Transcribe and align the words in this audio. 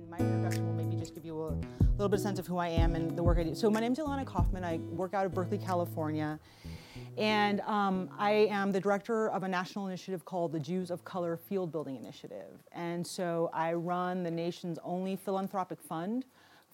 my 0.08 0.18
introduction 0.18 0.64
will 0.64 0.74
maybe 0.74 0.94
just 0.94 1.12
give 1.12 1.24
you 1.24 1.42
a 1.42 1.58
little 1.96 2.08
bit 2.08 2.14
of 2.14 2.20
sense 2.20 2.38
of 2.38 2.46
who 2.46 2.58
I 2.58 2.68
am 2.68 2.94
and 2.94 3.16
the 3.16 3.22
work 3.24 3.38
I 3.38 3.42
do. 3.42 3.56
So 3.56 3.68
my 3.68 3.80
name 3.80 3.90
is 3.90 3.98
Ilana 3.98 4.24
Kaufman. 4.24 4.62
I 4.62 4.76
work 4.76 5.12
out 5.12 5.26
of 5.26 5.34
Berkeley, 5.34 5.58
California. 5.58 6.38
And 7.16 7.60
um, 7.62 8.10
I 8.18 8.48
am 8.50 8.72
the 8.72 8.80
director 8.80 9.28
of 9.30 9.42
a 9.42 9.48
national 9.48 9.86
initiative 9.86 10.24
called 10.24 10.52
the 10.52 10.60
Jews 10.60 10.90
of 10.90 11.04
Color 11.04 11.36
Field 11.36 11.70
Building 11.72 11.96
Initiative. 11.96 12.62
And 12.72 13.06
so 13.06 13.50
I 13.52 13.72
run 13.72 14.22
the 14.22 14.30
nation's 14.30 14.78
only 14.82 15.16
philanthropic 15.16 15.80
fund 15.80 16.24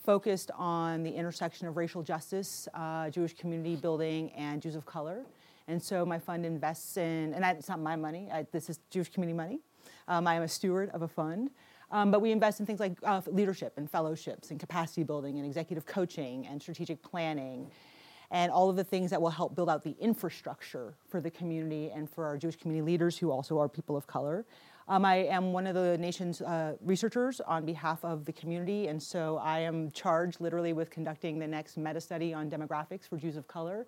focused 0.03 0.51
on 0.57 1.03
the 1.03 1.11
intersection 1.11 1.67
of 1.69 1.77
racial 1.77 2.03
justice, 2.03 2.69
uh, 2.75 3.11
Jewish 3.11 3.35
community 3.35 3.77
building, 3.77 4.31
and 4.33 4.63
Jews 4.63 4.75
of 4.75 4.87
color. 4.87 5.25
And 5.69 5.83
so 5.83 6.07
my 6.07 6.19
fund 6.19 6.47
invests 6.47 6.97
in, 6.97 7.35
and 7.35 7.45
it's 7.45 7.69
not 7.69 7.81
my 7.81 7.97
money, 7.97 8.29
I, 8.33 8.47
this 8.51 8.71
is 8.71 8.81
Jewish 8.91 9.11
community 9.11 9.37
money. 9.37 9.61
Um, 10.09 10.27
I 10.27 10.35
am 10.35 10.43
a 10.43 10.49
steward 10.49 10.91
of 10.91 11.03
a 11.03 11.09
fund. 11.09 11.51
Um, 11.93 12.11
but 12.11 12.21
we 12.21 12.31
invest 12.31 12.61
in 12.61 12.67
things 12.67 12.79
like 12.79 12.93
uh, 13.03 13.21
leadership 13.27 13.75
and 13.77 13.91
fellowships 13.91 14.51
and 14.51 14.61
capacity 14.61 15.03
building 15.03 15.39
and 15.39 15.47
executive 15.47 15.87
coaching 15.87 16.47
and 16.47 16.63
strategic 16.63 17.03
planning 17.03 17.71
and 18.31 18.53
all 18.53 18.71
of 18.71 18.77
the 18.77 18.85
things 18.85 19.11
that 19.11 19.21
will 19.21 19.31
help 19.31 19.55
build 19.55 19.69
out 19.69 19.83
the 19.83 19.97
infrastructure 20.01 20.95
for 21.09 21.21
the 21.21 21.31
community 21.31 21.91
and 21.91 22.09
for 22.09 22.25
our 22.25 22.37
Jewish 22.37 22.57
community 22.57 22.85
leaders 22.85 23.19
who 23.19 23.31
also 23.31 23.59
are 23.59 23.69
people 23.69 23.97
of 23.97 24.07
color. 24.07 24.45
Um, 24.89 25.05
I 25.05 25.17
am 25.17 25.53
one 25.53 25.67
of 25.67 25.75
the 25.75 25.97
nation's 25.99 26.41
uh, 26.43 26.75
researchers 26.81 27.41
on 27.41 27.65
behalf 27.65 28.05
of 28.05 28.25
the 28.25 28.33
community, 28.33 28.89
and 28.89 29.01
so 29.01 29.39
I 29.39 29.61
am 29.61 29.91
charged 29.93 30.41
literally 30.41 30.73
with 30.73 30.91
conducting 30.91 31.39
the 31.39 31.47
next 31.47 31.77
meta 31.77 32.01
study 32.01 32.35
on 32.35 32.51
demographics 32.51 33.09
for 33.09 33.17
Jews 33.17 33.37
of 33.37 33.47
color. 33.47 33.87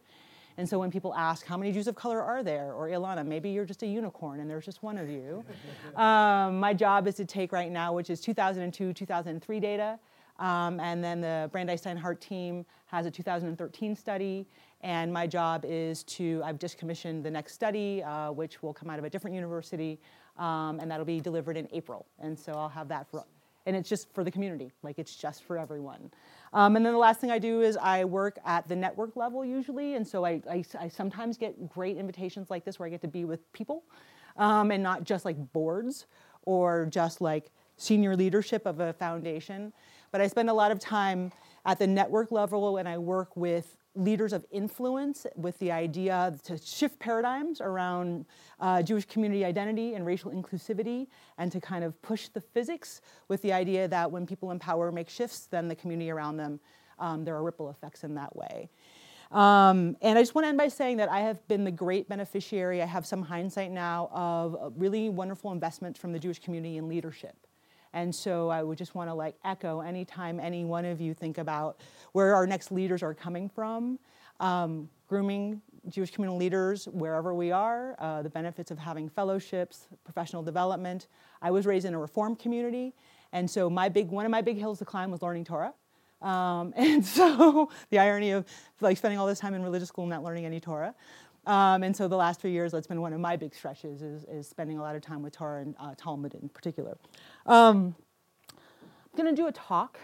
And 0.59 0.69
so 0.69 0.79
when 0.79 0.91
people 0.91 1.15
ask, 1.15 1.47
how 1.47 1.57
many 1.57 1.73
Jews 1.73 1.89
of 1.89 1.95
color 1.95 2.21
are 2.21 2.43
there? 2.43 2.73
Or 2.73 2.89
Ilana, 2.89 3.27
maybe 3.27 3.51
you're 3.51 3.65
just 3.65 3.83
a 3.83 3.87
unicorn 3.87 4.41
and 4.41 4.51
there's 4.51 4.65
just 4.65 4.83
one 4.83 4.99
of 4.99 5.09
you. 5.09 5.45
um, 5.97 6.61
my 6.61 6.75
job 6.75 7.09
is 7.09 7.15
to 7.17 7.25
take 7.25 7.53
right 7.53 7.71
now, 7.71 7.93
which 7.95 8.11
is 8.11 8.21
2002, 8.21 8.93
2003 8.93 9.61
data. 9.61 9.99
Um, 10.39 10.81
and 10.81 11.03
then 11.03 11.21
the 11.21 11.49
Brandeis 11.53 11.83
Steinhardt 11.83 12.21
team 12.21 12.65
has 12.87 13.07
a 13.07 13.11
2013 13.11 13.95
study. 13.95 14.47
And 14.83 15.13
my 15.13 15.27
job 15.27 15.65
is 15.67 16.03
to, 16.05 16.43
I've 16.45 16.59
just 16.59 16.77
commissioned 16.77 17.25
the 17.25 17.31
next 17.31 17.55
study, 17.55 18.03
uh, 18.03 18.33
which 18.33 18.63
will 18.63 18.75
come 18.75 18.91
out 18.91 18.99
of 18.99 19.05
a 19.05 19.11
different 19.11 19.35
university, 19.35 20.01
um, 20.39 20.81
and 20.81 20.91
that'll 20.91 21.07
be 21.07 21.21
delivered 21.21 21.57
in 21.57 21.69
April. 21.73 22.07
And 22.19 22.37
so 22.37 22.53
I'll 22.53 22.69
have 22.69 22.89
that 22.89 23.09
for, 23.09 23.25
and 23.67 23.77
it's 23.77 23.89
just 23.89 24.13
for 24.13 24.25
the 24.25 24.31
community, 24.31 24.73
like 24.83 24.99
it's 24.99 25.15
just 25.15 25.45
for 25.45 25.57
everyone. 25.57 26.11
Um, 26.53 26.75
and 26.75 26.85
then 26.85 26.93
the 26.93 26.99
last 26.99 27.21
thing 27.21 27.31
I 27.31 27.39
do 27.39 27.61
is 27.61 27.77
I 27.77 28.05
work 28.05 28.39
at 28.45 28.67
the 28.67 28.75
network 28.75 29.15
level 29.15 29.45
usually, 29.45 29.95
and 29.95 30.07
so 30.07 30.27
I, 30.27 30.43
I, 30.51 30.65
I 30.81 30.89
sometimes 30.89 31.39
get 31.39 31.69
great 31.69 31.97
invitations 31.97 32.51
like 32.51 32.65
this 32.65 32.81
where 32.81 32.89
I 32.89 32.91
get 32.91 33.03
to 33.03 33.09
be 33.09 33.25
with 33.25 33.51
people, 33.53 33.85
um, 34.37 34.73
and 34.73 34.83
not 34.83 35.05
just 35.05 35.25
like 35.25 35.37
boards 35.53 36.07
or 36.45 36.87
just 36.87 37.21
like 37.21 37.53
senior 37.77 38.17
leadership 38.17 38.67
of 38.67 38.81
a 38.81 38.93
foundation. 38.93 39.73
But 40.13 40.21
I 40.21 40.29
spend 40.29 40.51
a 40.51 40.55
lot 40.55 40.71
of 40.71 40.79
time 40.79 41.33
at 41.65 41.79
the 41.79 41.87
network 41.87 42.31
level 42.31 42.77
and 42.77 42.89
I 42.89 42.99
work 42.99 43.37
with 43.37 43.77
leaders 43.95 44.33
of 44.33 44.45
influence 44.51 45.27
with 45.37 45.59
the 45.59 45.71
idea 45.71 46.35
to 46.45 46.57
shift 46.57 46.99
paradigms 46.99 47.61
around 47.61 48.25
uh, 48.61 48.83
Jewish 48.83 49.05
community 49.05 49.45
identity 49.45 49.95
and 49.95 50.07
racial 50.07 50.31
inclusivity, 50.31 51.09
and 51.37 51.53
to 51.53 51.61
kind 51.61 51.85
of 51.85 52.01
push 52.01 52.29
the 52.29 52.41
physics 52.41 53.03
with 53.29 53.43
the 53.43 53.53
idea 53.53 53.89
that 53.89 54.11
when 54.11 54.27
people 54.27 54.51
in 54.51 54.59
power 54.59 54.91
make 54.91 55.11
shifts, 55.11 55.47
then 55.51 55.69
the 55.69 55.75
community 55.75 56.11
around 56.11 56.39
them, 56.39 56.59
um, 56.99 57.25
there 57.25 57.35
are 57.35 57.43
ripple 57.43 57.69
effects 57.69 58.03
in 58.03 58.15
that 58.15 58.35
way. 58.35 58.71
Um, 59.31 59.97
and 60.03 60.19
I 60.19 60.23
just 60.23 60.35
want 60.35 60.45
to 60.45 60.51
end 60.51 60.59
by 60.59 60.69
saying 60.69 60.99
that 60.99 61.11
I 61.11 61.21
have 61.21 61.47
been 61.49 61.65
the 61.65 61.71
great 61.71 62.09
beneficiary, 62.09 62.83
I 62.83 62.87
have 62.87 63.07
some 63.07 63.23
hindsight 63.23 63.71
now, 63.71 64.11
of 64.13 64.73
really 64.77 65.09
wonderful 65.11 65.53
investments 65.53 65.99
from 65.99 66.13
the 66.13 66.19
Jewish 66.19 66.39
community 66.39 66.77
in 66.77 66.89
leadership. 66.89 67.37
And 67.93 68.15
so 68.15 68.49
I 68.49 68.63
would 68.63 68.79
just 68.79 68.95
want 68.95 69.11
to 69.11 69.15
like 69.15 69.37
echo 69.45 69.81
anytime 69.81 70.41
any 70.41 70.65
one 70.65 70.85
of 70.85 71.01
you 71.01 71.15
think 71.15 71.39
about 71.39 71.81
where 72.13 72.35
our 72.35 72.47
next 72.47 72.73
leaders 72.73 73.03
are 73.03 73.15
coming 73.15 73.49
from, 73.49 73.99
um, 74.41 74.89
grooming 75.09 75.61
Jewish 75.89 76.11
community 76.11 76.39
leaders 76.39 76.87
wherever 76.87 77.35
we 77.35 77.51
are, 77.51 77.97
uh, 77.99 78.23
the 78.23 78.31
benefits 78.31 78.71
of 78.71 78.79
having 78.79 79.09
fellowships, 79.09 79.89
professional 80.05 80.43
development. 80.43 81.09
I 81.41 81.51
was 81.51 81.67
raised 81.67 81.85
in 81.85 81.95
a 81.95 81.99
reform 81.99 82.37
community, 82.37 82.95
and 83.33 83.51
so 83.51 83.69
my 83.69 83.89
big 83.89 84.09
one 84.09 84.25
of 84.25 84.31
my 84.31 84.43
big 84.43 84.59
hills 84.59 84.79
to 84.79 84.85
climb 84.85 85.11
was 85.11 85.23
learning 85.23 85.45
Torah. 85.45 85.75
Um, 86.23 86.73
and 86.77 87.05
so 87.05 87.71
the 87.91 87.99
irony 87.99 88.31
of 88.31 88.47
like 88.81 88.97
spending 88.97 89.19
all 89.19 89.27
this 89.27 89.41
time 89.41 89.55
in 89.55 89.63
religious 89.63 89.89
school 89.89 90.05
and 90.05 90.11
not 90.11 90.23
learning 90.23 90.47
any 90.47 90.61
Torah. 90.61 90.95
Um, 91.47 91.83
and 91.83 91.97
so 91.97 92.07
the 92.07 92.17
last 92.17 92.41
three 92.41 92.53
years, 92.53 92.73
that's 92.73 92.87
been 92.87 93.01
one 93.01 93.13
of 93.13 93.21
my 93.21 93.37
big 93.37 93.55
stretches, 93.55 94.03
is, 94.03 94.25
is 94.25 94.49
spending 94.49 94.79
a 94.79 94.83
lot 94.83 94.95
of 94.95 95.03
time 95.03 95.23
with 95.23 95.33
Torah 95.33 95.63
and 95.63 95.75
uh, 95.81 95.95
Talmud 95.97 96.35
in 96.35 96.49
particular. 96.49 96.97
Um, 97.47 97.97
I'm 98.51 99.17
going 99.17 99.35
to 99.35 99.43
do 99.43 99.49
a 99.49 99.53
talk, 99.53 99.99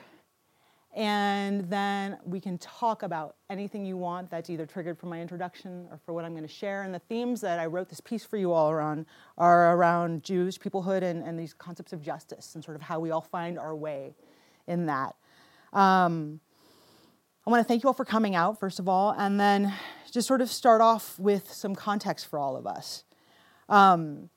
and 0.97 1.71
then 1.71 2.19
we 2.25 2.41
can 2.41 2.59
talk 2.59 3.05
about 3.05 3.37
anything 3.49 3.87
you 3.87 3.97
want 3.97 4.31
that's 4.31 4.51
either 4.51 4.67
triggered 4.67 4.99
from 4.99 5.11
my 5.11 5.21
introduction 5.21 5.87
or 5.93 6.01
for 6.05 6.13
what 6.13 6.25
I'm 6.25 6.33
going 6.33 6.47
to 6.47 6.53
share. 6.53 6.83
And 6.83 6.93
the 6.93 6.99
themes 6.99 7.41
that 7.43 7.61
I 7.61 7.67
wrote 7.67 7.89
this 7.89 8.01
piece 8.01 8.25
for 8.25 8.37
you 8.37 8.53
all 8.53 8.71
around 8.71 9.07
are 9.37 9.77
around 9.77 10.25
Jewish 10.25 10.59
peoplehood 10.59 11.03
and, 11.03 11.23
and 11.23 11.39
these 11.39 11.55
concepts 11.55 11.93
of 11.93 12.03
justice 12.03 12.57
and 12.57 12.65
sort 12.65 12.75
of 12.75 12.83
how 12.83 12.99
we 12.99 13.13
all 13.13 13.21
find 13.21 13.59
our 13.59 13.77
way 13.77 14.15
in 14.67 14.87
that. 14.87 15.15
Um, 15.73 16.41
I 17.47 17.51
want 17.51 17.63
to 17.63 17.69
thank 17.69 17.83
you 17.83 17.89
all 17.89 17.95
for 17.95 18.05
coming 18.05 18.35
out, 18.35 18.59
first 18.59 18.79
of 18.79 18.89
all, 18.89 19.15
and 19.17 19.39
then 19.39 19.73
just 20.11 20.29
sort 20.29 20.41
of 20.41 20.51
start 20.51 20.81
off 20.81 21.19
with 21.19 21.53
some 21.53 21.75
context 21.75 22.27
for 22.27 22.39
all 22.39 22.57
of 22.57 22.67
us. 22.67 23.05
Um, 23.69 24.31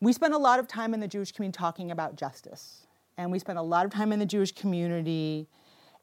we 0.00 0.12
spend 0.12 0.34
a 0.34 0.38
lot 0.38 0.58
of 0.58 0.68
time 0.68 0.94
in 0.94 1.00
the 1.00 1.08
Jewish 1.08 1.32
community 1.32 1.56
talking 1.56 1.90
about 1.90 2.16
justice, 2.16 2.86
and 3.16 3.30
we 3.30 3.38
spend 3.38 3.58
a 3.58 3.62
lot 3.62 3.84
of 3.84 3.92
time 3.92 4.12
in 4.12 4.18
the 4.18 4.26
Jewish 4.26 4.52
community 4.52 5.48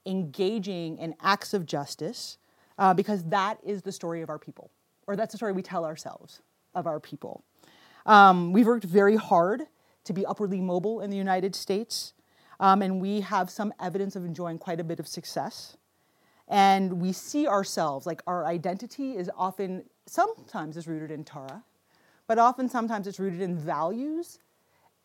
engaging 0.06 0.98
in 0.98 1.16
acts 1.22 1.54
of 1.54 1.66
justice 1.66 2.38
uh, 2.78 2.94
because 2.94 3.24
that 3.26 3.60
is 3.64 3.82
the 3.82 3.92
story 3.92 4.22
of 4.22 4.30
our 4.30 4.40
people, 4.40 4.72
or 5.08 5.16
that's 5.16 5.34
the 5.34 5.38
story 5.38 5.52
we 5.52 5.62
tell 5.62 5.86
ourselves 5.86 6.42
of 6.74 6.88
our 6.88 7.00
people. 7.00 7.44
Um, 8.06 8.54
we've 8.54 8.66
worked 8.66 8.86
very 8.86 9.16
hard 9.16 9.64
to 10.06 10.14
be 10.14 10.26
upwardly 10.26 10.62
mobile 10.62 11.02
in 11.02 11.10
the 11.12 11.18
United 11.18 11.56
States, 11.56 12.14
um, 12.60 12.82
and 12.82 13.00
we 13.00 13.22
have 13.22 13.50
some 13.50 13.74
evidence 13.80 14.16
of 14.16 14.26
enjoying 14.26 14.58
quite 14.58 14.80
a 14.80 14.84
bit 14.84 15.00
of 15.00 15.08
success 15.08 15.78
and 16.52 17.02
we 17.02 17.12
see 17.12 17.48
ourselves 17.48 18.06
like 18.06 18.22
our 18.28 18.46
identity 18.46 19.16
is 19.16 19.30
often 19.36 19.84
sometimes 20.06 20.78
is 20.78 20.88
rooted 20.88 21.10
in 21.10 21.24
torah 21.24 21.64
but 22.28 22.38
often 22.38 22.70
sometimes 22.70 23.08
it's 23.08 23.20
rooted 23.20 23.42
in 23.42 23.58
values 23.58 24.40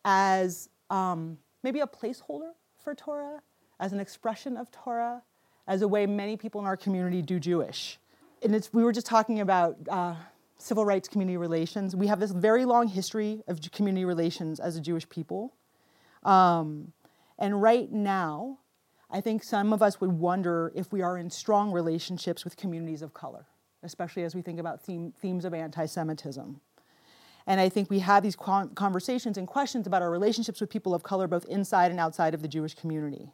as 0.05 0.69
um, 0.89 1.37
maybe 1.63 1.79
a 1.79 1.87
placeholder 1.87 2.51
for 2.77 2.93
torah 2.93 3.41
as 3.79 3.93
an 3.93 3.99
expression 3.99 4.57
of 4.57 4.69
torah 4.71 5.23
as 5.67 5.81
a 5.81 5.87
way 5.87 6.05
many 6.05 6.37
people 6.37 6.61
in 6.61 6.67
our 6.67 6.77
community 6.77 7.21
do 7.21 7.39
jewish. 7.39 7.99
And 8.41 8.55
it's, 8.55 8.73
we 8.73 8.83
were 8.83 8.93
just 8.93 9.05
talking 9.05 9.41
about 9.41 9.77
uh, 9.89 10.15
civil 10.57 10.85
rights 10.85 11.07
community 11.07 11.37
relations. 11.37 11.95
We 11.95 12.07
have 12.07 12.19
this 12.19 12.31
very 12.31 12.65
long 12.65 12.87
history 12.87 13.43
of 13.47 13.59
community 13.71 14.05
relations 14.05 14.59
as 14.59 14.77
a 14.77 14.81
jewish 14.81 15.07
people. 15.09 15.53
Um, 16.23 16.93
and 17.37 17.61
right 17.61 17.91
now 17.91 18.59
I 19.09 19.21
think 19.21 19.43
some 19.43 19.71
of 19.71 19.81
us 19.81 20.01
would 20.01 20.11
wonder 20.11 20.71
if 20.75 20.91
we 20.91 21.01
are 21.01 21.17
in 21.17 21.29
strong 21.29 21.71
relationships 21.71 22.43
with 22.43 22.57
communities 22.57 23.01
of 23.01 23.13
color, 23.13 23.45
especially 23.83 24.23
as 24.23 24.35
we 24.35 24.41
think 24.41 24.59
about 24.59 24.81
theme, 24.81 25.13
themes 25.21 25.45
of 25.45 25.53
anti 25.53 25.85
Semitism. 25.85 26.59
And 27.45 27.61
I 27.61 27.69
think 27.69 27.89
we 27.89 27.99
have 27.99 28.23
these 28.23 28.35
conversations 28.35 29.37
and 29.37 29.47
questions 29.47 29.87
about 29.87 30.01
our 30.01 30.11
relationships 30.11 30.59
with 30.59 30.69
people 30.69 30.93
of 30.93 31.03
color, 31.03 31.27
both 31.27 31.45
inside 31.45 31.91
and 31.91 31.99
outside 31.99 32.33
of 32.33 32.41
the 32.41 32.47
Jewish 32.49 32.75
community. 32.75 33.31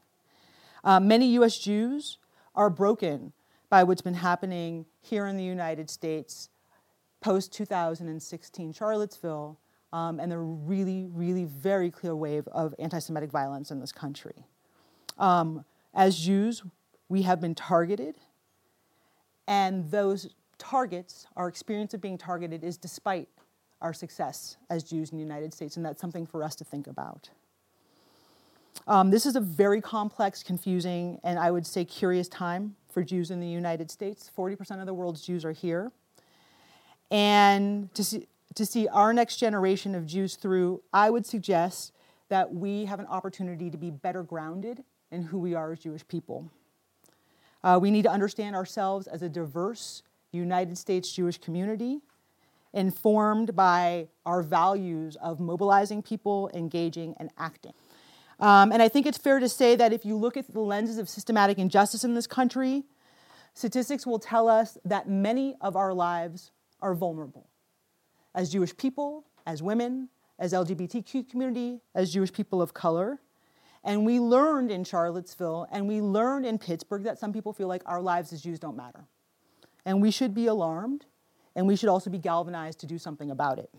Uh, 0.83 0.99
many 0.99 1.25
US 1.37 1.57
Jews 1.57 2.19
are 2.53 2.69
broken 2.69 3.33
by 3.71 3.83
what's 3.83 4.03
been 4.03 4.13
happening 4.13 4.85
here 5.01 5.25
in 5.25 5.35
the 5.35 5.43
United 5.43 5.89
States 5.89 6.49
post 7.21 7.51
2016 7.53 8.73
Charlottesville 8.73 9.57
um, 9.91 10.19
and 10.19 10.31
the 10.31 10.37
really, 10.37 11.07
really 11.11 11.45
very 11.45 11.89
clear 11.89 12.15
wave 12.15 12.47
of 12.49 12.75
anti 12.77 12.99
Semitic 12.99 13.31
violence 13.31 13.71
in 13.71 13.79
this 13.79 13.91
country. 13.91 14.45
Um, 15.17 15.65
as 15.93 16.17
Jews, 16.17 16.63
we 17.09 17.21
have 17.23 17.39
been 17.39 17.55
targeted, 17.55 18.15
and 19.47 19.89
those 19.91 20.33
targets, 20.57 21.27
our 21.35 21.47
experience 21.47 21.93
of 21.93 22.01
being 22.01 22.17
targeted, 22.17 22.63
is 22.63 22.77
despite 22.77 23.29
our 23.81 23.93
success 23.93 24.57
as 24.69 24.83
Jews 24.83 25.11
in 25.11 25.17
the 25.17 25.23
United 25.23 25.53
States, 25.53 25.77
and 25.77 25.85
that's 25.85 26.01
something 26.01 26.25
for 26.25 26.43
us 26.43 26.55
to 26.55 26.63
think 26.63 26.87
about. 26.87 27.29
Um, 28.87 29.11
this 29.11 29.25
is 29.25 29.35
a 29.35 29.41
very 29.41 29.81
complex, 29.81 30.41
confusing, 30.41 31.19
and 31.23 31.37
I 31.37 31.51
would 31.51 31.67
say 31.67 31.85
curious 31.85 32.27
time 32.27 32.75
for 32.89 33.03
Jews 33.03 33.29
in 33.29 33.39
the 33.39 33.47
United 33.47 33.91
States. 33.91 34.29
40% 34.35 34.79
of 34.79 34.85
the 34.85 34.93
world's 34.93 35.21
Jews 35.25 35.45
are 35.45 35.51
here. 35.51 35.91
And 37.11 37.93
to 37.93 38.03
see, 38.03 38.27
to 38.55 38.65
see 38.65 38.87
our 38.87 39.13
next 39.13 39.37
generation 39.37 39.95
of 39.95 40.05
Jews 40.05 40.35
through, 40.35 40.81
I 40.91 41.09
would 41.09 41.25
suggest 41.25 41.93
that 42.29 42.53
we 42.53 42.85
have 42.85 42.99
an 42.99 43.05
opportunity 43.07 43.69
to 43.69 43.77
be 43.77 43.91
better 43.91 44.23
grounded 44.23 44.83
in 45.13 45.23
who 45.23 45.39
we 45.39 45.53
are 45.53 45.71
as 45.71 45.79
Jewish 45.79 46.05
people. 46.07 46.49
Uh, 47.63 47.79
we 47.81 47.91
need 47.91 48.01
to 48.01 48.11
understand 48.11 48.55
ourselves 48.55 49.07
as 49.07 49.21
a 49.21 49.29
diverse 49.29 50.03
United 50.31 50.77
States 50.77 51.11
Jewish 51.11 51.37
community, 51.37 52.01
informed 52.73 53.55
by 53.55 54.07
our 54.25 54.41
values 54.41 55.15
of 55.17 55.39
mobilizing 55.39 56.01
people, 56.01 56.49
engaging, 56.53 57.13
and 57.19 57.29
acting. 57.37 57.73
Um, 58.39 58.71
and 58.71 58.81
I 58.81 58.89
think 58.89 59.05
it's 59.05 59.17
fair 59.17 59.39
to 59.39 59.47
say 59.47 59.75
that 59.75 59.93
if 59.93 60.03
you 60.03 60.17
look 60.17 60.35
at 60.35 60.51
the 60.51 60.59
lenses 60.59 60.97
of 60.97 61.07
systematic 61.07 61.59
injustice 61.59 62.03
in 62.03 62.15
this 62.15 62.27
country, 62.27 62.83
statistics 63.53 64.07
will 64.07 64.19
tell 64.19 64.49
us 64.49 64.77
that 64.83 65.07
many 65.07 65.55
of 65.61 65.75
our 65.75 65.93
lives 65.93 66.51
are 66.81 66.95
vulnerable 66.95 67.47
as 68.35 68.51
Jewish 68.51 68.75
people, 68.75 69.25
as 69.45 69.61
women, 69.61 70.09
as 70.39 70.51
LGBTQ 70.51 71.29
community, 71.29 71.79
as 71.93 72.11
Jewish 72.11 72.33
people 72.33 72.61
of 72.61 72.73
color. 72.73 73.19
And 73.83 74.05
we 74.05 74.19
learned 74.19 74.71
in 74.71 74.83
Charlottesville 74.83 75.67
and 75.71 75.87
we 75.87 75.99
learned 75.99 76.45
in 76.45 76.57
Pittsburgh 76.57 77.03
that 77.03 77.19
some 77.19 77.33
people 77.33 77.51
feel 77.53 77.67
like 77.67 77.83
our 77.85 78.01
lives 78.01 78.31
as 78.31 78.41
Jews 78.41 78.59
don't 78.59 78.77
matter. 78.77 79.05
And 79.85 80.01
we 80.01 80.11
should 80.11 80.33
be 80.33 80.47
alarmed 80.47 81.05
and 81.55 81.67
we 81.67 81.75
should 81.75 81.89
also 81.89 82.09
be 82.09 82.17
galvanized 82.17 82.79
to 82.79 82.85
do 82.85 82.97
something 82.97 83.29
about 83.29 83.59
it. 83.59 83.69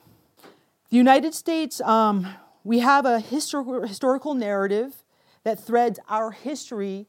The 0.91 0.97
United 0.97 1.35
States, 1.35 1.81
um, 1.81 2.27
we 2.63 2.79
have 2.81 3.07
a 3.07 3.19
histor- 3.19 3.89
historical 3.89 4.35
narrative 4.35 5.03
that 5.43 5.59
threads 5.59 5.99
our 6.09 6.31
history 6.31 7.09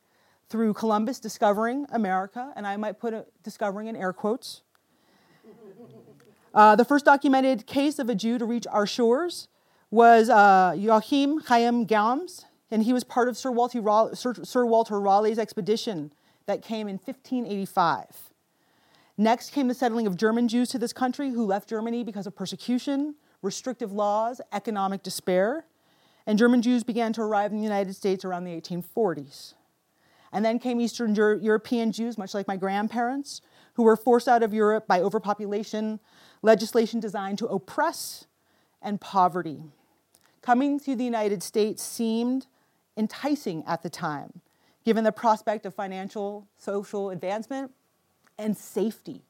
through 0.50 0.74
Columbus 0.74 1.20
discovering 1.20 1.86
America, 1.92 2.54
and 2.56 2.66
I 2.66 2.78
might 2.78 3.00
put 3.00 3.14
a, 3.14 3.26
discovering 3.44 3.88
in 3.88 3.96
air 3.96 4.14
quotes, 4.14 4.62
uh, 6.54 6.76
the 6.76 6.86
first 6.86 7.04
documented 7.04 7.68
case 7.68 8.00
of 8.00 8.10
a 8.10 8.16
Jew 8.16 8.38
to 8.38 8.46
reach 8.46 8.66
our 8.68 8.88
shores 8.88 9.50
was 9.92 10.30
uh, 10.30 10.74
Joachim 10.78 11.40
Chaim 11.42 11.86
and 12.72 12.84
he 12.84 12.94
was 12.94 13.04
part 13.04 13.30
of 13.30 13.38
Sir 13.38 13.52
Walter, 13.52 13.82
Raleigh, 13.82 14.16
Sir, 14.16 14.66
Walter 14.66 15.00
Raleigh's 15.00 15.40
expedition 15.40 16.12
that 16.46 16.62
came 16.62 16.88
in 16.88 16.96
1585. 16.96 18.06
Next 19.18 19.52
came 19.52 19.68
the 19.68 19.74
settling 19.74 20.08
of 20.08 20.18
German 20.18 20.48
Jews 20.48 20.70
to 20.70 20.80
this 20.80 20.92
country 20.92 21.30
who 21.30 21.46
left 21.46 21.70
Germany 21.70 22.04
because 22.04 22.28
of 22.28 22.36
persecution, 22.36 23.16
restrictive 23.42 23.94
laws, 23.94 24.42
economic 24.52 25.04
despair, 25.04 25.66
and 26.28 26.38
German 26.38 26.62
Jews 26.62 26.84
began 26.84 27.14
to 27.14 27.22
arrive 27.22 27.52
in 27.52 27.58
the 27.58 27.64
United 27.64 27.96
States 27.96 28.26
around 28.26 28.44
the 28.44 28.60
1840s. 28.60 29.54
And 30.34 30.44
then 30.44 30.60
came 30.60 30.82
Eastern 30.82 31.16
European 31.16 31.92
Jews, 31.92 32.18
much 32.18 32.34
like 32.34 32.48
my 32.48 32.58
grandparents, 32.58 33.42
who 33.76 33.84
were 33.84 33.96
forced 33.96 34.28
out 34.28 34.44
of 34.44 34.54
Europe 34.54 34.88
by 34.88 35.00
overpopulation, 35.00 36.00
legislation 36.42 37.00
designed 37.00 37.38
to 37.38 37.48
oppress 37.48 38.26
and 38.82 39.00
poverty. 39.00 39.64
Coming 40.42 40.80
to 40.82 40.96
the 40.96 41.06
United 41.06 41.42
States 41.42 41.82
seemed 41.82 42.48
enticing 42.98 43.64
at 43.66 43.84
the 43.84 43.90
time, 43.90 44.42
given 44.84 45.04
the 45.04 45.12
prospect 45.12 45.66
of 45.66 45.74
financial, 45.74 46.48
social 46.58 47.10
advancement 47.10 47.72
and 48.38 48.56
safety, 48.56 49.24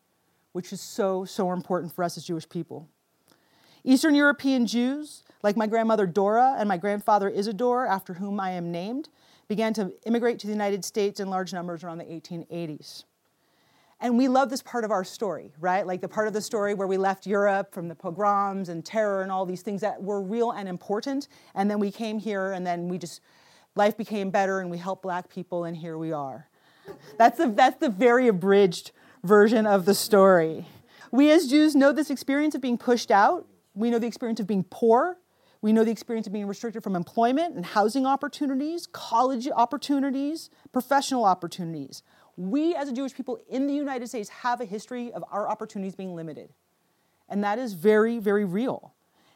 which 0.52 0.72
is 0.72 0.82
so, 0.82 1.26
so 1.26 1.52
important 1.52 1.94
for 1.94 2.04
us 2.04 2.18
as 2.18 2.26
Jewish 2.26 2.48
people. 2.48 2.88
Eastern 3.84 4.16
European 4.16 4.66
Jews, 4.66 5.24
like 5.44 5.56
my 5.56 5.68
grandmother 5.68 6.08
Dora 6.08 6.56
and 6.58 6.68
my 6.68 6.78
grandfather 6.78 7.30
Isidore, 7.30 7.86
after 7.86 8.16
whom 8.16 8.40
I 8.40 8.52
am 8.52 8.72
named, 8.72 9.10
began 9.48 9.74
to 9.76 9.94
immigrate 10.06 10.40
to 10.40 10.48
the 10.48 10.54
United 10.54 10.84
States 10.84 11.20
in 11.20 11.30
large 11.30 11.54
numbers 11.54 11.84
around 11.84 12.00
the 12.00 12.06
1880s. 12.06 13.04
And 14.02 14.18
we 14.18 14.28
love 14.28 14.50
this 14.50 14.62
part 14.62 14.84
of 14.84 14.92
our 14.92 15.04
story, 15.04 15.54
right? 15.60 15.86
Like 15.86 16.02
the 16.02 16.08
part 16.08 16.28
of 16.28 16.34
the 16.34 16.42
story 16.42 16.74
where 16.74 16.88
we 16.88 16.98
left 16.98 17.26
Europe 17.26 17.74
from 17.74 17.88
the 17.88 17.96
pogroms 17.96 18.70
and 18.70 18.84
terror 18.84 19.22
and 19.22 19.32
all 19.32 19.46
these 19.46 19.62
things 19.62 19.82
that 19.82 20.02
were 20.02 20.22
real 20.22 20.52
and 20.52 20.68
important. 20.68 21.28
And 21.54 21.70
then 21.70 21.80
we 21.80 21.92
came 21.92 22.20
here 22.20 22.52
and 22.52 22.66
then 22.66 22.90
we 22.90 22.98
just, 22.98 23.22
life 23.76 23.98
became 23.98 24.30
better 24.30 24.60
and 24.60 24.70
we 24.70 24.78
helped 24.78 25.04
black 25.04 25.30
people 25.30 25.66
and 25.66 25.78
here 25.78 25.98
we 25.98 26.12
are. 26.12 26.48
That's 27.18 27.38
the, 27.38 27.48
that's 27.48 27.78
the 27.78 27.90
very 27.90 28.28
abridged 28.28 28.92
version 29.24 29.66
of 29.66 29.86
the 29.86 29.94
story. 29.94 30.66
We 31.12 31.32
as 31.32 31.48
Jews 31.48 31.76
know 31.76 31.92
this 31.92 32.10
experience 32.10 32.56
of 32.56 32.62
being 32.62 32.78
pushed 32.78 33.12
out. 33.12 33.48
We 33.74 33.90
know 33.90 34.00
the 34.00 34.08
experience 34.08 34.40
of 34.40 34.48
being 34.48 34.66
poor. 34.70 35.18
We 35.62 35.74
know 35.74 35.84
the 35.84 35.92
experience 35.92 36.28
of 36.28 36.34
being 36.34 36.48
restricted 36.48 36.84
from 36.84 36.96
employment 36.96 37.56
and 37.56 37.66
housing 37.66 38.06
opportunities, 38.06 38.88
college 38.88 39.48
opportunities, 39.56 40.50
professional 40.72 41.26
opportunities 41.26 42.04
we 42.38 42.76
as 42.76 42.90
a 42.90 42.94
Jewish 42.94 43.14
people 43.14 43.40
in 43.50 43.68
the 43.68 43.74
United 43.74 44.08
States 44.08 44.30
have 44.30 44.60
a 44.60 44.66
history 44.66 45.12
of 45.14 45.24
our 45.32 45.50
opportunities 45.50 45.96
being 45.96 46.16
limited. 46.16 46.50
And 47.30 47.44
that 47.44 47.60
is 47.60 47.74
very, 47.74 48.20
very 48.20 48.46
real. 48.46 48.94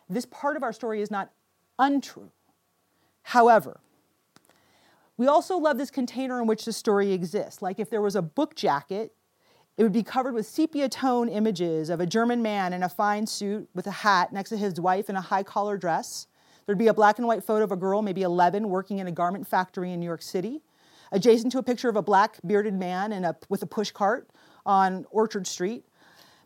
This 0.10 0.26
part 0.26 0.58
of 0.58 0.64
our 0.64 0.74
story 0.74 1.02
is 1.02 1.10
not 1.10 1.32
untrue. 1.78 2.32
However, 3.24 3.80
we 5.20 5.28
also 5.28 5.58
love 5.58 5.78
this 5.78 5.92
container 5.92 6.40
in 6.40 6.48
which 6.48 6.64
the 6.64 6.72
story 6.72 7.12
exists. 7.12 7.62
Like 7.62 7.78
if 7.78 7.90
there 7.90 8.02
was 8.02 8.16
a 8.16 8.22
book 8.22 8.56
jacket, 8.56 9.14
it 9.76 9.84
would 9.84 9.92
be 9.92 10.02
covered 10.02 10.34
with 10.34 10.46
sepia 10.46 10.88
tone 10.88 11.28
images 11.28 11.90
of 11.90 12.00
a 12.00 12.06
German 12.06 12.42
man 12.42 12.72
in 12.72 12.84
a 12.84 12.88
fine 12.88 13.28
suit 13.28 13.68
with 13.76 13.86
a 13.86 13.92
hat 13.92 14.32
next 14.32 14.50
to 14.52 14.58
his 14.58 14.80
wife 14.80 15.10
in 15.10 15.18
a 15.18 15.22
high 15.22 15.44
collar 15.44 15.76
dress. 15.76 16.28
There'd 16.66 16.78
be 16.78 16.88
a 16.88 16.94
black 16.94 17.18
and 17.18 17.28
white 17.28 17.44
photo 17.44 17.66
of 17.66 17.74
a 17.74 17.76
girl, 17.76 18.02
maybe 18.02 18.22
11, 18.22 18.70
working 18.70 19.00
in 19.00 19.08
a 19.08 19.12
garment 19.12 19.46
factory 19.46 19.92
in 19.92 20.00
New 20.00 20.06
York 20.06 20.22
City 20.22 20.62
adjacent 21.12 21.52
to 21.52 21.58
a 21.58 21.64
picture 21.64 21.90
of 21.90 21.98
a 21.98 22.02
black 22.02 22.38
bearded 22.46 22.76
man 22.76 23.12
in 23.12 23.26
a, 23.26 23.36
with 23.50 23.62
a 23.62 23.66
push 23.66 23.92
cart 23.92 24.30
on 24.66 25.06
Orchard 25.12 25.48
Street, 25.48 25.84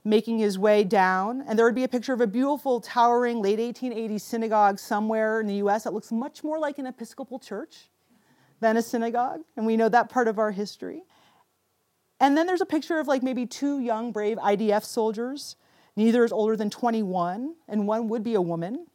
making 0.04 0.40
his 0.40 0.58
way 0.58 0.84
down. 0.84 1.44
And 1.46 1.60
there 1.60 1.66
would 1.68 1.76
be 1.76 1.84
a 1.84 1.88
picture 1.88 2.14
of 2.14 2.22
a 2.22 2.28
beautiful, 2.28 2.82
towering 2.82 3.40
late 3.40 3.60
1880s 3.60 4.22
synagogue 4.22 4.80
somewhere 4.80 5.40
in 5.42 5.46
the 5.46 5.56
US 5.56 5.84
that 5.84 5.94
looks 5.94 6.12
much 6.12 6.44
more 6.44 6.58
like 6.58 6.80
an 6.80 6.88
Episcopal 6.88 7.38
church 7.38 7.90
than 8.64 8.78
a 8.78 8.82
synagogue. 8.82 9.42
And 9.56 9.66
we 9.68 9.78
know 9.78 9.90
that 9.90 10.10
part 10.10 10.28
of 10.28 10.40
our 10.40 10.52
history. 10.52 11.04
And 12.20 12.36
then 12.36 12.48
there's 12.48 12.62
a 12.62 12.66
picture 12.66 12.98
of 12.98 13.08
like 13.08 13.22
maybe 13.22 13.46
two 13.46 13.80
young, 13.80 14.12
brave 14.12 14.38
IDF 14.38 14.84
soldiers. 14.84 15.56
Neither 15.96 16.24
is 16.24 16.32
older 16.32 16.56
than 16.56 16.72
21, 16.72 17.54
and 17.68 17.88
one 17.88 18.10
would 18.10 18.24
be 18.24 18.34
a 18.34 18.42
woman. 18.42 18.88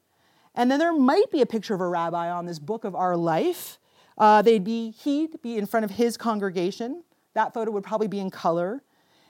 And 0.55 0.69
then 0.69 0.81
there 0.81 0.93
might 0.93 1.31
be 1.31 1.41
a 1.41 1.47
picture 1.47 1.75
of 1.75 1.81
a 1.81 1.87
rabbi 1.87 2.29
on 2.29 2.47
this 2.47 2.59
book 2.59 2.83
of 2.85 2.97
our 2.97 3.17
life 3.17 3.79
uh, 4.19 4.43
they'd 4.43 4.65
be, 4.65 4.91
he'd 4.91 5.41
be 5.43 5.57
in 5.57 5.65
front 5.65 5.85
of 5.85 5.93
his 5.93 6.17
congregation. 6.17 7.05
That 7.35 7.55
photo 7.55 7.71
would 7.71 7.85
probably 7.85 8.09
be 8.09 8.19
in 8.19 8.31
color. 8.31 8.83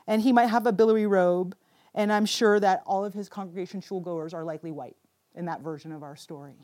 And 0.06 0.22
he 0.22 0.32
might 0.32 0.46
have 0.46 0.66
a 0.66 0.72
billowy 0.72 1.06
robe. 1.06 1.54
And 1.94 2.10
I'm 2.12 2.24
sure 2.24 2.58
that 2.58 2.82
all 2.86 3.04
of 3.04 3.12
his 3.12 3.28
congregation 3.28 3.82
shulgoers 3.82 4.32
are 4.32 4.44
likely 4.44 4.72
white 4.72 4.96
in 5.34 5.44
that 5.44 5.60
version 5.60 5.92
of 5.92 6.02
our 6.02 6.16
story. 6.16 6.54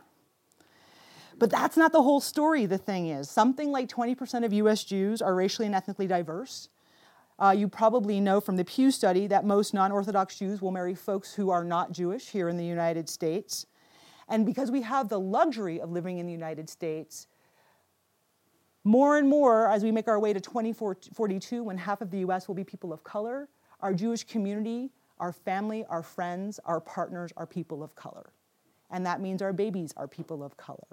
But 1.39 1.51
that's 1.51 1.77
not 1.77 1.93
the 1.93 2.03
whole 2.03 2.21
story, 2.21 2.67
the 2.67 2.79
thing 2.79 3.09
is. 3.09 3.29
Something 3.29 3.73
like 3.73 3.89
20% 3.89 4.45
of 4.45 4.53
US 4.53 4.85
Jews 4.85 5.21
are 5.21 5.35
racially 5.35 5.67
and 5.67 5.75
ethnically 5.75 6.07
diverse. 6.07 6.69
Uh, 7.39 7.55
you 7.57 7.67
probably 7.67 8.21
know 8.21 8.41
from 8.41 8.57
the 8.57 8.65
Pew 8.65 8.91
study 8.91 9.27
that 9.27 9.45
most 9.45 9.75
non 9.75 9.91
Orthodox 9.91 10.39
Jews 10.39 10.63
will 10.63 10.71
marry 10.71 10.95
folks 10.95 11.35
who 11.35 11.51
are 11.51 11.65
not 11.65 11.91
Jewish 11.91 12.29
here 12.29 12.49
in 12.49 12.57
the 12.57 12.65
United 12.65 13.09
States. 13.09 13.67
And 14.29 14.47
because 14.47 14.71
we 14.71 14.83
have 14.83 15.09
the 15.09 15.19
luxury 15.19 15.81
of 15.81 15.91
living 15.91 16.19
in 16.19 16.27
the 16.27 16.33
United 16.33 16.71
States, 16.71 17.27
more 18.85 19.19
and 19.19 19.29
more, 19.29 19.69
as 19.69 19.83
we 19.83 19.91
make 19.91 20.09
our 20.09 20.21
way 20.21 20.33
to 20.33 20.41
2042, 20.41 21.63
when 21.63 21.79
half 21.79 22.01
of 22.01 22.11
the 22.11 22.19
US 22.19 22.47
will 22.47 22.55
be 22.55 22.65
people 22.65 22.93
of 22.93 23.03
color, 23.03 23.49
our 23.81 23.93
Jewish 23.93 24.25
community, 24.25 24.93
our 25.19 25.33
family, 25.33 25.85
our 25.89 26.03
friends, 26.03 26.61
our 26.65 26.81
partners 26.81 27.33
are 27.37 27.47
people 27.47 27.83
of 27.83 27.95
color. 27.97 28.33
And 28.91 29.05
that 29.07 29.21
means 29.21 29.43
our 29.43 29.53
babies 29.53 29.93
are 29.97 30.07
people 30.07 30.45
of 30.45 30.57
color. 30.57 30.87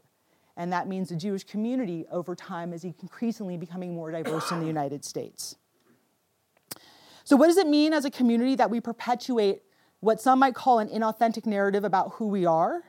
And 0.62 0.72
that 0.74 0.88
means 0.88 1.10
the 1.10 1.16
Jewish 1.16 1.44
community 1.44 2.06
over 2.12 2.36
time 2.36 2.72
is 2.72 2.84
increasingly 2.84 3.58
becoming 3.58 3.96
more 3.96 4.12
diverse 4.12 4.52
in 4.52 4.60
the 4.60 4.68
United 4.68 5.04
States. 5.04 5.56
So, 7.24 7.36
what 7.36 7.48
does 7.48 7.58
it 7.58 7.66
mean 7.66 7.94
as 7.94 8.06
a 8.06 8.12
community 8.12 8.54
that 8.54 8.70
we 8.70 8.80
perpetuate 8.80 9.64
what 10.02 10.22
some 10.22 10.38
might 10.38 10.54
call 10.54 10.78
an 10.78 10.88
inauthentic 10.88 11.48
narrative 11.48 11.84
about 11.84 12.12
who 12.14 12.28
we 12.28 12.46
are 12.46 12.84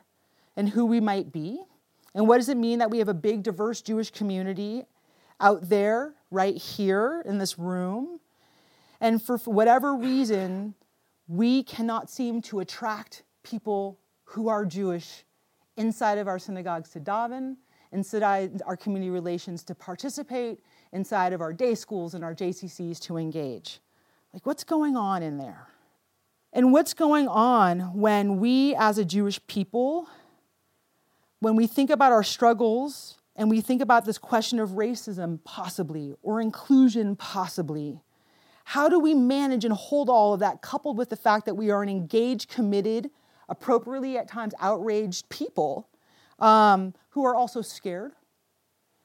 and 0.55 0.69
who 0.69 0.85
we 0.85 0.99
might 0.99 1.31
be? 1.31 1.63
And 2.13 2.27
what 2.27 2.37
does 2.37 2.47
it 2.47 2.57
mean 2.57 2.77
that 2.77 2.91
we 2.91 2.99
have 2.99 3.07
a 3.07 3.13
big, 3.15 3.41
diverse 3.41 3.81
Jewish 3.81 4.11
community 4.11 4.83
out 5.41 5.67
there, 5.67 6.13
right 6.29 6.55
here 6.55 7.23
in 7.25 7.39
this 7.39 7.57
room. 7.57 8.19
And 9.01 9.19
for 9.19 9.39
whatever 9.39 9.95
reason, 9.95 10.75
we 11.27 11.63
cannot 11.63 12.11
seem 12.11 12.39
to 12.43 12.59
attract 12.59 13.23
people 13.41 13.97
who 14.25 14.47
are 14.47 14.63
Jewish 14.63 15.23
inside 15.77 16.17
of 16.17 16.27
our 16.27 16.39
synagogues 16.39 16.89
to 16.91 16.99
daven, 16.99 17.57
inside 17.91 18.61
our 18.65 18.75
community 18.75 19.09
relations 19.09 19.63
to 19.63 19.75
participate, 19.75 20.59
inside 20.91 21.33
of 21.33 21.41
our 21.41 21.53
day 21.53 21.75
schools 21.75 22.13
and 22.13 22.23
our 22.23 22.33
JCCs 22.33 22.99
to 23.01 23.17
engage. 23.17 23.79
Like, 24.33 24.45
what's 24.45 24.63
going 24.63 24.95
on 24.95 25.21
in 25.21 25.37
there? 25.37 25.67
And 26.51 26.71
what's 26.71 26.93
going 26.93 27.27
on 27.27 27.97
when 27.97 28.39
we, 28.39 28.75
as 28.75 28.97
a 28.97 29.05
Jewish 29.05 29.39
people, 29.47 30.07
when 31.39 31.55
we 31.55 31.67
think 31.67 31.89
about 31.89 32.11
our 32.11 32.23
struggles 32.23 33.17
and 33.35 33.49
we 33.49 33.61
think 33.61 33.81
about 33.81 34.05
this 34.05 34.17
question 34.17 34.59
of 34.59 34.71
racism, 34.71 35.39
possibly, 35.43 36.13
or 36.21 36.39
inclusion, 36.39 37.15
possibly, 37.15 38.01
how 38.65 38.87
do 38.87 38.99
we 38.99 39.13
manage 39.13 39.65
and 39.65 39.73
hold 39.73 40.09
all 40.09 40.33
of 40.33 40.39
that, 40.39 40.61
coupled 40.61 40.97
with 40.97 41.09
the 41.09 41.15
fact 41.15 41.45
that 41.45 41.55
we 41.55 41.69
are 41.69 41.83
an 41.83 41.89
engaged, 41.89 42.49
committed, 42.49 43.09
appropriately 43.53 44.17
at 44.17 44.27
times 44.27 44.53
outraged 44.59 45.29
people 45.29 45.87
um, 46.39 46.95
who 47.11 47.23
are 47.23 47.35
also 47.35 47.61
scared, 47.61 48.13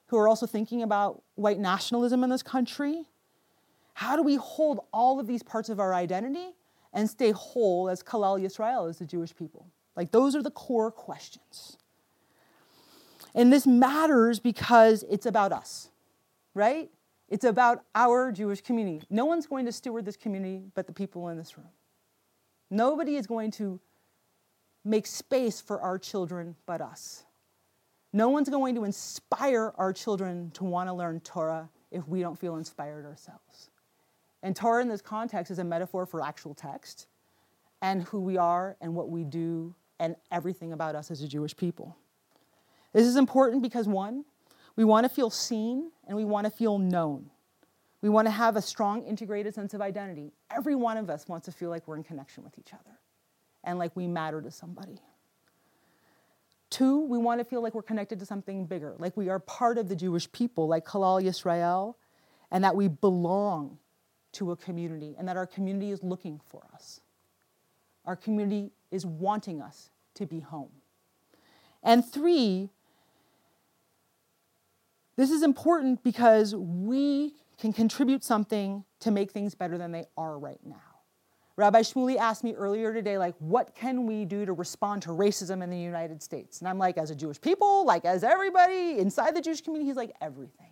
who 0.07 0.17
are 0.17 0.27
also 0.27 0.47
thinking 0.47 0.83
about 0.83 1.23
white 1.35 1.59
nationalism 1.59 2.25
in 2.25 2.31
this 2.31 2.43
country? 2.43 3.05
How 3.93 4.17
do 4.17 4.23
we 4.23 4.37
hold 4.37 4.81
all 4.91 5.21
of 5.21 5.27
these 5.27 5.43
parts 5.43 5.69
of 5.69 5.79
our 5.79 5.93
identity 5.93 6.57
and 6.95 7.11
stay 7.11 7.31
whole 7.33 7.91
as 7.91 8.03
Klal 8.03 8.41
Yisrael, 8.41 8.89
as 8.89 8.99
the 8.99 9.05
Jewish 9.05 9.37
people? 9.37 9.67
Like, 9.95 10.13
those 10.13 10.35
are 10.35 10.43
the 10.43 10.51
core 10.51 10.91
questions. 10.91 11.77
And 13.35 13.53
this 13.53 13.67
matters 13.67 14.41
because 14.41 15.05
it's 15.11 15.27
about 15.27 15.53
us, 15.53 15.91
right? 16.55 16.89
It's 17.29 17.45
about 17.45 17.85
our 17.95 18.33
Jewish 18.33 18.63
community. 18.63 19.05
No 19.11 19.27
one's 19.27 19.47
going 19.47 19.67
to 19.67 19.73
steward 19.73 20.07
this 20.07 20.17
community 20.17 20.63
but 20.75 20.87
the 20.87 20.95
people 20.95 21.29
in 21.29 21.37
this 21.37 21.59
room. 21.59 21.69
Nobody 22.71 23.17
is 23.17 23.27
going 23.27 23.51
to 23.53 23.79
make 24.89 25.07
space 25.07 25.61
for 25.61 25.81
our 25.81 25.99
children 25.99 26.57
but 26.67 26.81
us. 26.81 27.25
No 28.13 28.31
one's 28.31 28.49
going 28.49 28.75
to 28.75 28.85
inspire 28.85 29.75
our 29.77 29.93
children 29.93 30.51
to 30.55 30.65
want 30.65 30.89
to 30.89 30.95
learn 30.95 31.21
Torah 31.21 31.69
if 31.91 32.09
we 32.09 32.21
don't 32.21 32.39
feel 32.39 32.57
inspired 32.57 33.05
ourselves. 33.05 33.71
And 34.43 34.57
Torah 34.57 34.83
in 34.83 34.89
this 34.89 35.03
context 35.03 35.51
is 35.51 35.59
a 35.59 35.65
metaphor 35.65 36.07
for 36.07 36.23
actual 36.23 36.55
text 36.55 37.07
and 37.83 38.03
who 38.05 38.21
we 38.21 38.39
are 38.39 38.77
and 38.81 38.95
what 38.95 39.11
we 39.11 39.25
do 39.25 39.75
and 40.01 40.17
everything 40.33 40.73
about 40.73 40.95
us 40.95 41.11
as 41.11 41.21
a 41.23 41.29
Jewish 41.29 41.57
people. 41.57 41.97
This 42.93 43.07
is 43.07 43.17
important 43.17 43.63
because 43.63 43.87
one, 43.87 44.25
we 44.75 44.85
want 44.85 45.05
to 45.05 45.15
feel 45.15 45.29
seen 45.29 45.91
and 46.07 46.17
we 46.17 46.25
want 46.25 46.47
to 46.47 46.51
feel 46.51 46.79
known. 46.79 47.31
We 48.01 48.09
want 48.09 48.27
to 48.27 48.31
have 48.31 48.57
a 48.57 48.63
strong 48.63 49.03
integrated 49.03 49.55
sense 49.55 49.75
of 49.75 49.83
identity. 49.83 50.33
Every 50.51 50.77
one 50.77 50.97
of 50.97 51.11
us 51.11 51.29
wants 51.29 51.45
to 51.47 51.53
feel 51.53 51.69
like 51.69 51.87
we're 51.87 51.97
in 51.97 52.05
connection 52.05 52.43
with 52.43 52.59
each 52.59 52.73
other 52.73 52.99
and 53.69 53.79
like 53.79 53.95
we 53.95 54.07
matter 54.07 54.41
to 54.41 54.51
somebody. 54.51 54.99
Two, 56.71 57.05
we 57.05 57.19
want 57.19 57.39
to 57.41 57.45
feel 57.45 57.63
like 57.63 57.75
we're 57.75 57.83
connected 57.83 58.19
to 58.21 58.27
something 58.27 58.65
bigger, 58.65 58.95
like 58.99 59.15
we 59.17 59.29
are 59.29 59.39
part 59.39 59.77
of 59.77 59.89
the 59.89 59.97
Jewish 59.97 60.31
people, 60.33 60.67
like 60.67 60.87
Klal 60.87 61.23
Yisrael, 61.23 61.95
and 62.51 62.65
that 62.65 62.75
we 62.75 62.89
belong 62.89 63.79
to 64.33 64.53
a 64.53 64.57
community 64.57 65.15
and 65.19 65.29
that 65.29 65.37
our 65.37 65.47
community 65.47 65.91
is 65.91 66.03
looking 66.03 66.41
for 66.47 66.63
us. 66.73 67.01
Our 68.07 68.17
community 68.17 68.73
is 68.91 69.05
wanting 69.05 69.61
us 69.61 69.91
to 70.15 70.25
be 70.25 70.41
home. 70.41 70.71
And 71.83 72.05
three, 72.05 72.71
this 75.17 75.31
is 75.31 75.43
important 75.43 76.03
because 76.03 76.55
we 76.55 77.35
can 77.59 77.75
contribute 77.75 78.25
something 78.25 78.85
to 79.01 79.11
make 79.11 79.31
things 79.31 79.55
better 79.55 79.77
than 79.77 79.93
they 79.93 80.07
are 80.17 80.39
right 80.39 80.61
now. 80.65 80.88
Rabbi 81.59 81.81
Shmuly 81.81 82.17
asked 82.19 82.45
me 82.45 82.55
earlier 82.55 82.95
today, 82.95 83.19
like, 83.19 83.35
what 83.41 83.75
can 83.75 84.07
we 84.07 84.25
do 84.25 84.47
to 84.47 84.53
respond 84.53 85.03
to 85.03 85.09
racism 85.09 85.61
in 85.61 85.71
the 85.71 85.77
United 85.77 86.23
States? 86.23 86.61
And 86.61 86.69
I'm 86.69 86.79
like, 86.79 86.97
as 86.97 87.11
a 87.11 87.17
Jewish 87.17 87.41
people, 87.41 87.85
like, 87.85 88.05
as 88.05 88.23
everybody 88.23 89.01
inside 89.01 89.35
the 89.35 89.41
Jewish 89.41 89.63
community, 89.63 89.89
he's 89.89 89.97
like, 89.97 90.15
everything. 90.21 90.69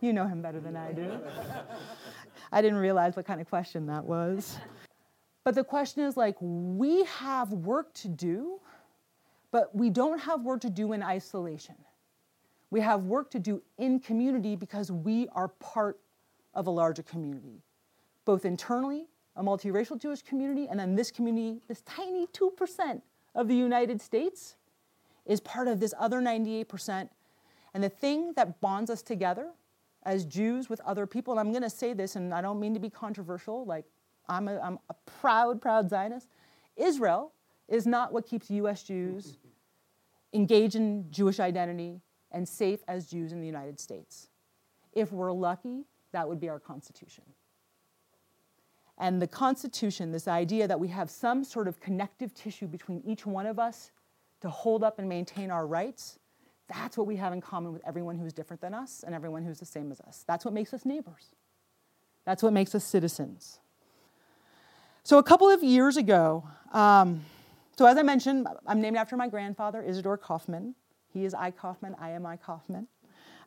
you 0.00 0.12
know 0.12 0.28
him 0.28 0.42
better 0.42 0.60
than 0.60 0.76
I 0.76 0.92
do. 0.92 1.18
I 2.52 2.62
didn't 2.62 2.78
realize 2.78 3.16
what 3.16 3.26
kind 3.26 3.40
of 3.40 3.48
question 3.48 3.84
that 3.86 4.04
was. 4.04 4.58
But 5.42 5.56
the 5.56 5.64
question 5.64 6.04
is 6.04 6.16
like, 6.16 6.36
we 6.40 7.02
have 7.06 7.52
work 7.52 7.92
to 7.94 8.08
do, 8.08 8.60
but 9.50 9.74
we 9.74 9.90
don't 9.90 10.20
have 10.20 10.42
work 10.42 10.60
to 10.60 10.70
do 10.70 10.92
in 10.92 11.02
isolation. 11.02 11.74
We 12.70 12.80
have 12.80 13.06
work 13.06 13.32
to 13.32 13.40
do 13.40 13.60
in 13.76 13.98
community 13.98 14.54
because 14.54 14.92
we 14.92 15.26
are 15.32 15.48
part 15.48 15.98
of 16.54 16.68
a 16.68 16.70
larger 16.70 17.02
community, 17.02 17.64
both 18.24 18.44
internally, 18.44 19.08
a 19.36 19.42
multiracial 19.42 19.98
Jewish 19.98 20.22
community, 20.22 20.66
and 20.68 20.78
then 20.78 20.94
this 20.94 21.10
community, 21.10 21.60
this 21.68 21.82
tiny 21.82 22.26
2% 22.26 23.02
of 23.34 23.48
the 23.48 23.56
United 23.56 24.00
States, 24.00 24.56
is 25.24 25.40
part 25.40 25.68
of 25.68 25.80
this 25.80 25.94
other 25.98 26.20
98%. 26.20 27.08
And 27.74 27.82
the 27.82 27.88
thing 27.88 28.34
that 28.34 28.60
bonds 28.60 28.90
us 28.90 29.02
together 29.02 29.50
as 30.02 30.24
Jews 30.24 30.68
with 30.68 30.80
other 30.80 31.06
people, 31.06 31.32
and 31.32 31.40
I'm 31.40 31.50
going 31.50 31.62
to 31.62 31.70
say 31.70 31.92
this, 31.92 32.16
and 32.16 32.34
I 32.34 32.40
don't 32.42 32.60
mean 32.60 32.74
to 32.74 32.80
be 32.80 32.90
controversial, 32.90 33.64
like 33.64 33.84
I'm 34.28 34.48
a, 34.48 34.58
I'm 34.58 34.78
a 34.90 34.94
proud, 35.06 35.60
proud 35.60 35.88
Zionist. 35.88 36.28
Israel 36.76 37.32
is 37.68 37.86
not 37.86 38.12
what 38.12 38.26
keeps 38.26 38.50
US 38.50 38.82
Jews 38.82 39.38
engaged 40.32 40.74
in 40.74 41.06
Jewish 41.10 41.40
identity 41.40 42.00
and 42.30 42.48
safe 42.48 42.80
as 42.88 43.06
Jews 43.06 43.32
in 43.32 43.40
the 43.40 43.46
United 43.46 43.78
States. 43.78 44.28
If 44.92 45.12
we're 45.12 45.32
lucky, 45.32 45.84
that 46.12 46.28
would 46.28 46.40
be 46.40 46.48
our 46.48 46.60
Constitution. 46.60 47.24
And 48.98 49.20
the 49.20 49.26
Constitution, 49.26 50.12
this 50.12 50.28
idea 50.28 50.68
that 50.68 50.78
we 50.78 50.88
have 50.88 51.10
some 51.10 51.44
sort 51.44 51.66
of 51.68 51.80
connective 51.80 52.34
tissue 52.34 52.66
between 52.66 53.02
each 53.04 53.26
one 53.26 53.46
of 53.46 53.58
us 53.58 53.90
to 54.40 54.50
hold 54.50 54.84
up 54.84 54.98
and 54.98 55.08
maintain 55.08 55.50
our 55.50 55.66
rights, 55.66 56.18
that's 56.68 56.96
what 56.96 57.06
we 57.06 57.16
have 57.16 57.32
in 57.32 57.40
common 57.40 57.72
with 57.72 57.82
everyone 57.86 58.16
who's 58.16 58.32
different 58.32 58.60
than 58.60 58.74
us 58.74 59.02
and 59.04 59.14
everyone 59.14 59.44
who's 59.44 59.58
the 59.58 59.66
same 59.66 59.90
as 59.90 60.00
us. 60.00 60.24
That's 60.26 60.44
what 60.44 60.54
makes 60.54 60.72
us 60.72 60.84
neighbors. 60.84 61.34
That's 62.24 62.42
what 62.42 62.52
makes 62.52 62.74
us 62.74 62.84
citizens. 62.84 63.58
So, 65.04 65.18
a 65.18 65.22
couple 65.22 65.50
of 65.50 65.64
years 65.64 65.96
ago, 65.96 66.44
um, 66.72 67.24
so 67.76 67.86
as 67.86 67.96
I 67.98 68.02
mentioned, 68.02 68.46
I'm 68.66 68.80
named 68.80 68.96
after 68.96 69.16
my 69.16 69.28
grandfather, 69.28 69.82
Isidore 69.82 70.16
Kaufman. 70.16 70.74
He 71.12 71.24
is 71.24 71.34
I 71.34 71.50
Kaufman, 71.50 71.96
I 71.98 72.10
am 72.10 72.24
I 72.24 72.36
Kaufman. 72.36 72.86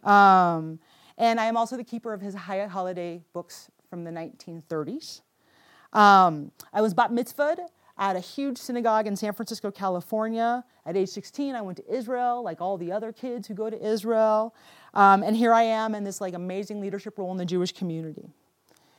Um, 0.03 0.79
and 1.17 1.39
I 1.39 1.45
am 1.45 1.55
also 1.55 1.77
the 1.77 1.83
keeper 1.83 2.13
of 2.13 2.21
his 2.21 2.35
High 2.35 2.65
Holiday 2.65 3.23
books 3.33 3.71
from 3.89 4.03
the 4.03 4.11
1930s. 4.11 5.21
Um, 5.93 6.51
I 6.73 6.81
was 6.81 6.93
bat 6.93 7.11
mitzvahed 7.11 7.59
at 7.97 8.15
a 8.15 8.19
huge 8.19 8.57
synagogue 8.57 9.07
in 9.07 9.15
San 9.15 9.33
Francisco, 9.33 9.71
California. 9.71 10.63
At 10.85 10.97
age 10.97 11.09
16, 11.09 11.55
I 11.55 11.61
went 11.61 11.77
to 11.77 11.93
Israel, 11.93 12.43
like 12.43 12.61
all 12.61 12.77
the 12.77 12.91
other 12.91 13.11
kids 13.11 13.47
who 13.47 13.53
go 13.53 13.69
to 13.69 13.85
Israel. 13.85 14.53
Um, 14.93 15.23
and 15.23 15.35
here 15.35 15.53
I 15.53 15.63
am 15.63 15.95
in 15.95 16.03
this 16.03 16.19
like 16.19 16.33
amazing 16.33 16.81
leadership 16.81 17.17
role 17.17 17.31
in 17.31 17.37
the 17.37 17.45
Jewish 17.45 17.71
community. 17.71 18.29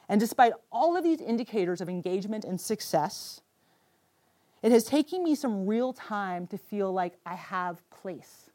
And 0.08 0.20
despite 0.20 0.52
all 0.70 0.96
of 0.96 1.04
these 1.04 1.20
indicators 1.20 1.80
of 1.80 1.88
engagement 1.88 2.44
and 2.44 2.60
success, 2.60 3.40
it 4.62 4.72
has 4.72 4.84
taken 4.84 5.22
me 5.22 5.34
some 5.34 5.66
real 5.66 5.92
time 5.92 6.46
to 6.48 6.58
feel 6.58 6.92
like 6.92 7.14
I 7.26 7.34
have 7.34 7.88
place. 7.90 8.50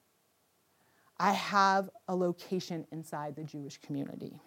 I 1.19 1.33
have 1.33 1.89
a 2.07 2.15
location 2.15 2.88
inside 2.91 3.35
the 3.35 3.43
Jewish 3.43 3.77
community. 3.77 4.39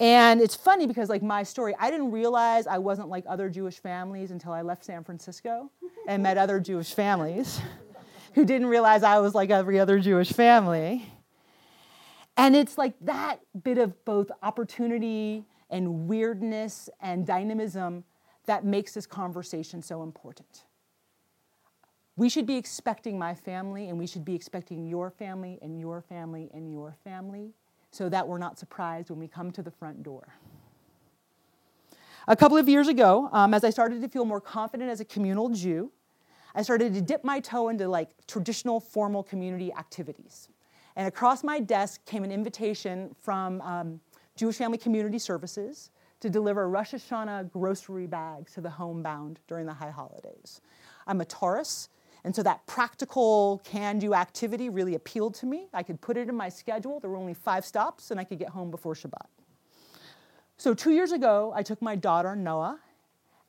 And 0.00 0.40
it's 0.40 0.56
funny 0.56 0.86
because, 0.86 1.08
like, 1.08 1.22
my 1.22 1.44
story, 1.44 1.74
I 1.78 1.90
didn't 1.90 2.10
realize 2.10 2.66
I 2.66 2.78
wasn't 2.78 3.08
like 3.08 3.24
other 3.28 3.48
Jewish 3.48 3.78
families 3.78 4.32
until 4.32 4.52
I 4.52 4.62
left 4.62 4.84
San 4.84 5.04
Francisco 5.04 5.70
and 6.08 6.22
met 6.22 6.36
other 6.36 6.58
Jewish 6.58 6.92
families 6.92 7.60
who 8.34 8.44
didn't 8.44 8.66
realize 8.66 9.04
I 9.04 9.20
was 9.20 9.34
like 9.34 9.50
every 9.50 9.78
other 9.78 10.00
Jewish 10.00 10.32
family. 10.32 11.08
And 12.36 12.56
it's 12.56 12.76
like 12.76 12.94
that 13.02 13.36
bit 13.62 13.78
of 13.78 14.04
both 14.04 14.32
opportunity 14.42 15.44
and 15.70 16.08
weirdness 16.08 16.90
and 17.00 17.24
dynamism 17.24 18.02
that 18.46 18.64
makes 18.64 18.92
this 18.92 19.06
conversation 19.06 19.80
so 19.80 20.02
important. 20.02 20.64
We 22.16 22.28
should 22.28 22.46
be 22.46 22.56
expecting 22.56 23.18
my 23.18 23.34
family, 23.34 23.88
and 23.88 23.98
we 23.98 24.06
should 24.06 24.24
be 24.24 24.34
expecting 24.34 24.86
your 24.86 25.10
family, 25.10 25.58
and 25.62 25.78
your 25.78 26.00
family, 26.00 26.50
and 26.52 26.70
your 26.70 26.96
family, 27.04 27.54
so 27.94 28.08
that 28.08 28.26
we're 28.26 28.38
not 28.38 28.58
surprised 28.58 29.10
when 29.10 29.20
we 29.20 29.28
come 29.28 29.52
to 29.52 29.62
the 29.62 29.70
front 29.70 30.02
door. 30.02 30.34
A 32.26 32.34
couple 32.34 32.56
of 32.56 32.68
years 32.68 32.88
ago, 32.88 33.28
um, 33.32 33.54
as 33.54 33.62
I 33.64 33.70
started 33.70 34.02
to 34.02 34.08
feel 34.08 34.24
more 34.24 34.40
confident 34.40 34.90
as 34.90 35.00
a 35.00 35.04
communal 35.04 35.50
Jew, 35.50 35.92
I 36.54 36.62
started 36.62 36.94
to 36.94 37.00
dip 37.00 37.22
my 37.22 37.38
toe 37.38 37.68
into 37.68 37.86
like 37.86 38.08
traditional 38.26 38.80
formal 38.80 39.22
community 39.22 39.72
activities. 39.72 40.48
And 40.96 41.06
across 41.06 41.44
my 41.44 41.60
desk 41.60 42.04
came 42.04 42.24
an 42.24 42.32
invitation 42.32 43.14
from 43.20 43.60
um, 43.60 44.00
Jewish 44.36 44.56
Family 44.56 44.78
Community 44.78 45.18
Services 45.18 45.90
to 46.20 46.30
deliver 46.30 46.68
Rosh 46.68 46.94
Hashanah 46.94 47.50
grocery 47.50 48.06
bags 48.06 48.54
to 48.54 48.60
the 48.60 48.70
homebound 48.70 49.40
during 49.46 49.66
the 49.66 49.74
high 49.74 49.90
holidays. 49.90 50.60
I'm 51.06 51.20
a 51.20 51.24
Taurus, 51.24 51.90
and 52.24 52.34
so 52.34 52.42
that 52.42 52.66
practical 52.66 53.60
can 53.64 53.98
do 53.98 54.14
activity 54.14 54.70
really 54.70 54.94
appealed 54.94 55.34
to 55.36 55.46
me. 55.46 55.68
I 55.74 55.82
could 55.82 56.00
put 56.00 56.16
it 56.16 56.28
in 56.28 56.34
my 56.34 56.48
schedule. 56.48 56.98
There 56.98 57.10
were 57.10 57.18
only 57.18 57.34
five 57.34 57.66
stops, 57.66 58.10
and 58.10 58.18
I 58.18 58.24
could 58.24 58.38
get 58.38 58.48
home 58.48 58.70
before 58.70 58.94
Shabbat. 58.94 59.26
So, 60.56 60.72
two 60.72 60.92
years 60.92 61.12
ago, 61.12 61.52
I 61.54 61.62
took 61.62 61.82
my 61.82 61.96
daughter, 61.96 62.34
Noah, 62.34 62.78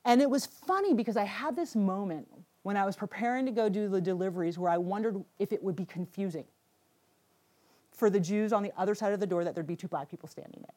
and 0.04 0.22
it 0.22 0.30
was 0.30 0.46
funny 0.46 0.94
because 0.94 1.16
I 1.16 1.24
had 1.24 1.56
this 1.56 1.76
moment 1.76 2.28
when 2.64 2.76
I 2.76 2.86
was 2.86 2.96
preparing 2.96 3.46
to 3.46 3.52
go 3.52 3.70
do 3.70 3.88
the 3.88 4.02
deliveries 4.02 4.58
where 4.58 4.72
I 4.72 4.78
wondered 4.78 5.24
if 5.40 5.54
it 5.54 5.64
would 5.64 5.76
be 5.76 5.86
confusing 5.86 6.46
for 7.92 8.10
the 8.10 8.20
Jews 8.20 8.52
on 8.52 8.64
the 8.64 8.74
other 8.78 8.94
side 8.94 9.14
of 9.14 9.20
the 9.20 9.28
door 9.28 9.44
that 9.44 9.56
there'd 9.56 9.68
be 9.68 9.76
two 9.76 9.88
black 9.88 10.10
people 10.10 10.28
standing 10.28 10.60
there. 10.62 10.76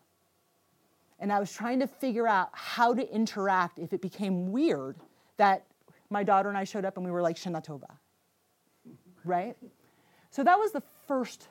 And 1.18 1.32
I 1.32 1.40
was 1.40 1.52
trying 1.52 1.80
to 1.80 1.86
figure 1.86 2.28
out 2.28 2.50
how 2.52 2.94
to 2.94 3.12
interact 3.12 3.78
if 3.78 3.92
it 3.92 4.00
became 4.00 4.52
weird 4.52 4.96
that 5.36 5.64
my 6.10 6.22
daughter 6.22 6.48
and 6.48 6.56
I 6.56 6.64
showed 6.64 6.84
up 6.84 6.96
and 6.96 7.04
we 7.04 7.12
were 7.12 7.22
like 7.22 7.36
Shana 7.36 7.64
Tova. 7.64 7.96
Right? 9.24 9.56
So 10.30 10.44
that 10.44 10.58
was 10.58 10.72
the 10.72 10.82
first 11.06 11.48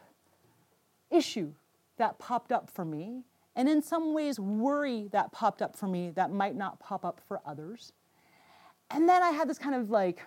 issue 1.10 1.54
that 1.98 2.20
popped 2.20 2.52
up 2.52 2.70
for 2.70 2.86
me. 2.86 3.24
And 3.56 3.68
in 3.68 3.82
some 3.82 4.14
ways, 4.14 4.40
worry 4.40 5.10
that 5.12 5.32
popped 5.32 5.62
up 5.62 5.76
for 5.76 5.88
me 5.88 6.12
that 6.12 6.32
might 6.32 6.56
not 6.56 6.80
pop 6.80 7.04
up 7.04 7.20
for 7.28 7.42
others. 7.46 7.92
And 8.92 9.10
then 9.10 9.24
I 9.24 9.32
had 9.32 9.50
this 9.50 9.58
kind 9.58 9.76
of 9.76 9.90
like, 9.90 10.22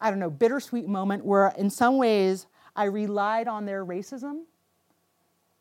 I 0.00 0.10
don't 0.10 0.18
know, 0.18 0.30
bittersweet 0.30 0.86
moment 0.86 1.24
where, 1.24 1.52
in 1.56 1.70
some 1.70 1.96
ways, 1.96 2.46
I 2.76 2.84
relied 2.84 3.48
on 3.48 3.64
their 3.64 3.84
racism 3.84 4.42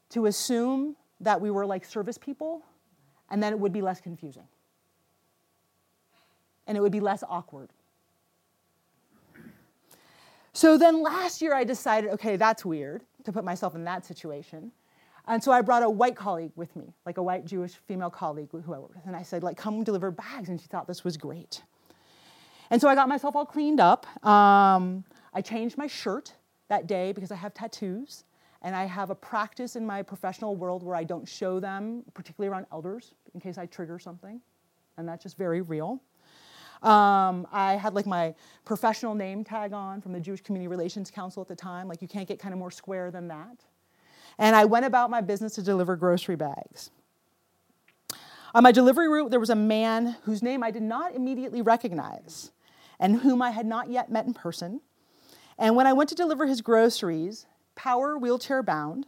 to 0.10 0.25
assume 0.25 0.95
that 1.21 1.39
we 1.39 1.50
were 1.50 1.65
like 1.65 1.86
service 1.86 2.17
people, 2.17 2.63
and 3.29 3.41
then 3.41 3.53
it 3.53 3.60
would 3.60 3.71
be 3.71 3.81
less 3.81 4.01
confusing. 4.01 4.48
And 6.67 6.77
it 6.77 6.81
would 6.81 6.91
be 6.91 7.00
less 7.00 7.24
awkward. 7.27 7.69
So 10.53 10.77
then 10.77 11.01
last 11.01 11.41
year 11.41 11.53
I 11.53 11.63
decided, 11.63 12.12
okay, 12.12 12.36
that's 12.36 12.65
weird 12.65 13.03
to 13.24 13.31
put 13.31 13.43
myself 13.43 13.75
in 13.75 13.84
that 13.86 14.05
situation. 14.05 14.72
And 15.27 15.41
so 15.43 15.51
I 15.51 15.62
brought 15.62 15.84
a 15.84 15.89
white 15.89 16.15
colleague 16.15 16.51
with 16.55 16.75
me, 16.75 16.93
like 17.05 17.17
a 17.17 17.24
white 17.24 17.46
Jewish 17.46 17.74
female 17.88 18.10
colleague 18.10 18.50
who 18.51 18.74
I 18.74 18.79
worked 18.79 18.96
with. 18.96 19.05
And 19.05 19.15
I 19.15 19.22
said, 19.22 19.43
like, 19.43 19.55
come 19.55 19.84
deliver 19.84 20.12
bags. 20.12 20.50
And 20.50 20.60
she 20.60 20.67
thought 20.67 20.88
this 20.88 21.03
was 21.03 21.15
great. 21.15 21.62
And 22.70 22.81
so 22.81 22.89
I 22.89 22.96
got 22.96 23.08
myself 23.08 23.36
all 23.36 23.46
cleaned 23.46 23.79
up. 23.79 24.05
Um, 24.25 25.03
I 25.34 25.41
changed 25.41 25.77
my 25.77 25.88
shirt 25.88 26.34
that 26.70 26.88
day 26.88 27.12
because 27.12 27.31
I 27.31 27.36
have 27.36 27.53
tattoos. 27.53 28.24
And 28.63 28.75
I 28.75 28.86
have 28.86 29.10
a 29.10 29.15
practice 29.15 29.75
in 29.75 29.86
my 29.86 30.03
professional 30.03 30.55
world 30.55 30.84
where 30.84 30.96
I 30.96 31.03
don't 31.03 31.27
show 31.27 31.60
them, 31.60 32.03
particularly 32.13 32.51
around 32.51 32.67
elders, 32.72 33.13
in 33.34 33.39
case 33.39 33.58
I 33.58 33.65
trigger 33.65 33.98
something. 34.00 34.39
And 34.98 35.08
that's 35.08 35.24
just 35.24 35.38
very 35.38 35.62
real. 35.62 36.01
Um, 36.81 37.47
I 37.51 37.73
had 37.73 37.93
like 37.93 38.07
my 38.07 38.33
professional 38.65 39.13
name 39.13 39.43
tag 39.43 39.71
on 39.73 40.01
from 40.01 40.13
the 40.13 40.19
Jewish 40.19 40.41
Community 40.41 40.67
Relations 40.67 41.11
Council 41.11 41.41
at 41.41 41.47
the 41.47 41.55
time. 41.55 41.88
Like, 41.88 42.01
you 42.01 42.07
can't 42.07 42.27
get 42.27 42.39
kind 42.39 42.53
of 42.53 42.59
more 42.59 42.71
square 42.71 43.11
than 43.11 43.27
that. 43.27 43.65
And 44.39 44.55
I 44.55 44.65
went 44.65 44.85
about 44.85 45.09
my 45.09 45.21
business 45.21 45.53
to 45.55 45.61
deliver 45.61 45.95
grocery 45.95 46.35
bags. 46.35 46.89
On 48.53 48.63
my 48.63 48.71
delivery 48.71 49.07
route, 49.07 49.29
there 49.29 49.39
was 49.39 49.50
a 49.50 49.55
man 49.55 50.17
whose 50.23 50.41
name 50.41 50.63
I 50.63 50.71
did 50.71 50.81
not 50.81 51.15
immediately 51.15 51.61
recognize 51.61 52.51
and 53.00 53.17
whom 53.21 53.41
I 53.41 53.51
had 53.51 53.65
not 53.65 53.89
yet 53.89 54.11
met 54.11 54.25
in 54.25 54.33
person. 54.33 54.81
And 55.57 55.75
when 55.75 55.88
I 55.88 55.93
went 55.93 56.09
to 56.09 56.15
deliver 56.15 56.47
his 56.47 56.61
groceries, 56.61 57.45
power 57.75 58.17
wheelchair 58.17 58.63
bound, 58.63 59.05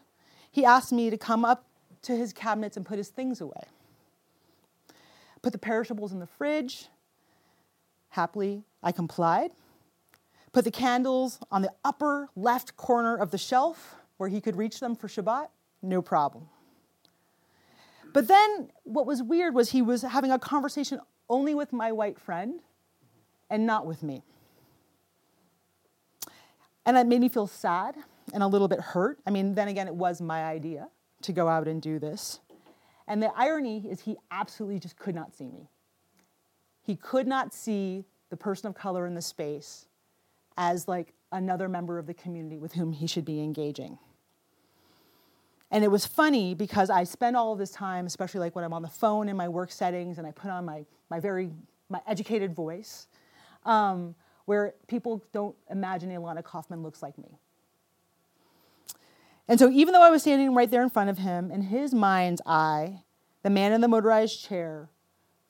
he 0.51 0.63
asked 0.63 0.91
me 0.91 1.09
to 1.09 1.17
come 1.17 1.43
up 1.43 1.65
to 2.03 2.15
his 2.15 2.31
cabinets 2.31 2.77
and 2.77 2.85
put 2.85 2.97
his 2.97 3.09
things 3.09 3.41
away. 3.41 3.63
Put 5.41 5.51
the 5.51 5.59
perishables 5.59 6.13
in 6.13 6.19
the 6.19 6.27
fridge, 6.27 6.87
Happily, 8.13 8.63
I 8.83 8.91
complied. 8.91 9.49
Put 10.51 10.65
the 10.65 10.71
candles 10.71 11.39
on 11.51 11.63
the 11.63 11.71
upper 11.83 12.29
left 12.35 12.77
corner 12.77 13.17
of 13.17 13.31
the 13.31 13.39
shelf 13.39 13.95
where 14.17 14.29
he 14.29 14.39
could 14.39 14.55
reach 14.55 14.79
them 14.79 14.95
for 14.95 15.07
Shabbat, 15.07 15.47
no 15.81 15.99
problem. 15.99 16.47
But 18.13 18.27
then 18.27 18.69
what 18.83 19.07
was 19.07 19.23
weird 19.23 19.55
was 19.55 19.71
he 19.71 19.81
was 19.81 20.03
having 20.03 20.31
a 20.31 20.37
conversation 20.37 20.99
only 21.27 21.55
with 21.55 21.73
my 21.73 21.91
white 21.91 22.19
friend 22.19 22.59
and 23.49 23.65
not 23.65 23.87
with 23.87 24.03
me. 24.03 24.21
And 26.85 26.95
that 26.95 27.07
made 27.07 27.19
me 27.19 27.29
feel 27.29 27.47
sad 27.47 27.95
and 28.31 28.43
a 28.43 28.47
little 28.47 28.67
bit 28.67 28.79
hurt. 28.79 29.17
I 29.25 29.31
mean, 29.31 29.55
then 29.55 29.69
again, 29.69 29.87
it 29.87 29.95
was 29.95 30.21
my 30.21 30.43
idea 30.43 30.87
to 31.23 31.33
go 31.33 31.47
out 31.47 31.67
and 31.67 31.81
do 31.81 31.97
this. 31.97 32.41
And 33.07 33.23
the 33.23 33.31
irony 33.35 33.87
is, 33.89 34.01
he 34.01 34.17
absolutely 34.29 34.77
just 34.77 34.97
could 34.99 35.15
not 35.15 35.33
see 35.33 35.49
me. 35.49 35.67
He 36.83 36.95
could 36.95 37.27
not 37.27 37.53
see 37.53 38.05
the 38.29 38.37
person 38.37 38.67
of 38.67 38.75
color 38.75 39.07
in 39.07 39.15
the 39.15 39.21
space 39.21 39.87
as 40.57 40.87
like 40.87 41.13
another 41.31 41.67
member 41.67 41.97
of 41.97 42.05
the 42.05 42.13
community 42.13 42.57
with 42.57 42.73
whom 42.73 42.91
he 42.91 43.07
should 43.07 43.25
be 43.25 43.41
engaging. 43.41 43.97
And 45.71 45.83
it 45.83 45.87
was 45.87 46.05
funny 46.05 46.53
because 46.53 46.91
I 46.91 47.03
spend 47.03 47.35
all 47.35 47.53
of 47.53 47.57
this 47.57 47.71
time, 47.71 48.05
especially 48.05 48.41
like 48.41 48.55
when 48.55 48.63
I'm 48.63 48.73
on 48.73 48.83
the 48.83 48.89
phone 48.89 49.27
in 49.27 49.35
my 49.35 49.49
work 49.49 49.71
settings 49.71 50.19
and 50.19 50.27
I 50.27 50.31
put 50.31 50.51
on 50.51 50.65
my, 50.65 50.85
my 51.09 51.19
very 51.19 51.49
my 51.89 52.01
educated 52.07 52.53
voice, 52.53 53.07
um, 53.65 54.13
where 54.45 54.73
people 54.87 55.23
don't 55.31 55.55
imagine 55.69 56.09
Ilana 56.09 56.43
Kaufman 56.43 56.83
looks 56.83 57.01
like 57.01 57.17
me. 57.17 57.37
And 59.47 59.59
so 59.59 59.69
even 59.69 59.93
though 59.93 60.01
I 60.01 60.09
was 60.09 60.21
standing 60.21 60.53
right 60.53 60.69
there 60.69 60.83
in 60.83 60.89
front 60.89 61.09
of 61.09 61.17
him, 61.17 61.51
in 61.51 61.61
his 61.61 61.93
mind's 61.93 62.41
eye, 62.45 63.03
the 63.41 63.49
man 63.49 63.73
in 63.73 63.81
the 63.81 63.87
motorized 63.87 64.43
chair 64.45 64.89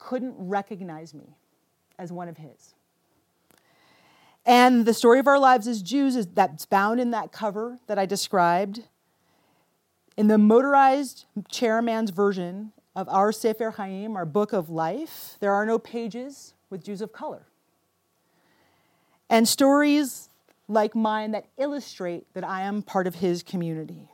couldn't 0.03 0.35
recognize 0.37 1.13
me 1.13 1.37
as 1.97 2.11
one 2.11 2.27
of 2.27 2.37
his. 2.37 2.75
And 4.45 4.85
the 4.85 4.93
story 4.93 5.19
of 5.19 5.27
our 5.27 5.39
lives 5.39 5.65
as 5.67 5.81
Jews 5.81 6.17
is 6.17 6.27
that's 6.27 6.65
bound 6.65 6.99
in 6.99 7.11
that 7.11 7.31
cover 7.31 7.79
that 7.87 7.97
I 7.97 8.05
described. 8.05 8.83
In 10.17 10.27
the 10.27 10.37
motorized 10.37 11.25
chairman's 11.49 12.09
version 12.09 12.73
of 12.95 13.07
our 13.07 13.31
Sefer 13.31 13.71
Chaim, 13.71 14.17
our 14.17 14.25
book 14.25 14.51
of 14.51 14.69
life, 14.69 15.37
there 15.39 15.53
are 15.53 15.65
no 15.65 15.79
pages 15.79 16.53
with 16.69 16.83
Jews 16.83 17.01
of 17.01 17.13
color. 17.13 17.47
And 19.29 19.47
stories 19.47 20.29
like 20.67 20.93
mine 20.93 21.31
that 21.31 21.45
illustrate 21.57 22.25
that 22.33 22.43
I 22.43 22.63
am 22.63 22.81
part 22.81 23.07
of 23.07 23.15
his 23.15 23.41
community. 23.41 24.09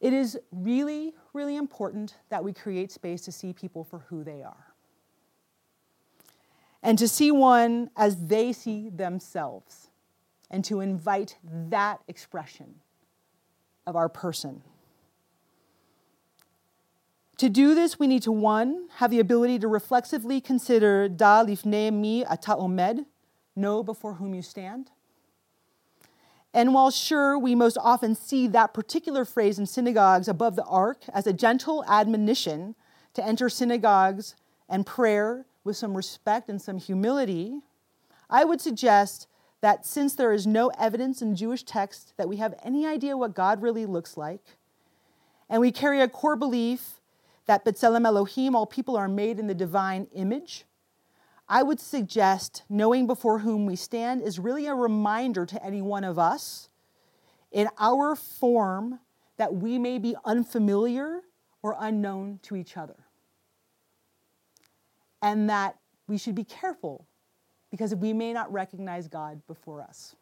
It 0.00 0.12
is 0.12 0.38
really, 0.52 1.14
really 1.34 1.56
important 1.56 2.14
that 2.30 2.44
we 2.44 2.52
create 2.52 2.92
space 2.92 3.22
to 3.22 3.32
see 3.32 3.52
people 3.52 3.84
for 3.84 4.00
who 4.08 4.22
they 4.24 4.42
are 4.42 4.74
and 6.84 6.98
to 6.98 7.08
see 7.08 7.30
one 7.32 7.90
as 7.96 8.26
they 8.26 8.52
see 8.52 8.90
themselves 8.90 9.88
and 10.50 10.64
to 10.64 10.80
invite 10.80 11.38
that 11.42 11.98
expression 12.06 12.76
of 13.86 13.96
our 13.96 14.08
person. 14.08 14.62
To 17.38 17.48
do 17.48 17.74
this, 17.74 17.98
we 17.98 18.06
need 18.06 18.22
to 18.22 18.32
one, 18.32 18.88
have 18.96 19.10
the 19.10 19.18
ability 19.18 19.58
to 19.60 19.66
reflexively 19.66 20.40
consider 20.40 21.08
da 21.08 21.42
lifne 21.44 21.92
mi 21.92 22.24
ata 22.24 22.54
omed, 22.54 23.06
know 23.56 23.82
before 23.82 24.14
whom 24.14 24.34
you 24.34 24.42
stand. 24.42 24.90
And 26.54 26.72
while 26.72 26.92
sure, 26.92 27.36
we 27.36 27.56
most 27.56 27.76
often 27.80 28.14
see 28.14 28.46
that 28.46 28.72
particular 28.72 29.24
phrase 29.24 29.58
in 29.58 29.66
synagogues 29.66 30.28
above 30.28 30.54
the 30.54 30.64
ark 30.64 31.02
as 31.12 31.26
a 31.26 31.32
gentle 31.32 31.84
admonition 31.88 32.76
to 33.14 33.26
enter 33.26 33.48
synagogues 33.48 34.36
and 34.68 34.86
prayer 34.86 35.46
with 35.64 35.76
some 35.76 35.96
respect 35.96 36.48
and 36.48 36.62
some 36.62 36.78
humility, 36.78 37.60
I 38.30 38.44
would 38.44 38.60
suggest 38.60 39.26
that 39.62 39.84
since 39.84 40.14
there 40.14 40.32
is 40.32 40.46
no 40.46 40.68
evidence 40.78 41.22
in 41.22 41.34
Jewish 41.34 41.64
text 41.64 42.12
that 42.18 42.28
we 42.28 42.36
have 42.36 42.54
any 42.62 42.86
idea 42.86 43.16
what 43.16 43.34
God 43.34 43.60
really 43.60 43.84
looks 43.84 44.16
like, 44.16 44.42
and 45.48 45.60
we 45.60 45.72
carry 45.72 46.00
a 46.00 46.08
core 46.08 46.36
belief 46.36 47.00
that 47.46 47.64
B'Tselem 47.64 48.06
Elohim, 48.06 48.54
all 48.54 48.66
people 48.66 48.96
are 48.96 49.08
made 49.08 49.38
in 49.38 49.46
the 49.48 49.54
divine 49.54 50.06
image, 50.14 50.64
I 51.48 51.62
would 51.62 51.80
suggest 51.80 52.62
knowing 52.68 53.06
before 53.06 53.40
whom 53.40 53.66
we 53.66 53.76
stand 53.76 54.22
is 54.22 54.38
really 54.38 54.66
a 54.66 54.74
reminder 54.74 55.44
to 55.46 55.64
any 55.64 55.82
one 55.82 56.04
of 56.04 56.18
us 56.18 56.68
in 57.52 57.68
our 57.78 58.16
form 58.16 59.00
that 59.36 59.54
we 59.54 59.78
may 59.78 59.98
be 59.98 60.16
unfamiliar 60.24 61.20
or 61.62 61.76
unknown 61.78 62.40
to 62.42 62.56
each 62.56 62.76
other. 62.76 62.96
And 65.20 65.48
that 65.48 65.76
we 66.06 66.18
should 66.18 66.34
be 66.34 66.44
careful 66.44 67.06
because 67.70 67.94
we 67.94 68.12
may 68.12 68.32
not 68.32 68.52
recognize 68.52 69.08
God 69.08 69.40
before 69.46 69.80
us. 69.80 70.14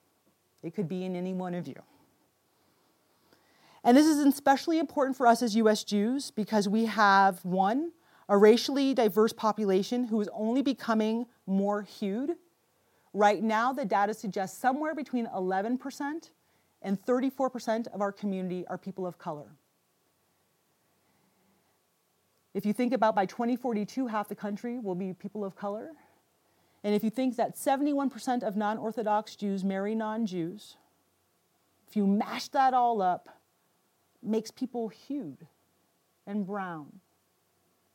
It 0.62 0.74
could 0.74 0.88
be 0.88 1.04
in 1.04 1.16
any 1.16 1.34
one 1.34 1.54
of 1.54 1.66
you. 1.66 1.82
And 3.84 3.96
this 3.96 4.06
is 4.06 4.18
especially 4.18 4.78
important 4.78 5.16
for 5.16 5.26
us 5.26 5.42
as 5.42 5.56
US 5.56 5.82
Jews 5.84 6.30
because 6.30 6.68
we 6.68 6.86
have 6.86 7.44
one, 7.44 7.92
a 8.32 8.36
racially 8.38 8.94
diverse 8.94 9.34
population 9.34 10.04
who 10.04 10.18
is 10.18 10.28
only 10.32 10.62
becoming 10.62 11.26
more 11.46 11.82
hued. 11.82 12.34
Right 13.12 13.42
now, 13.42 13.74
the 13.74 13.84
data 13.84 14.14
suggests 14.14 14.56
somewhere 14.56 14.94
between 14.94 15.26
11% 15.26 16.30
and 16.80 17.04
34% 17.04 17.88
of 17.88 18.00
our 18.00 18.10
community 18.10 18.64
are 18.68 18.78
people 18.78 19.06
of 19.06 19.18
color. 19.18 19.48
If 22.54 22.64
you 22.64 22.72
think 22.72 22.94
about 22.94 23.14
by 23.14 23.26
2042, 23.26 24.06
half 24.06 24.30
the 24.30 24.34
country 24.34 24.78
will 24.78 24.94
be 24.94 25.12
people 25.12 25.44
of 25.44 25.54
color. 25.54 25.90
And 26.82 26.94
if 26.94 27.04
you 27.04 27.10
think 27.10 27.36
that 27.36 27.56
71% 27.56 28.42
of 28.42 28.56
non 28.56 28.78
Orthodox 28.78 29.36
Jews 29.36 29.62
marry 29.62 29.94
non 29.94 30.24
Jews, 30.24 30.76
if 31.86 31.96
you 31.96 32.06
mash 32.06 32.48
that 32.48 32.72
all 32.72 33.02
up, 33.02 33.28
makes 34.22 34.50
people 34.50 34.88
hued 34.88 35.46
and 36.26 36.46
brown 36.46 37.00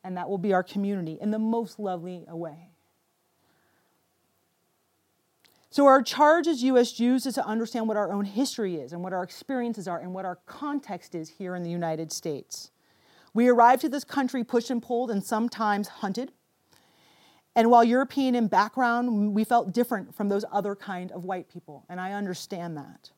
and 0.03 0.17
that 0.17 0.29
will 0.29 0.37
be 0.37 0.53
our 0.53 0.63
community 0.63 1.17
in 1.19 1.31
the 1.31 1.39
most 1.39 1.79
lovely 1.79 2.23
way. 2.27 2.69
So, 5.69 5.85
our 5.85 6.01
charge 6.01 6.47
as 6.47 6.63
U.S. 6.63 6.91
Jews 6.91 7.25
is 7.25 7.35
to 7.35 7.45
understand 7.45 7.87
what 7.87 7.97
our 7.97 8.11
own 8.11 8.25
history 8.25 8.75
is 8.77 8.93
and 8.93 9.03
what 9.03 9.13
our 9.13 9.21
experiences 9.21 9.87
are 9.87 9.99
and 9.99 10.13
what 10.13 10.25
our 10.25 10.37
context 10.45 11.13
is 11.13 11.29
here 11.29 11.55
in 11.55 11.63
the 11.63 11.69
United 11.69 12.11
States. 12.11 12.71
We 13.33 13.49
arrived 13.49 13.81
to 13.81 13.89
this 13.89 14.03
country 14.03 14.43
pushed 14.43 14.71
and 14.71 14.81
pulled 14.81 15.11
and 15.11 15.23
sometimes 15.23 15.87
hunted. 15.87 16.31
And 17.55 17.69
while 17.69 17.83
European 17.83 18.33
in 18.33 18.47
background, 18.47 19.33
we 19.33 19.43
felt 19.43 19.73
different 19.73 20.15
from 20.15 20.29
those 20.29 20.45
other 20.51 20.75
kind 20.75 21.11
of 21.11 21.25
white 21.25 21.49
people, 21.49 21.85
and 21.89 21.99
I 21.99 22.13
understand 22.13 22.77
that. 22.77 23.11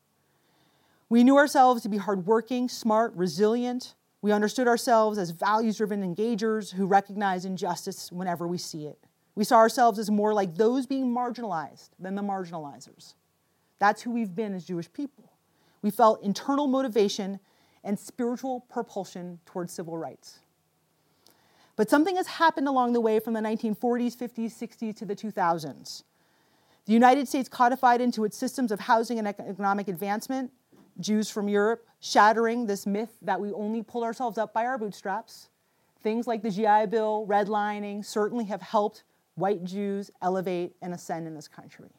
We 1.08 1.24
knew 1.24 1.36
ourselves 1.36 1.82
to 1.82 1.88
be 1.88 1.98
hardworking, 1.98 2.68
smart, 2.68 3.14
resilient. 3.14 3.94
We 4.22 4.32
understood 4.32 4.68
ourselves 4.68 5.18
as 5.18 5.30
values 5.30 5.78
driven 5.78 6.02
engagers 6.02 6.72
who 6.72 6.86
recognize 6.86 7.44
injustice 7.44 8.12
whenever 8.12 8.46
we 8.46 8.58
see 8.58 8.86
it. 8.86 8.98
We 9.34 9.44
saw 9.44 9.56
ourselves 9.56 9.98
as 9.98 10.10
more 10.10 10.34
like 10.34 10.56
those 10.56 10.86
being 10.86 11.06
marginalized 11.14 11.90
than 11.98 12.14
the 12.14 12.22
marginalizers. 12.22 13.14
That's 13.78 14.02
who 14.02 14.10
we've 14.10 14.34
been 14.34 14.54
as 14.54 14.64
Jewish 14.64 14.92
people. 14.92 15.32
We 15.80 15.90
felt 15.90 16.22
internal 16.22 16.66
motivation 16.66 17.40
and 17.82 17.98
spiritual 17.98 18.60
propulsion 18.68 19.40
towards 19.46 19.72
civil 19.72 19.96
rights. 19.96 20.40
But 21.76 21.88
something 21.88 22.16
has 22.16 22.26
happened 22.26 22.68
along 22.68 22.92
the 22.92 23.00
way 23.00 23.20
from 23.20 23.32
the 23.32 23.40
1940s, 23.40 24.14
50s, 24.14 24.52
60s 24.52 24.96
to 24.98 25.06
the 25.06 25.16
2000s. 25.16 26.02
The 26.84 26.92
United 26.92 27.26
States 27.26 27.48
codified 27.48 28.02
into 28.02 28.24
its 28.24 28.36
systems 28.36 28.70
of 28.70 28.80
housing 28.80 29.18
and 29.18 29.26
economic 29.26 29.88
advancement 29.88 30.52
Jews 30.98 31.30
from 31.30 31.48
Europe, 31.48 31.86
shattering 32.00 32.66
this 32.66 32.86
myth 32.86 33.16
that 33.22 33.40
we 33.40 33.52
only 33.52 33.82
pull 33.82 34.02
ourselves 34.02 34.38
up 34.38 34.52
by 34.52 34.64
our 34.64 34.78
bootstraps. 34.78 35.50
Things 36.02 36.26
like 36.26 36.42
the 36.42 36.50
GI 36.50 36.86
Bill, 36.86 37.26
redlining 37.28 38.04
certainly 38.04 38.44
have 38.46 38.62
helped 38.62 39.04
white 39.34 39.64
Jews 39.64 40.10
elevate 40.22 40.74
and 40.82 40.94
ascend 40.94 41.26
in 41.26 41.34
this 41.34 41.48
country. 41.48 41.90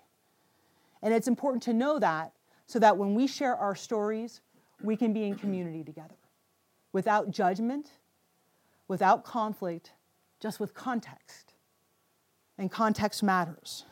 And 1.01 1.13
it's 1.13 1.27
important 1.27 1.63
to 1.63 1.73
know 1.73 1.99
that 1.99 2.33
so 2.65 2.79
that 2.79 2.97
when 2.97 3.15
we 3.15 3.27
share 3.27 3.55
our 3.55 3.75
stories, 3.75 4.41
we 4.81 4.95
can 4.95 5.13
be 5.13 5.23
in 5.23 5.35
community 5.35 5.83
together 5.83 6.15
without 6.93 7.31
judgment, 7.31 7.91
without 8.87 9.23
conflict, 9.23 9.93
just 10.39 10.59
with 10.59 10.73
context. 10.73 11.53
And 12.57 12.71
context 12.71 13.23
matters. 13.23 13.85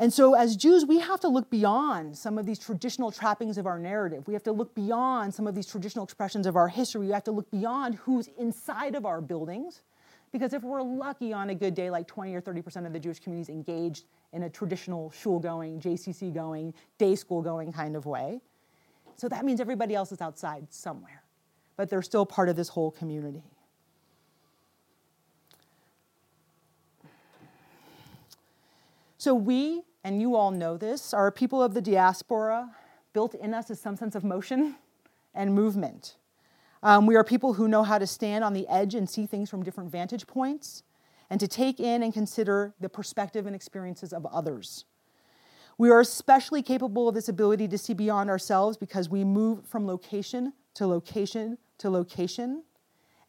And 0.00 0.12
so, 0.12 0.34
as 0.34 0.56
Jews, 0.56 0.86
we 0.86 1.00
have 1.00 1.18
to 1.20 1.28
look 1.28 1.50
beyond 1.50 2.16
some 2.16 2.38
of 2.38 2.46
these 2.46 2.60
traditional 2.60 3.10
trappings 3.10 3.58
of 3.58 3.66
our 3.66 3.80
narrative. 3.80 4.28
We 4.28 4.34
have 4.34 4.44
to 4.44 4.52
look 4.52 4.72
beyond 4.74 5.34
some 5.34 5.48
of 5.48 5.56
these 5.56 5.66
traditional 5.66 6.04
expressions 6.04 6.46
of 6.46 6.54
our 6.54 6.68
history. 6.68 7.06
We 7.06 7.12
have 7.12 7.24
to 7.24 7.32
look 7.32 7.50
beyond 7.50 7.96
who's 7.96 8.28
inside 8.38 8.94
of 8.94 9.04
our 9.04 9.20
buildings 9.20 9.82
because 10.30 10.52
if 10.52 10.62
we're 10.62 10.82
lucky 10.82 11.32
on 11.32 11.50
a 11.50 11.54
good 11.54 11.74
day, 11.74 11.90
like 11.90 12.06
20 12.06 12.34
or 12.34 12.40
30% 12.40 12.86
of 12.86 12.92
the 12.92 13.00
Jewish 13.00 13.18
community 13.18 13.50
is 13.50 13.56
engaged 13.56 14.04
in 14.32 14.44
a 14.44 14.50
traditional 14.50 15.10
shul 15.10 15.40
going, 15.40 15.80
JCC 15.80 16.32
going, 16.32 16.74
day 16.98 17.16
school 17.16 17.42
going 17.42 17.72
kind 17.72 17.96
of 17.96 18.06
way. 18.06 18.40
So 19.16 19.28
that 19.28 19.44
means 19.44 19.60
everybody 19.60 19.94
else 19.94 20.12
is 20.12 20.20
outside 20.20 20.66
somewhere, 20.70 21.22
but 21.76 21.88
they're 21.88 22.02
still 22.02 22.26
part 22.26 22.48
of 22.48 22.56
this 22.56 22.68
whole 22.68 22.90
community. 22.90 23.42
So 29.16 29.34
we, 29.34 29.82
and 30.08 30.22
you 30.22 30.36
all 30.36 30.50
know 30.50 30.78
this, 30.78 31.12
are 31.12 31.30
people 31.30 31.62
of 31.62 31.74
the 31.74 31.82
diaspora. 31.82 32.70
Built 33.12 33.34
in 33.34 33.52
us 33.52 33.68
is 33.68 33.78
some 33.78 33.94
sense 33.94 34.14
of 34.14 34.24
motion 34.24 34.76
and 35.34 35.54
movement. 35.54 36.16
Um, 36.82 37.04
we 37.04 37.14
are 37.14 37.22
people 37.22 37.52
who 37.52 37.68
know 37.68 37.82
how 37.82 37.98
to 37.98 38.06
stand 38.06 38.42
on 38.42 38.54
the 38.54 38.66
edge 38.68 38.94
and 38.94 39.08
see 39.08 39.26
things 39.26 39.50
from 39.50 39.62
different 39.62 39.92
vantage 39.92 40.26
points 40.26 40.82
and 41.28 41.38
to 41.38 41.46
take 41.46 41.78
in 41.78 42.02
and 42.02 42.14
consider 42.14 42.72
the 42.80 42.88
perspective 42.88 43.44
and 43.44 43.54
experiences 43.54 44.14
of 44.14 44.24
others. 44.24 44.86
We 45.76 45.90
are 45.90 46.00
especially 46.00 46.62
capable 46.62 47.06
of 47.06 47.14
this 47.14 47.28
ability 47.28 47.68
to 47.68 47.76
see 47.76 47.92
beyond 47.92 48.30
ourselves 48.30 48.78
because 48.78 49.10
we 49.10 49.24
move 49.24 49.66
from 49.66 49.86
location 49.86 50.54
to 50.76 50.86
location 50.86 51.58
to 51.76 51.90
location. 51.90 52.62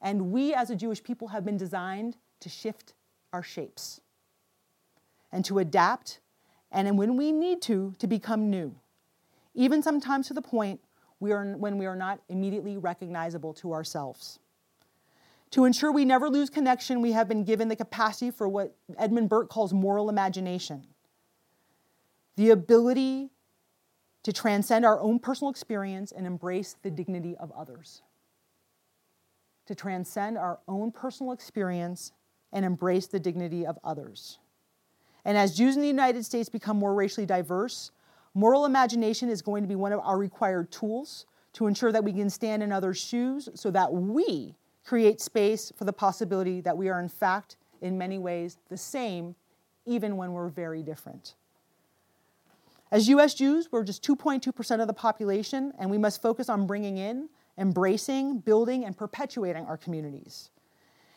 And 0.02 0.32
we, 0.32 0.54
as 0.54 0.70
a 0.70 0.78
Jewish 0.78 1.04
people, 1.04 1.28
have 1.28 1.44
been 1.44 1.58
designed 1.58 2.16
to 2.40 2.48
shift 2.48 2.94
our 3.34 3.44
shapes 3.44 4.00
and 5.30 5.44
to 5.44 5.60
adapt, 5.60 6.22
and 6.72 6.98
when 6.98 7.18
we 7.18 7.32
need 7.32 7.62
to, 7.64 7.94
to 8.00 8.08
become 8.08 8.50
new, 8.50 8.76
even 9.56 9.82
sometimes 9.82 10.28
to 10.28 10.34
the 10.34 10.42
point 10.42 10.80
we 11.20 11.32
are, 11.32 11.56
when 11.58 11.78
we 11.78 11.86
are 11.86 11.96
not 11.96 12.22
immediately 12.30 12.78
recognizable 12.78 13.54
to 13.56 13.74
ourselves. 13.74 14.40
To 15.52 15.66
ensure 15.66 15.92
we 15.92 16.06
never 16.06 16.30
lose 16.30 16.50
connection, 16.50 17.02
we 17.02 17.12
have 17.14 17.28
been 17.28 17.44
given 17.44 17.70
the 17.70 17.76
capacity 17.76 18.30
for 18.30 18.48
what 18.48 18.76
Edmund 18.98 19.30
Burke 19.30 19.50
calls 19.50 19.74
moral 19.74 20.10
imagination 20.10 20.86
the 22.36 22.52
ability 22.52 23.32
to 24.24 24.32
transcend 24.32 24.86
our 24.86 24.98
own 25.02 25.20
personal 25.20 25.52
experience 25.52 26.14
and 26.14 26.26
embrace 26.26 26.78
the 26.84 26.90
dignity 26.90 27.36
of 27.36 27.52
others. 27.52 28.02
To 29.66 29.76
transcend 29.76 30.38
our 30.38 30.60
own 30.66 30.94
personal 30.94 31.34
experience 31.34 32.14
and 32.54 32.64
embrace 32.64 33.08
the 33.08 33.20
dignity 33.20 33.66
of 33.66 33.78
others. 33.84 34.40
And 35.30 35.38
as 35.38 35.56
Jews 35.56 35.76
in 35.76 35.84
the 35.84 35.88
United 35.88 36.26
States 36.26 36.50
become 36.50 36.78
more 36.78 36.96
racially 36.96 37.28
diverse, 37.28 37.92
Moral 38.34 38.66
imagination 38.66 39.30
is 39.30 39.44
going 39.44 39.62
to 39.62 39.68
be 39.68 39.76
one 39.76 39.94
of 39.94 40.00
our 40.00 40.18
required 40.18 40.72
tools 40.72 41.28
to 41.54 41.68
ensure 41.68 41.92
that 41.92 42.04
we 42.04 42.12
can 42.12 42.32
stand 42.32 42.64
in 42.64 42.72
others' 42.72 43.00
shoes 43.00 43.48
so 43.54 43.70
that 43.70 43.94
we 43.94 44.56
create 44.84 45.22
space 45.22 45.72
for 45.78 45.86
the 45.86 45.94
possibility 45.94 46.62
that 46.62 46.76
we 46.76 46.90
are, 46.90 47.00
in 47.00 47.10
fact, 47.10 47.58
in 47.80 47.96
many 47.96 48.18
ways, 48.18 48.58
the 48.70 48.78
same, 48.78 49.36
even 49.86 50.18
when 50.18 50.34
we're 50.34 50.50
very 50.50 50.82
different. 50.82 51.36
As 52.92 53.08
US 53.10 53.36
Jews, 53.36 53.72
we're 53.72 53.84
just 53.84 54.04
2.2% 54.04 54.82
of 54.82 54.88
the 54.88 54.94
population, 54.94 55.74
and 55.78 55.92
we 55.92 56.00
must 56.00 56.24
focus 56.24 56.50
on 56.50 56.66
bringing 56.66 56.98
in, 56.98 57.30
embracing, 57.56 58.40
building, 58.40 58.84
and 58.84 58.98
perpetuating 58.98 59.68
our 59.68 59.78
communities. 59.78 60.50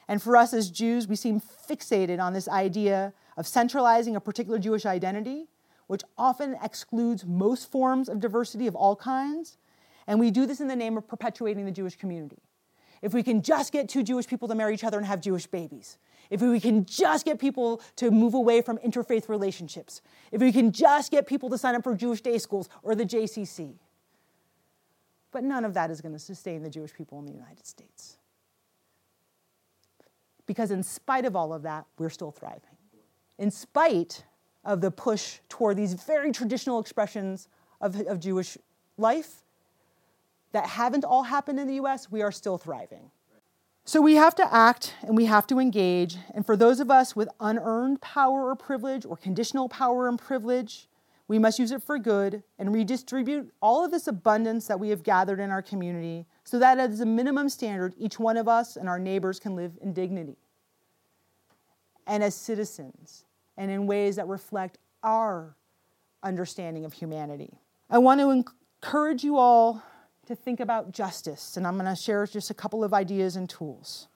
And 0.06 0.20
for 0.20 0.36
us 0.36 0.52
as 0.52 0.70
Jews, 0.70 1.08
we 1.08 1.16
seem 1.16 1.40
fixated 1.40 2.20
on 2.20 2.34
this 2.34 2.46
idea 2.46 3.14
of 3.36 3.46
centralizing 3.46 4.16
a 4.16 4.20
particular 4.20 4.58
Jewish 4.58 4.86
identity 4.86 5.46
which 5.86 6.02
often 6.16 6.56
excludes 6.62 7.26
most 7.26 7.70
forms 7.70 8.08
of 8.08 8.18
diversity 8.18 8.66
of 8.66 8.74
all 8.74 8.96
kinds. 8.96 9.58
And 10.06 10.18
we 10.18 10.30
do 10.30 10.46
this 10.46 10.60
in 10.60 10.68
the 10.68 10.76
name 10.76 10.96
of 10.96 11.06
perpetuating 11.06 11.66
the 11.66 11.70
Jewish 11.70 11.96
community. 11.96 12.38
If 13.02 13.12
we 13.12 13.22
can 13.22 13.42
just 13.42 13.72
get 13.72 13.88
two 13.88 14.02
Jewish 14.02 14.26
people 14.26 14.48
to 14.48 14.54
marry 14.54 14.74
each 14.74 14.84
other 14.84 14.96
and 14.96 15.06
have 15.06 15.20
Jewish 15.20 15.46
babies, 15.46 15.98
if 16.30 16.40
we 16.40 16.60
can 16.60 16.86
just 16.86 17.26
get 17.26 17.38
people 17.38 17.82
to 17.96 18.10
move 18.10 18.32
away 18.32 18.62
from 18.62 18.78
interfaith 18.78 19.28
relationships, 19.28 20.00
if 20.30 20.40
we 20.40 20.50
can 20.50 20.72
just 20.72 21.10
get 21.10 21.26
people 21.26 21.50
to 21.50 21.58
sign 21.58 21.74
up 21.74 21.82
for 21.82 21.94
Jewish 21.94 22.20
day 22.22 22.38
schools 22.38 22.68
or 22.82 22.94
the 22.94 23.04
JCC. 23.04 23.74
But 25.30 25.44
none 25.44 25.64
of 25.64 25.74
that 25.74 25.90
is 25.90 26.00
going 26.00 26.12
to 26.12 26.18
sustain 26.18 26.62
the 26.62 26.70
Jewish 26.70 26.94
people 26.94 27.18
in 27.18 27.26
the 27.26 27.32
United 27.32 27.66
States. 27.66 28.16
Because 30.46 30.70
in 30.70 30.82
spite 30.82 31.24
of 31.24 31.34
all 31.34 31.52
of 31.52 31.62
that, 31.62 31.86
we're 31.98 32.10
still 32.10 32.30
thriving. 32.30 32.71
In 33.42 33.50
spite 33.50 34.22
of 34.64 34.80
the 34.80 34.92
push 34.92 35.40
toward 35.48 35.76
these 35.76 35.94
very 35.94 36.30
traditional 36.30 36.78
expressions 36.78 37.48
of, 37.80 38.00
of 38.02 38.20
Jewish 38.20 38.56
life 38.96 39.42
that 40.52 40.64
haven't 40.64 41.04
all 41.04 41.24
happened 41.24 41.58
in 41.58 41.66
the 41.66 41.74
US, 41.84 42.08
we 42.08 42.22
are 42.22 42.30
still 42.30 42.56
thriving. 42.56 43.10
So 43.84 44.00
we 44.00 44.14
have 44.14 44.36
to 44.36 44.54
act 44.54 44.94
and 45.02 45.16
we 45.16 45.24
have 45.24 45.48
to 45.48 45.58
engage. 45.58 46.18
And 46.36 46.46
for 46.46 46.56
those 46.56 46.78
of 46.78 46.88
us 46.88 47.16
with 47.16 47.28
unearned 47.40 48.00
power 48.00 48.48
or 48.48 48.54
privilege 48.54 49.04
or 49.04 49.16
conditional 49.16 49.68
power 49.68 50.08
and 50.08 50.16
privilege, 50.16 50.86
we 51.26 51.40
must 51.40 51.58
use 51.58 51.72
it 51.72 51.82
for 51.82 51.98
good 51.98 52.44
and 52.60 52.72
redistribute 52.72 53.52
all 53.60 53.84
of 53.84 53.90
this 53.90 54.06
abundance 54.06 54.68
that 54.68 54.78
we 54.78 54.90
have 54.90 55.02
gathered 55.02 55.40
in 55.40 55.50
our 55.50 55.62
community 55.62 56.26
so 56.44 56.60
that 56.60 56.78
as 56.78 57.00
a 57.00 57.06
minimum 57.06 57.48
standard, 57.48 57.92
each 57.98 58.20
one 58.20 58.36
of 58.36 58.46
us 58.46 58.76
and 58.76 58.88
our 58.88 59.00
neighbors 59.00 59.40
can 59.40 59.56
live 59.56 59.72
in 59.82 59.92
dignity. 59.92 60.36
And 62.06 62.22
as 62.22 62.36
citizens, 62.36 63.24
and 63.56 63.70
in 63.70 63.86
ways 63.86 64.16
that 64.16 64.26
reflect 64.28 64.78
our 65.02 65.56
understanding 66.22 66.84
of 66.84 66.92
humanity. 66.92 67.58
I 67.90 67.98
want 67.98 68.20
to 68.20 68.30
encourage 68.30 69.24
you 69.24 69.36
all 69.36 69.82
to 70.26 70.34
think 70.34 70.60
about 70.60 70.92
justice, 70.92 71.56
and 71.56 71.66
I'm 71.66 71.74
going 71.74 71.86
to 71.86 72.00
share 72.00 72.26
just 72.26 72.50
a 72.50 72.54
couple 72.54 72.84
of 72.84 72.94
ideas 72.94 73.36
and 73.36 73.48
tools. 73.48 74.08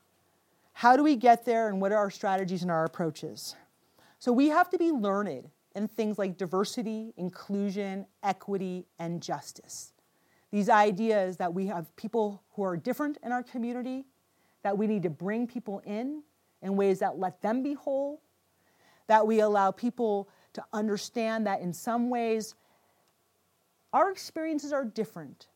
How 0.73 0.97
do 0.97 1.03
we 1.03 1.17
get 1.17 1.45
there, 1.45 1.69
and 1.69 1.81
what 1.81 1.93
are 1.93 1.99
our 1.99 2.11
strategies 2.11 2.63
and 2.63 2.71
our 2.71 2.85
approaches? 2.85 3.57
So, 4.19 4.33
we 4.33 4.49
have 4.49 4.71
to 4.71 4.79
be 4.79 4.93
learned 4.93 5.51
in 5.75 5.89
things 5.89 6.19
like 6.19 6.39
diversity, 6.39 7.13
inclusion, 7.17 8.07
equity, 8.23 8.87
and 8.99 9.23
justice. 9.23 9.93
These 10.51 10.71
ideas 10.71 11.37
that 11.37 11.53
we 11.53 11.67
have 11.67 11.95
people 11.97 12.43
who 12.53 12.63
are 12.63 12.77
different 12.77 13.19
in 13.23 13.33
our 13.33 13.43
community, 13.43 14.07
that 14.63 14.79
we 14.79 14.87
need 14.87 15.03
to 15.03 15.11
bring 15.11 15.47
people 15.47 15.83
in 15.85 16.23
in 16.63 16.77
ways 16.77 17.01
that 17.01 17.19
let 17.19 17.43
them 17.43 17.63
be 17.63 17.75
whole 17.75 18.23
that 19.07 19.27
we 19.27 19.41
allow 19.41 19.71
people 19.71 20.29
to 20.55 20.65
understand 20.73 21.47
that 21.47 21.61
in 21.61 21.73
some 21.73 22.11
ways 22.11 22.55
our 23.93 24.11
experiences 24.11 24.73
are 24.73 24.85
different. 24.85 25.49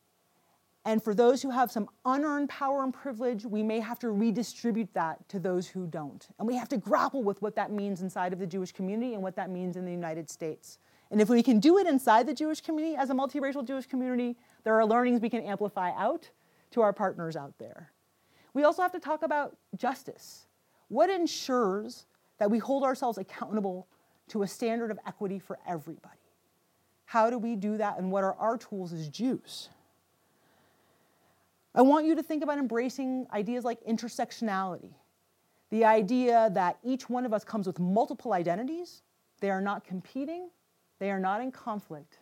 And 0.86 1.02
for 1.02 1.14
those 1.14 1.42
who 1.42 1.50
have 1.50 1.70
some 1.70 1.88
unearned 2.06 2.48
power 2.48 2.82
and 2.82 2.92
privilege, 2.92 3.44
we 3.44 3.62
may 3.62 3.80
have 3.80 3.98
to 3.98 4.10
redistribute 4.10 4.92
that 4.94 5.28
to 5.28 5.38
those 5.38 5.68
who 5.68 5.86
don't. 5.86 6.26
And 6.38 6.48
we 6.48 6.56
have 6.56 6.70
to 6.70 6.78
grapple 6.78 7.22
with 7.22 7.42
what 7.42 7.54
that 7.56 7.70
means 7.70 8.00
inside 8.00 8.32
of 8.32 8.38
the 8.38 8.46
Jewish 8.46 8.72
community 8.72 9.12
and 9.12 9.22
what 9.22 9.36
that 9.36 9.50
means 9.50 9.76
in 9.76 9.84
the 9.84 9.90
United 9.90 10.30
States. 10.30 10.78
And 11.10 11.20
if 11.20 11.28
we 11.28 11.42
can 11.42 11.60
do 11.60 11.76
it 11.78 11.86
inside 11.86 12.26
the 12.26 12.32
Jewish 12.32 12.62
community 12.62 12.96
as 12.96 13.10
a 13.10 13.14
multiracial 13.14 13.66
Jewish 13.66 13.86
community, 13.86 14.36
there 14.64 14.74
are 14.74 14.86
learnings 14.86 15.20
we 15.20 15.28
can 15.28 15.42
amplify 15.42 15.90
out 15.96 16.30
to 16.70 16.80
our 16.80 16.92
partners 16.92 17.36
out 17.36 17.58
there. 17.58 17.92
We 18.54 18.64
also 18.64 18.80
have 18.80 18.92
to 18.92 19.00
talk 19.00 19.22
about 19.22 19.56
justice. 19.76 20.46
What 20.88 21.10
ensures 21.10 22.06
that 22.40 22.50
we 22.50 22.58
hold 22.58 22.82
ourselves 22.82 23.18
accountable 23.18 23.86
to 24.28 24.42
a 24.42 24.48
standard 24.48 24.90
of 24.90 24.98
equity 25.06 25.38
for 25.38 25.58
everybody? 25.68 26.16
How 27.04 27.28
do 27.28 27.38
we 27.38 27.54
do 27.54 27.76
that, 27.76 27.98
and 27.98 28.10
what 28.10 28.24
are 28.24 28.34
our 28.34 28.56
tools 28.56 28.92
as 28.92 29.08
Jews? 29.08 29.68
I 31.74 31.82
want 31.82 32.06
you 32.06 32.16
to 32.16 32.22
think 32.22 32.42
about 32.42 32.58
embracing 32.58 33.26
ideas 33.32 33.64
like 33.64 33.78
intersectionality, 33.84 34.94
the 35.68 35.84
idea 35.84 36.50
that 36.54 36.78
each 36.82 37.08
one 37.10 37.26
of 37.26 37.32
us 37.32 37.44
comes 37.44 37.66
with 37.66 37.78
multiple 37.78 38.32
identities, 38.32 39.02
they 39.40 39.50
are 39.50 39.60
not 39.60 39.84
competing, 39.84 40.48
they 40.98 41.10
are 41.10 41.20
not 41.20 41.42
in 41.42 41.52
conflict, 41.52 42.18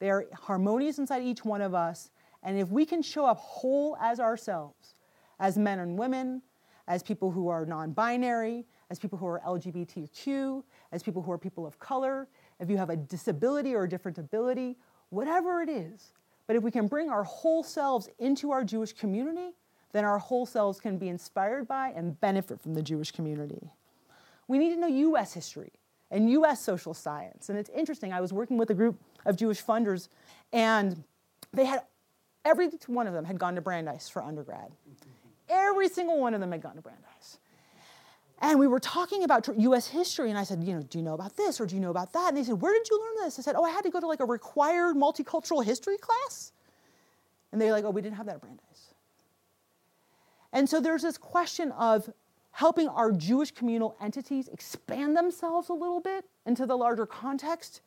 they 0.00 0.10
are 0.10 0.26
harmonious 0.34 0.98
inside 0.98 1.22
each 1.22 1.44
one 1.44 1.62
of 1.62 1.74
us, 1.74 2.10
and 2.42 2.58
if 2.58 2.70
we 2.70 2.84
can 2.84 3.02
show 3.02 3.24
up 3.24 3.38
whole 3.38 3.96
as 4.00 4.18
ourselves, 4.18 4.96
as 5.38 5.56
men 5.56 5.78
and 5.78 5.96
women, 5.96 6.42
as 6.88 7.02
people 7.02 7.30
who 7.30 7.48
are 7.48 7.64
non 7.64 7.92
binary, 7.92 8.66
as 8.90 8.98
people 8.98 9.18
who 9.18 9.26
are 9.26 9.40
LGBTQ, 9.46 10.62
as 10.92 11.02
people 11.02 11.22
who 11.22 11.32
are 11.32 11.38
people 11.38 11.66
of 11.66 11.78
color, 11.78 12.28
if 12.60 12.70
you 12.70 12.76
have 12.76 12.90
a 12.90 12.96
disability 12.96 13.74
or 13.74 13.84
a 13.84 13.88
different 13.88 14.18
ability, 14.18 14.76
whatever 15.10 15.62
it 15.62 15.68
is, 15.68 16.12
but 16.46 16.56
if 16.56 16.62
we 16.62 16.70
can 16.70 16.86
bring 16.86 17.08
our 17.08 17.24
whole 17.24 17.62
selves 17.62 18.08
into 18.18 18.50
our 18.50 18.64
Jewish 18.64 18.92
community, 18.92 19.50
then 19.92 20.04
our 20.04 20.18
whole 20.18 20.44
selves 20.44 20.80
can 20.80 20.98
be 20.98 21.08
inspired 21.08 21.66
by 21.66 21.88
and 21.90 22.20
benefit 22.20 22.60
from 22.60 22.74
the 22.74 22.82
Jewish 22.82 23.12
community. 23.12 23.70
We 24.48 24.58
need 24.58 24.74
to 24.74 24.80
know 24.80 24.86
US 24.86 25.32
history 25.32 25.72
and 26.10 26.30
US 26.30 26.60
social 26.60 26.94
science. 26.94 27.48
And 27.48 27.58
it's 27.58 27.70
interesting, 27.70 28.12
I 28.12 28.20
was 28.20 28.32
working 28.32 28.58
with 28.58 28.70
a 28.70 28.74
group 28.74 29.00
of 29.24 29.36
Jewish 29.36 29.64
funders, 29.64 30.08
and 30.52 31.02
they 31.52 31.64
had 31.64 31.82
every 32.44 32.68
one 32.86 33.06
of 33.06 33.14
them 33.14 33.24
had 33.24 33.38
gone 33.38 33.54
to 33.54 33.60
Brandeis 33.60 34.08
for 34.08 34.22
undergrad. 34.22 34.70
Every 35.48 35.88
single 35.88 36.18
one 36.20 36.34
of 36.34 36.40
them 36.40 36.52
had 36.52 36.60
gone 36.62 36.76
to 36.76 36.82
Brandeis. 36.82 37.38
And 38.40 38.58
we 38.58 38.66
were 38.66 38.80
talking 38.80 39.22
about 39.22 39.48
US 39.56 39.86
history, 39.86 40.28
and 40.28 40.38
I 40.38 40.44
said, 40.44 40.62
you 40.62 40.74
know, 40.74 40.82
do 40.82 40.98
you 40.98 41.04
know 41.04 41.14
about 41.14 41.36
this 41.36 41.60
or 41.60 41.66
do 41.66 41.74
you 41.74 41.80
know 41.80 41.90
about 41.90 42.12
that? 42.12 42.28
And 42.28 42.36
they 42.36 42.44
said, 42.44 42.60
where 42.60 42.72
did 42.72 42.88
you 42.90 43.00
learn 43.00 43.24
this? 43.24 43.38
I 43.38 43.42
said, 43.42 43.54
oh, 43.56 43.64
I 43.64 43.70
had 43.70 43.84
to 43.84 43.90
go 43.90 44.00
to 44.00 44.06
like 44.06 44.20
a 44.20 44.24
required 44.24 44.96
multicultural 44.96 45.64
history 45.64 45.96
class. 45.98 46.52
And 47.52 47.60
they're 47.60 47.72
like, 47.72 47.84
oh, 47.84 47.90
we 47.90 48.02
didn't 48.02 48.16
have 48.16 48.26
that 48.26 48.36
at 48.36 48.40
Brandeis. 48.40 48.94
And 50.52 50.68
so 50.68 50.80
there's 50.80 51.02
this 51.02 51.16
question 51.16 51.72
of 51.72 52.12
helping 52.50 52.88
our 52.88 53.12
Jewish 53.12 53.50
communal 53.50 53.96
entities 54.00 54.48
expand 54.48 55.16
themselves 55.16 55.68
a 55.68 55.72
little 55.72 56.00
bit 56.00 56.24
into 56.46 56.66
the 56.66 56.76
larger 56.76 57.06
context 57.06 57.80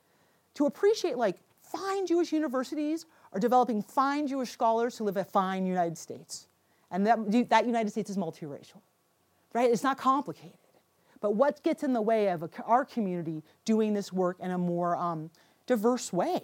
to 0.55 0.65
appreciate 0.65 1.17
like 1.17 1.37
fine 1.61 2.05
Jewish 2.05 2.31
universities 2.33 3.05
are 3.31 3.39
developing 3.39 3.81
fine 3.81 4.27
Jewish 4.27 4.51
scholars 4.51 4.95
to 4.97 5.03
live 5.03 5.17
in 5.17 5.21
a 5.21 5.25
fine 5.25 5.65
United 5.65 5.97
States. 5.97 6.47
And 6.91 7.05
that, 7.05 7.49
that 7.49 7.65
United 7.65 7.89
States 7.91 8.09
is 8.09 8.17
multiracial 8.17 8.81
right? 9.57 9.71
It's 9.71 9.83
not 9.83 9.97
complicated. 9.97 10.59
But 11.19 11.35
what 11.35 11.63
gets 11.63 11.81
in 11.81 11.93
the 11.93 12.01
way 12.01 12.27
of 12.27 12.43
a, 12.43 12.49
our 12.63 12.85
community 12.85 13.43
doing 13.65 13.95
this 13.95 14.13
work 14.13 14.37
in 14.39 14.51
a 14.51 14.57
more 14.57 14.95
um, 14.95 15.31
diverse 15.65 16.13
way? 16.13 16.43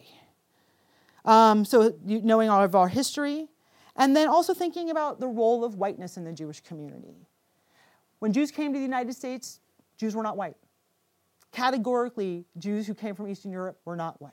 Um, 1.24 1.64
so, 1.64 1.94
you, 2.04 2.22
knowing 2.24 2.50
all 2.50 2.64
of 2.64 2.74
our 2.74 2.88
history, 2.88 3.50
and 3.96 4.16
then 4.16 4.28
also 4.28 4.56
thinking 4.56 4.90
about 4.90 5.20
the 5.20 5.28
role 5.28 5.64
of 5.64 5.76
whiteness 5.76 6.18
in 6.18 6.24
the 6.24 6.34
Jewish 6.34 6.62
community. 6.62 7.28
When 8.18 8.34
Jews 8.34 8.50
came 8.50 8.74
to 8.74 8.80
the 8.80 8.84
United 8.84 9.14
States, 9.14 9.60
Jews 9.96 10.16
were 10.16 10.24
not 10.24 10.36
white. 10.36 10.56
Categorically, 11.52 12.46
Jews 12.58 12.88
who 12.88 12.96
came 12.96 13.14
from 13.14 13.28
Eastern 13.28 13.52
Europe 13.52 13.80
were 13.86 13.96
not 13.96 14.20
white. 14.20 14.32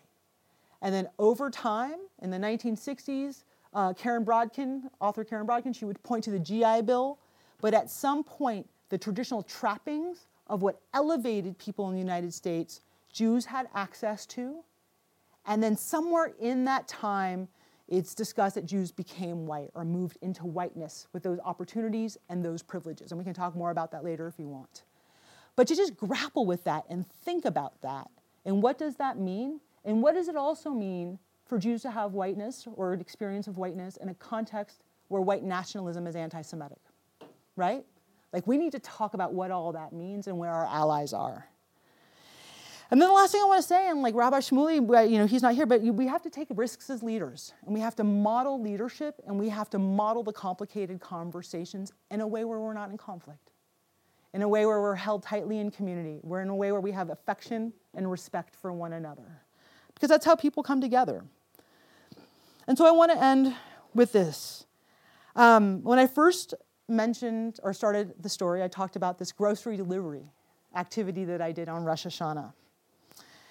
And 0.81 0.95
then 0.95 1.07
over 1.19 1.51
time, 1.51 1.99
in 2.23 2.31
the 2.31 2.39
1960s, 2.39 3.45
uh, 3.75 3.93
Karen 3.93 4.25
Brodkin, 4.25 4.85
author 5.01 5.23
Karen 5.23 5.47
Brodkin, 5.47 5.77
she 5.77 5.85
would 5.85 6.03
point 6.03 6.25
to 6.25 6.31
the 6.31 6.39
GI 6.39 6.81
Bill 6.83 7.19
but 7.61 7.75
at 7.75 7.91
some 7.91 8.25
point, 8.25 8.69
the 8.89 8.99
traditional 8.99 9.43
trappings 9.43 10.27
of 10.47 10.63
what 10.63 10.81
elevated 10.95 11.57
people 11.59 11.89
in 11.89 11.95
the 11.95 12.01
United 12.01 12.35
States, 12.35 12.81
Jews 13.13 13.45
had 13.47 13.69
access 13.75 14.27
to. 14.27 14.65
And 15.47 15.63
then 15.63 15.77
somewhere 15.77 16.33
in 16.41 16.65
that 16.65 16.89
time, 16.89 17.49
it's 17.89 18.15
discussed 18.15 18.55
that 18.55 18.67
Jews 18.67 18.93
became 18.93 19.47
white 19.47 19.71
or 19.75 19.85
moved 19.85 20.19
into 20.23 20.47
whiteness 20.47 21.09
with 21.13 21.23
those 21.23 21.39
opportunities 21.45 22.17
and 22.29 22.45
those 22.45 22.63
privileges. 22.63 23.11
And 23.11 23.19
we 23.19 23.25
can 23.25 23.35
talk 23.35 23.57
more 23.57 23.71
about 23.71 23.91
that 23.93 24.05
later 24.05 24.27
if 24.27 24.39
you 24.39 24.47
want. 24.47 24.85
But 25.57 25.67
to 25.69 25.77
just 25.77 25.97
grapple 25.97 26.47
with 26.47 26.65
that 26.65 26.85
and 26.89 27.07
think 27.25 27.45
about 27.45 27.81
that. 27.83 28.09
And 28.45 28.63
what 28.63 28.79
does 28.79 28.97
that 28.97 29.19
mean? 29.19 29.61
And 29.85 30.03
what 30.03 30.15
does 30.15 30.29
it 30.29 30.37
also 30.37 30.71
mean 30.71 31.19
for 31.47 31.59
Jews 31.59 31.83
to 31.83 31.91
have 31.91 32.13
whiteness 32.13 32.67
or 32.75 32.93
an 32.93 33.01
experience 33.01 33.49
of 33.49 33.59
whiteness 33.59 33.97
in 33.97 34.09
a 34.09 34.15
context 34.15 34.83
where 35.09 35.21
white 35.21 35.43
nationalism 35.43 36.07
is 36.07 36.15
anti 36.15 36.43
Semitic? 36.43 36.79
Right? 37.57 37.85
Like 38.33 38.47
we 38.47 38.57
need 38.57 38.73
to 38.73 38.79
talk 38.79 39.15
about 39.15 39.33
what 39.35 39.51
all 39.51 39.73
that 39.73 39.93
means 39.93 40.27
and 40.27 40.39
where 40.39 40.51
our 40.51 40.67
allies 40.67 41.13
are. 41.13 41.47
And 42.93 43.01
then 43.01 43.09
the 43.09 43.15
last 43.15 43.31
thing 43.31 43.41
I 43.41 43.45
want 43.45 43.63
to 43.63 43.69
say, 43.69 43.89
and 43.89 44.03
like 44.03 44.17
Rabbi 44.17 44.41
Shmuly, 44.41 45.09
you 45.09 45.19
know, 45.19 45.27
he's 45.27 45.43
not 45.43 45.55
here, 45.55 45.65
but 45.65 45.81
we 45.81 46.09
have 46.09 46.23
to 46.23 46.31
take 46.31 46.49
risks 46.51 46.91
as 46.91 47.05
leaders, 47.05 47.53
and 47.65 47.73
we 47.73 47.79
have 47.79 47.95
to 47.97 48.05
model 48.05 48.61
leadership, 48.61 49.15
and 49.29 49.39
we 49.39 49.49
have 49.49 49.71
to 49.71 49.79
model 49.79 50.25
the 50.25 50.33
complicated 50.33 51.01
conversations 51.01 51.93
in 52.11 52.21
a 52.21 52.27
way 52.27 52.45
where 52.45 52.59
we're 52.59 52.73
not 52.73 52.91
in 52.91 52.99
conflict, 52.99 53.53
in 54.35 54.43
a 54.43 54.49
way 54.49 54.67
where 54.67 54.81
we're 54.81 54.97
held 54.97 55.23
tightly 55.23 55.59
in 55.59 55.71
community, 55.71 56.19
we're 56.25 56.41
in 56.41 56.49
a 56.49 56.55
way 56.55 56.73
where 56.73 56.81
we 56.81 56.91
have 56.91 57.11
affection 57.11 57.73
and 57.95 58.11
respect 58.11 58.57
for 58.57 58.73
one 58.73 58.93
another, 58.95 59.43
because 59.95 60.09
that's 60.09 60.25
how 60.25 60.35
people 60.35 60.65
come 60.65 60.81
together. 60.81 61.25
And 62.67 62.77
so 62.77 62.87
I 62.87 62.91
want 62.91 63.13
to 63.13 63.23
end 63.23 63.55
with 63.95 64.11
this. 64.11 64.67
Um, 65.37 65.85
when 65.85 66.01
I 66.01 66.09
first 66.09 66.55
mentioned 66.91 67.61
or 67.63 67.73
started 67.73 68.15
the 68.21 68.29
story, 68.29 68.63
I 68.63 68.69
talked 68.69 68.97
about 68.97 69.19
this 69.19 69.33
grocery 69.33 69.77
delivery 69.77 70.31
activity 70.75 71.25
that 71.25 71.41
I 71.41 71.53
did 71.53 71.69
on 71.69 71.85
Rosh 71.85 72.07
Hashanah. 72.07 72.53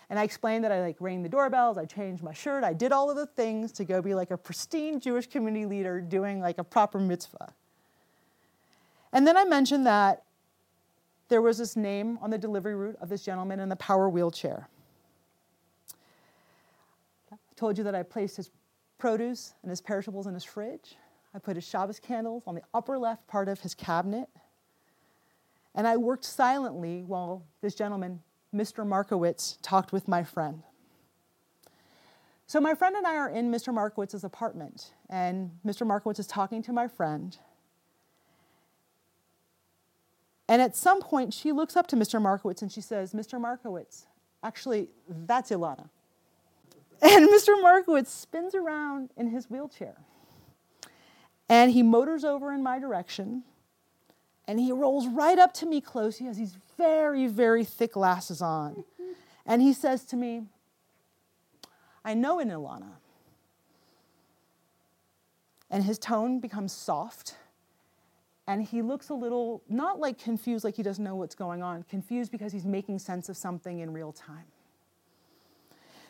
And 0.10 0.18
I 0.18 0.24
explained 0.24 0.64
that 0.64 0.72
I 0.72 0.82
like 0.82 0.98
rang 1.00 1.22
the 1.22 1.30
doorbells, 1.30 1.78
I 1.78 1.86
changed 1.86 2.24
my 2.24 2.34
shirt, 2.34 2.64
I 2.64 2.74
did 2.74 2.92
all 2.92 3.10
of 3.10 3.16
the 3.16 3.28
things 3.28 3.72
to 3.74 3.86
go 3.86 4.02
be 4.02 4.16
like 4.16 4.32
a 4.32 4.38
pristine 4.38 5.00
Jewish 5.00 5.28
community 5.28 5.66
leader 5.66 6.02
doing 6.02 6.40
like 6.40 6.58
a 6.58 6.64
proper 6.64 7.00
mitzvah. 7.00 7.54
And 9.14 9.28
then 9.28 9.38
I 9.38 9.46
mentioned 9.46 9.86
that 9.86 10.24
there 11.30 11.42
was 11.42 11.60
this 11.60 11.76
name 11.76 12.18
on 12.22 12.32
the 12.32 12.38
delivery 12.38 12.76
route 12.76 12.98
of 13.02 13.10
this 13.10 13.24
gentleman 13.24 13.60
in 13.60 13.70
the 13.70 13.76
power 13.76 14.10
wheelchair. 14.10 14.68
I 17.32 17.36
told 17.56 17.78
you 17.78 17.84
that 17.84 17.94
I 17.94 18.02
placed 18.02 18.38
his 18.38 18.50
produce 18.98 19.54
and 19.62 19.70
his 19.70 19.80
perishables 19.80 20.26
in 20.26 20.34
his 20.34 20.44
fridge. 20.44 20.96
I 21.34 21.40
put 21.40 21.56
his 21.56 21.68
Shabbos 21.68 22.00
candles 22.00 22.44
on 22.48 22.56
the 22.56 22.62
upper 22.74 22.98
left 22.98 23.28
part 23.28 23.48
of 23.48 23.60
his 23.62 23.76
cabinet. 23.76 24.30
And 25.76 25.88
I 25.88 25.98
worked 25.98 26.26
silently 26.26 27.04
while 27.04 27.46
this 27.62 27.76
gentleman, 27.76 28.22
Mr. 28.54 28.86
Markowitz, 28.86 29.58
talked 29.62 29.92
with 29.92 30.08
my 30.08 30.24
friend. 30.24 30.64
So, 32.48 32.60
my 32.60 32.74
friend 32.74 32.96
and 32.96 33.06
I 33.06 33.16
are 33.16 33.30
in 33.30 33.52
Mr. 33.52 33.72
Markowitz's 33.72 34.24
apartment, 34.24 34.92
and 35.08 35.52
Mr. 35.64 35.86
Markowitz 35.86 36.20
is 36.20 36.26
talking 36.26 36.64
to 36.64 36.74
my 36.74 36.88
friend. 36.88 37.38
And 40.48 40.60
at 40.60 40.76
some 40.76 41.00
point, 41.00 41.32
she 41.32 41.52
looks 41.52 41.78
up 41.78 41.86
to 41.88 41.96
Mr. 41.96 42.20
Markowitz 42.20 42.64
and 42.64 42.72
she 42.72 42.82
says, 42.82 43.14
Mr. 43.14 43.40
Markowitz, 43.40 44.08
actually, 44.44 44.90
that's 45.08 45.52
Ilana. 45.52 45.90
And 47.04 47.30
Mr. 47.30 47.50
Markowitz 47.62 48.12
spins 48.12 48.56
around 48.56 49.12
in 49.16 49.30
his 49.30 49.48
wheelchair. 49.48 49.96
And 51.50 51.72
he 51.72 51.82
motors 51.82 52.24
over 52.24 52.54
in 52.54 52.62
my 52.62 52.78
direction 52.80 53.44
and 54.50 54.60
he 54.60 54.72
rolls 54.72 55.08
right 55.08 55.38
up 55.38 55.54
to 55.54 55.68
me 55.68 55.80
close. 55.82 56.18
He 56.18 56.26
has 56.26 56.38
these 56.38 56.58
very, 56.76 57.28
very 57.28 57.64
thick 57.64 57.94
glasses 57.94 58.42
on. 58.42 58.84
And 59.46 59.62
he 59.62 59.74
says 59.74 60.04
to 60.06 60.16
me, 60.16 60.44
I 62.04 62.16
know 62.16 62.40
in 62.40 62.50
Ilana. 62.50 62.94
And 65.70 65.84
his 65.84 66.00
tone 66.00 66.40
becomes 66.40 66.74
soft. 66.74 67.36
And 68.48 68.64
he 68.64 68.82
looks 68.82 69.10
a 69.10 69.14
little, 69.14 69.62
not 69.70 70.00
like 70.00 70.18
confused, 70.18 70.64
like 70.64 70.76
he 70.76 70.82
doesn't 70.82 71.04
know 71.04 71.16
what's 71.16 71.36
going 71.36 71.62
on, 71.62 71.84
confused 71.84 72.32
because 72.32 72.52
he's 72.52 72.66
making 72.66 72.98
sense 72.98 73.30
of 73.30 73.38
something 73.38 73.78
in 73.78 73.94
real 73.94 74.12
time. 74.12 74.46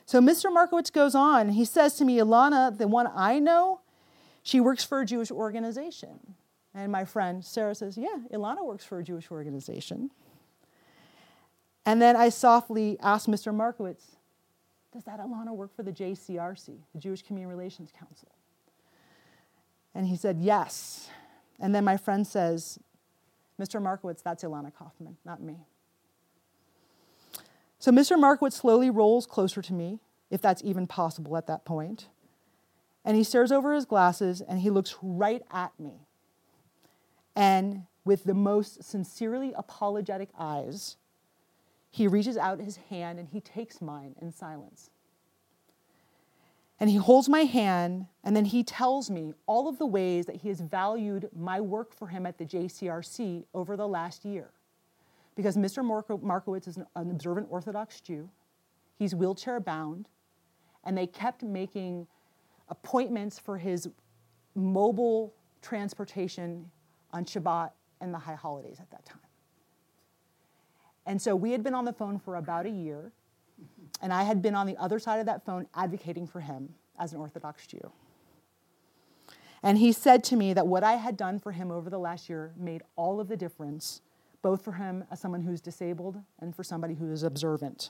So 0.05 0.21
Mr. 0.21 0.51
Markowitz 0.51 0.89
goes 0.89 1.13
on. 1.13 1.49
He 1.49 1.65
says 1.65 1.95
to 1.95 2.05
me, 2.05 2.19
Ilana, 2.19 2.77
the 2.77 2.87
one 2.87 3.09
I 3.13 3.39
know, 3.39 3.81
she 4.49 4.59
works 4.59 4.83
for 4.83 5.01
a 5.01 5.05
Jewish 5.05 5.29
organization. 5.29 6.35
And 6.73 6.91
my 6.91 7.05
friend 7.05 7.45
Sarah 7.45 7.75
says, 7.75 7.97
Yeah, 7.97 8.17
Ilana 8.33 8.65
works 8.65 8.83
for 8.83 8.97
a 8.97 9.03
Jewish 9.03 9.29
organization. 9.29 10.09
And 11.85 12.01
then 12.01 12.15
I 12.15 12.29
softly 12.29 12.97
asked 12.99 13.29
Mr. 13.29 13.53
Markowitz, 13.53 14.17
Does 14.91 15.03
that 15.03 15.19
Ilana 15.19 15.55
work 15.55 15.75
for 15.75 15.83
the 15.83 15.91
JCRC, 15.91 16.77
the 16.93 16.99
Jewish 16.99 17.21
Community 17.21 17.49
Relations 17.55 17.91
Council? 17.97 18.29
And 19.93 20.07
he 20.07 20.15
said, 20.15 20.39
Yes. 20.39 21.09
And 21.59 21.75
then 21.75 21.83
my 21.83 21.97
friend 21.97 22.25
says, 22.25 22.79
Mr. 23.61 23.79
Markowitz, 23.81 24.23
that's 24.23 24.43
Ilana 24.43 24.73
Kaufman, 24.73 25.17
not 25.25 25.41
me. 25.41 25.57
So 27.77 27.91
Mr. 27.91 28.17
Markowitz 28.17 28.55
slowly 28.55 28.89
rolls 28.89 29.27
closer 29.27 29.61
to 29.61 29.73
me, 29.73 29.99
if 30.31 30.41
that's 30.41 30.63
even 30.63 30.87
possible 30.87 31.37
at 31.37 31.45
that 31.47 31.65
point. 31.65 32.07
And 33.05 33.15
he 33.15 33.23
stares 33.23 33.51
over 33.51 33.73
his 33.73 33.85
glasses 33.85 34.41
and 34.41 34.59
he 34.59 34.69
looks 34.69 34.95
right 35.01 35.43
at 35.51 35.71
me. 35.79 36.07
And 37.35 37.83
with 38.03 38.23
the 38.23 38.33
most 38.33 38.83
sincerely 38.83 39.53
apologetic 39.55 40.29
eyes, 40.37 40.97
he 41.89 42.07
reaches 42.07 42.37
out 42.37 42.59
his 42.59 42.77
hand 42.89 43.19
and 43.19 43.29
he 43.29 43.39
takes 43.41 43.81
mine 43.81 44.15
in 44.21 44.31
silence. 44.31 44.89
And 46.81 46.89
he 46.89 46.95
holds 46.95 47.27
my 47.27 47.41
hand, 47.41 48.05
and 48.23 48.33
then 48.33 48.45
he 48.45 48.63
tells 48.63 49.09
me 49.09 49.33
all 49.47 49.67
of 49.67 49.77
the 49.77 49.85
ways 49.85 50.25
that 50.27 50.37
he 50.37 50.47
has 50.47 50.61
valued 50.61 51.29
my 51.35 51.59
work 51.59 51.93
for 51.93 52.07
him 52.07 52.25
at 52.25 52.37
the 52.37 52.45
JCRC 52.45 53.43
over 53.53 53.75
the 53.75 53.87
last 53.87 54.23
year. 54.23 54.51
Because 55.35 55.57
Mr. 55.57 55.83
Markowitz 56.21 56.67
is 56.67 56.77
an 56.77 56.85
observant 56.95 57.47
Orthodox 57.49 57.99
Jew, 57.99 58.29
he's 58.97 59.13
wheelchair 59.13 59.59
bound, 59.59 60.07
and 60.85 60.97
they 60.97 61.07
kept 61.07 61.43
making 61.43 62.07
appointments 62.69 63.39
for 63.39 63.57
his 63.57 63.89
mobile 64.55 65.33
transportation 65.61 66.69
on 67.11 67.25
Shabbat 67.25 67.71
and 68.01 68.13
the 68.13 68.17
high 68.17 68.35
holidays 68.35 68.77
at 68.79 68.89
that 68.91 69.05
time. 69.05 69.19
And 71.05 71.21
so 71.21 71.35
we 71.35 71.51
had 71.51 71.63
been 71.63 71.73
on 71.73 71.85
the 71.85 71.93
phone 71.93 72.19
for 72.19 72.35
about 72.35 72.65
a 72.65 72.69
year, 72.69 73.11
and 74.01 74.13
I 74.13 74.23
had 74.23 74.41
been 74.41 74.55
on 74.55 74.67
the 74.67 74.77
other 74.77 74.99
side 74.99 75.19
of 75.19 75.25
that 75.25 75.43
phone 75.43 75.67
advocating 75.73 76.27
for 76.27 76.39
him 76.39 76.69
as 76.99 77.13
an 77.13 77.19
Orthodox 77.19 77.65
Jew. 77.65 77.91
And 79.63 79.77
he 79.77 79.91
said 79.91 80.23
to 80.25 80.35
me 80.35 80.53
that 80.53 80.67
what 80.67 80.83
I 80.83 80.93
had 80.93 81.17
done 81.17 81.39
for 81.39 81.51
him 81.51 81.71
over 81.71 81.89
the 81.89 81.99
last 81.99 82.29
year 82.29 82.53
made 82.55 82.81
all 82.95 83.19
of 83.19 83.27
the 83.27 83.35
difference, 83.35 84.01
both 84.41 84.63
for 84.63 84.73
him 84.73 85.03
as 85.11 85.19
someone 85.19 85.41
who's 85.41 85.59
disabled 85.59 86.21
and 86.39 86.55
for 86.55 86.63
somebody 86.63 86.93
who 86.93 87.11
is 87.11 87.23
observant. 87.23 87.89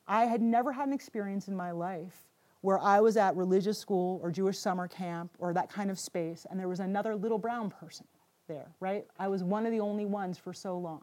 I 0.07 0.25
had 0.25 0.41
never 0.41 0.71
had 0.71 0.87
an 0.87 0.93
experience 0.93 1.47
in 1.47 1.55
my 1.55 1.71
life 1.71 2.27
where 2.61 2.79
I 2.79 2.99
was 2.99 3.17
at 3.17 3.35
religious 3.35 3.79
school 3.79 4.19
or 4.21 4.31
Jewish 4.31 4.59
summer 4.59 4.87
camp 4.87 5.31
or 5.39 5.53
that 5.53 5.71
kind 5.71 5.89
of 5.89 5.97
space, 5.97 6.45
and 6.49 6.59
there 6.59 6.67
was 6.67 6.79
another 6.79 7.15
little 7.15 7.39
brown 7.39 7.71
person 7.71 8.05
there, 8.47 8.67
right? 8.79 9.05
I 9.19 9.27
was 9.27 9.43
one 9.43 9.65
of 9.65 9.71
the 9.71 9.79
only 9.79 10.05
ones 10.05 10.37
for 10.37 10.53
so 10.53 10.77
long. 10.77 11.01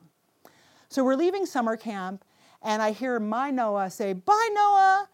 So 0.88 1.04
we're 1.04 1.16
leaving 1.16 1.46
summer 1.46 1.76
camp, 1.76 2.24
and 2.62 2.82
I 2.82 2.92
hear 2.92 3.18
my 3.18 3.50
Noah 3.50 3.90
say, 3.90 4.12
Bye, 4.12 4.48
Noah. 4.52 5.08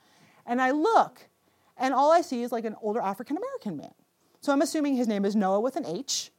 And 0.47 0.63
I 0.63 0.71
look, 0.71 1.29
and 1.77 1.93
all 1.93 2.11
I 2.11 2.23
see 2.23 2.43
is 2.43 2.53
like 2.53 2.65
an 2.65 2.75
older 2.81 3.01
African 3.01 3.37
American 3.37 3.77
man. 3.77 3.93
So 4.41 4.53
I'm 4.53 4.63
assuming 4.63 4.97
his 4.97 5.09
name 5.09 5.25
is 5.25 5.37
Noah 5.37 5.61
with 5.61 5.77
an 5.77 5.85
H, 5.87 6.31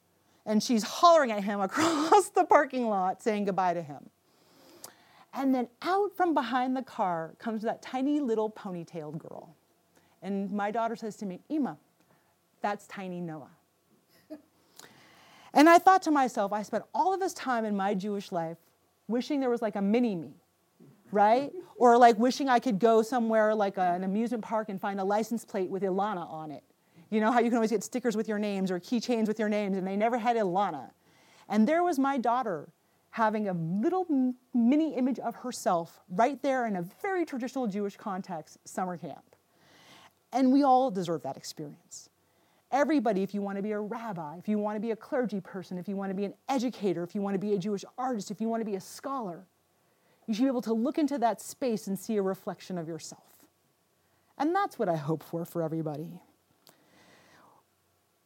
and 0.46 0.62
she's 0.64 0.84
hollering 0.84 1.32
at 1.32 1.44
him 1.44 1.60
across 1.62 2.30
the 2.30 2.44
parking 2.44 2.88
lot 2.88 3.22
saying 3.22 3.46
goodbye 3.46 3.74
to 3.74 3.82
him. 3.82 4.10
And 5.34 5.54
then 5.54 5.68
out 5.84 6.12
from 6.16 6.34
behind 6.34 6.76
the 6.76 6.82
car 6.82 7.36
comes 7.38 7.62
that 7.62 7.82
tiny 7.82 8.20
little 8.20 8.50
ponytailed 8.50 9.20
girl. 9.20 9.56
And 10.22 10.52
my 10.52 10.72
daughter 10.72 10.96
says 10.96 11.16
to 11.18 11.26
me, 11.26 11.40
Ima, 11.50 11.78
that's 12.62 12.88
tiny 12.88 13.22
Noah. 13.22 13.52
And 15.54 15.70
I 15.70 15.80
thought 15.80 16.02
to 16.04 16.12
myself, 16.12 16.54
I 16.54 16.62
spent 16.64 16.84
all 16.94 17.14
of 17.14 17.20
this 17.20 17.34
time 17.34 17.66
in 17.66 17.76
my 17.76 17.94
Jewish 17.94 18.32
life 18.32 18.58
wishing 19.08 19.40
there 19.40 19.50
was 19.50 19.62
like 19.62 19.76
a 19.76 19.82
mini 19.82 20.16
me, 20.16 20.34
right? 21.12 21.52
or 21.78 21.98
like 21.98 22.20
wishing 22.20 22.50
I 22.50 22.60
could 22.60 22.78
go 22.78 23.02
somewhere 23.02 23.56
like 23.56 23.78
a, 23.78 23.94
an 23.94 24.04
amusement 24.04 24.44
park 24.44 24.70
and 24.70 24.80
find 24.80 25.00
a 25.00 25.04
license 25.04 25.46
plate 25.46 25.70
with 25.70 25.82
Ilana 25.84 26.30
on 26.30 26.52
it. 26.52 26.64
You 27.10 27.20
know 27.22 27.32
how 27.32 27.40
you 27.40 27.50
can 27.50 27.56
always 27.56 27.72
get 27.72 27.84
stickers 27.84 28.16
with 28.16 28.28
your 28.28 28.38
names 28.38 28.70
or 28.70 28.80
keychains 28.80 29.28
with 29.28 29.40
your 29.40 29.50
names, 29.50 29.78
and 29.78 29.88
they 29.88 29.96
never 29.96 30.18
had 30.18 30.36
Ilana. 30.36 30.92
And 31.48 31.68
there 31.68 31.84
was 31.84 31.98
my 31.98 32.18
daughter 32.18 32.70
having 33.12 33.48
a 33.50 33.54
little 33.54 34.06
mini 34.54 34.94
image 34.96 35.18
of 35.20 35.36
herself 35.36 36.00
right 36.12 36.40
there 36.44 36.68
in 36.68 36.76
a 36.76 36.84
very 37.02 37.26
traditional 37.26 37.66
Jewish 37.66 37.98
context, 37.98 38.60
summer 38.66 38.98
camp. 38.98 39.36
And 40.32 40.52
we 40.52 40.62
all 40.62 40.92
deserve 40.92 41.24
that 41.24 41.36
experience. 41.36 42.10
Everybody, 42.72 43.24
if 43.24 43.34
you 43.34 43.42
want 43.42 43.58
to 43.58 43.64
be 43.64 43.72
a 43.72 43.80
rabbi, 43.80 44.38
if 44.38 44.48
you 44.48 44.60
want 44.60 44.76
to 44.76 44.80
be 44.80 44.92
a 44.92 44.96
clergy 44.96 45.42
person, 45.42 45.78
if 45.78 45.88
you 45.88 45.96
want 45.96 46.12
to 46.12 46.16
be 46.16 46.26
an 46.26 46.34
educator, 46.48 47.04
if 47.04 47.16
you 47.16 47.22
want 47.22 47.34
to 47.34 47.40
be 47.40 47.54
a 47.54 47.58
Jewish 47.58 47.84
artist, 47.98 48.30
if 48.30 48.40
you 48.40 48.48
want 48.48 48.62
to 48.62 48.66
be 48.66 48.76
a 48.76 48.82
scholar, 48.82 49.46
you 50.28 50.34
should 50.36 50.44
be 50.44 50.48
able 50.48 50.62
to 50.62 50.74
look 50.74 51.00
into 51.00 51.18
that 51.18 51.42
space 51.42 51.88
and 51.88 51.98
see 51.98 52.18
a 52.18 52.22
reflection 52.22 52.78
of 52.78 52.88
yourself. 52.88 53.24
And 54.38 54.56
that's 54.56 54.78
what 54.78 54.88
I 54.88 54.96
hope 54.96 55.24
for 55.24 55.46
for 55.46 55.64
everybody. 55.64 56.08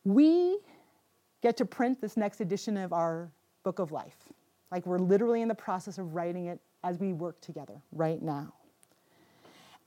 We 0.03 0.59
get 1.41 1.55
to 1.57 1.65
print 1.65 2.01
this 2.01 2.17
next 2.17 2.41
edition 2.41 2.75
of 2.75 2.91
our 2.91 3.31
book 3.63 3.79
of 3.79 3.91
life. 3.91 4.17
Like 4.71 4.85
we're 4.85 4.99
literally 4.99 5.41
in 5.41 5.47
the 5.47 5.55
process 5.55 5.97
of 5.97 6.13
writing 6.13 6.47
it 6.47 6.59
as 6.83 6.99
we 6.99 7.13
work 7.13 7.39
together 7.39 7.81
right 7.91 8.21
now. 8.21 8.53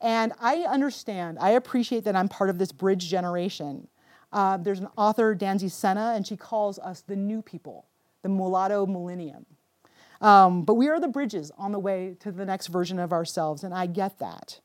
And 0.00 0.32
I 0.40 0.61
understand, 0.62 1.38
I 1.40 1.50
appreciate 1.50 2.04
that 2.04 2.16
I'm 2.16 2.28
part 2.28 2.50
of 2.50 2.59
this 2.59 2.72
bridge 2.72 3.09
generation. 3.09 3.88
Uh, 4.32 4.56
there's 4.56 4.80
an 4.80 4.88
author, 4.96 5.34
Danzy 5.34 5.70
Senna, 5.70 6.12
and 6.16 6.26
she 6.26 6.36
calls 6.36 6.78
us 6.78 7.02
the 7.02 7.16
new 7.16 7.42
people, 7.42 7.86
the 8.22 8.28
mulatto 8.28 8.86
millennium. 8.86 9.46
Um, 10.20 10.62
but 10.62 10.74
we 10.74 10.88
are 10.88 10.98
the 10.98 11.08
bridges 11.08 11.52
on 11.58 11.72
the 11.72 11.78
way 11.78 12.16
to 12.20 12.32
the 12.32 12.44
next 12.44 12.68
version 12.68 12.98
of 12.98 13.12
ourselves, 13.12 13.64
and 13.64 13.74
I 13.74 13.86
get 13.86 14.18
that. 14.18 14.60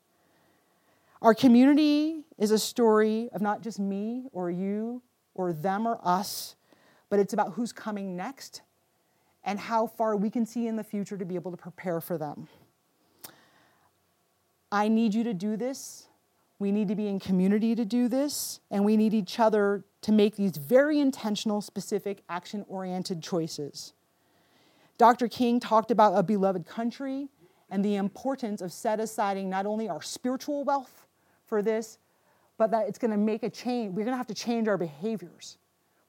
Our 1.21 1.35
community 1.35 2.23
is 2.37 2.51
a 2.51 2.57
story 2.57 3.29
of 3.33 3.41
not 3.41 3.61
just 3.61 3.79
me 3.79 4.25
or 4.31 4.49
you 4.49 5.03
or 5.35 5.53
them 5.53 5.87
or 5.87 5.99
us, 6.03 6.55
but 7.09 7.19
it's 7.19 7.33
about 7.33 7.53
who's 7.53 7.71
coming 7.71 8.15
next 8.15 8.61
and 9.43 9.59
how 9.59 9.87
far 9.87 10.15
we 10.15 10.29
can 10.29 10.45
see 10.45 10.67
in 10.67 10.75
the 10.75 10.83
future 10.83 11.17
to 11.17 11.25
be 11.25 11.35
able 11.35 11.51
to 11.51 11.57
prepare 11.57 12.01
for 12.01 12.17
them. 12.17 12.47
I 14.71 14.87
need 14.87 15.13
you 15.13 15.23
to 15.25 15.33
do 15.33 15.57
this 15.57 16.07
We 16.61 16.71
need 16.71 16.89
to 16.89 16.95
be 16.95 17.07
in 17.07 17.19
community 17.19 17.73
to 17.73 17.83
do 17.83 18.07
this, 18.07 18.59
and 18.69 18.85
we 18.85 18.95
need 18.95 19.15
each 19.15 19.39
other 19.39 19.83
to 20.01 20.11
make 20.11 20.35
these 20.35 20.57
very 20.57 20.99
intentional, 20.99 21.59
specific, 21.59 22.21
action 22.29 22.65
oriented 22.67 23.23
choices. 23.23 23.93
Dr. 24.99 25.27
King 25.27 25.59
talked 25.59 25.89
about 25.89 26.15
a 26.15 26.21
beloved 26.21 26.67
country 26.67 27.29
and 27.71 27.83
the 27.83 27.95
importance 27.95 28.61
of 28.61 28.71
set 28.71 28.99
aside 28.99 29.43
not 29.43 29.65
only 29.65 29.89
our 29.89 30.03
spiritual 30.03 30.63
wealth 30.63 31.07
for 31.47 31.63
this, 31.63 31.97
but 32.59 32.69
that 32.69 32.87
it's 32.87 32.99
going 32.99 33.09
to 33.09 33.17
make 33.17 33.41
a 33.41 33.49
change. 33.49 33.95
We're 33.95 34.03
going 34.03 34.13
to 34.13 34.17
have 34.17 34.27
to 34.27 34.35
change 34.35 34.67
our 34.67 34.77
behaviors. 34.77 35.57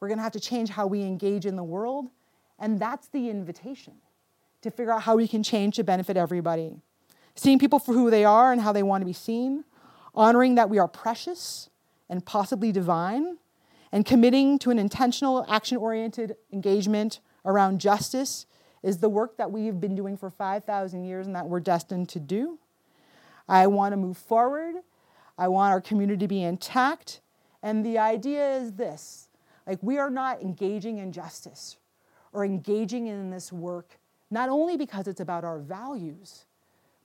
We're 0.01 0.09
going 0.09 0.19
to 0.19 0.23
have 0.23 0.33
to 0.33 0.41
change 0.41 0.69
how 0.69 0.87
we 0.87 1.01
engage 1.01 1.47
in 1.47 1.57
the 1.57 1.65
world. 1.65 2.11
And 2.59 2.79
that's 2.79 3.09
the 3.09 3.31
invitation 3.31 3.95
to 4.61 4.71
figure 4.71 4.93
out 4.93 5.01
how 5.01 5.17
we 5.17 5.27
can 5.27 5.43
change 5.43 5.77
to 5.77 5.83
benefit 5.83 6.19
everybody. 6.19 6.75
Seeing 7.37 7.59
people 7.59 7.79
for 7.79 7.95
who 7.95 8.11
they 8.11 8.27
are 8.27 8.53
and 8.53 8.61
how 8.61 8.73
they 8.73 8.83
want 8.83 9.01
to 9.01 9.07
be 9.07 9.15
seen, 9.15 9.65
honoring 10.15 10.55
that 10.57 10.69
we 10.71 10.79
are 10.79 10.89
precious 10.89 11.71
and 12.09 12.25
possibly 12.25 12.73
divine, 12.73 13.39
and 13.91 14.07
committing 14.07 14.59
to 14.59 14.71
an 14.71 14.79
intentional, 14.79 15.45
action 15.49 15.77
oriented 15.77 16.37
engagement 16.53 17.21
around 17.45 17.81
justice 17.81 18.47
is 18.83 18.99
the 18.99 19.09
work 19.09 19.37
that 19.37 19.51
we've 19.51 19.81
been 19.81 19.95
doing 19.95 20.17
for 20.17 20.31
5,000 20.31 21.05
years 21.05 21.27
and 21.27 21.37
that 21.37 21.47
we're 21.47 21.61
destined 21.61 22.09
to 22.11 22.21
do. 22.21 22.59
I 23.49 23.67
want 23.67 23.93
to 23.93 23.97
move 23.97 24.17
forward. 24.17 24.77
I 25.39 25.49
want 25.49 25.73
our 25.73 25.81
community 25.81 26.21
to 26.21 26.29
be 26.29 26.43
intact. 26.43 27.21
And 27.63 27.85
the 27.85 27.99
idea 27.99 28.57
is 28.57 28.73
this 28.73 29.29
like, 29.67 29.79
we 29.83 29.99
are 29.99 30.11
not 30.11 30.43
engaging 30.43 30.99
in 30.99 31.13
justice 31.13 31.77
or 32.33 32.45
engaging 32.45 33.07
in 33.07 33.31
this 33.31 33.53
work, 33.53 33.99
not 34.31 34.49
only 34.49 34.77
because 34.77 35.07
it's 35.07 35.21
about 35.21 35.45
our 35.45 35.59
values, 35.59 36.47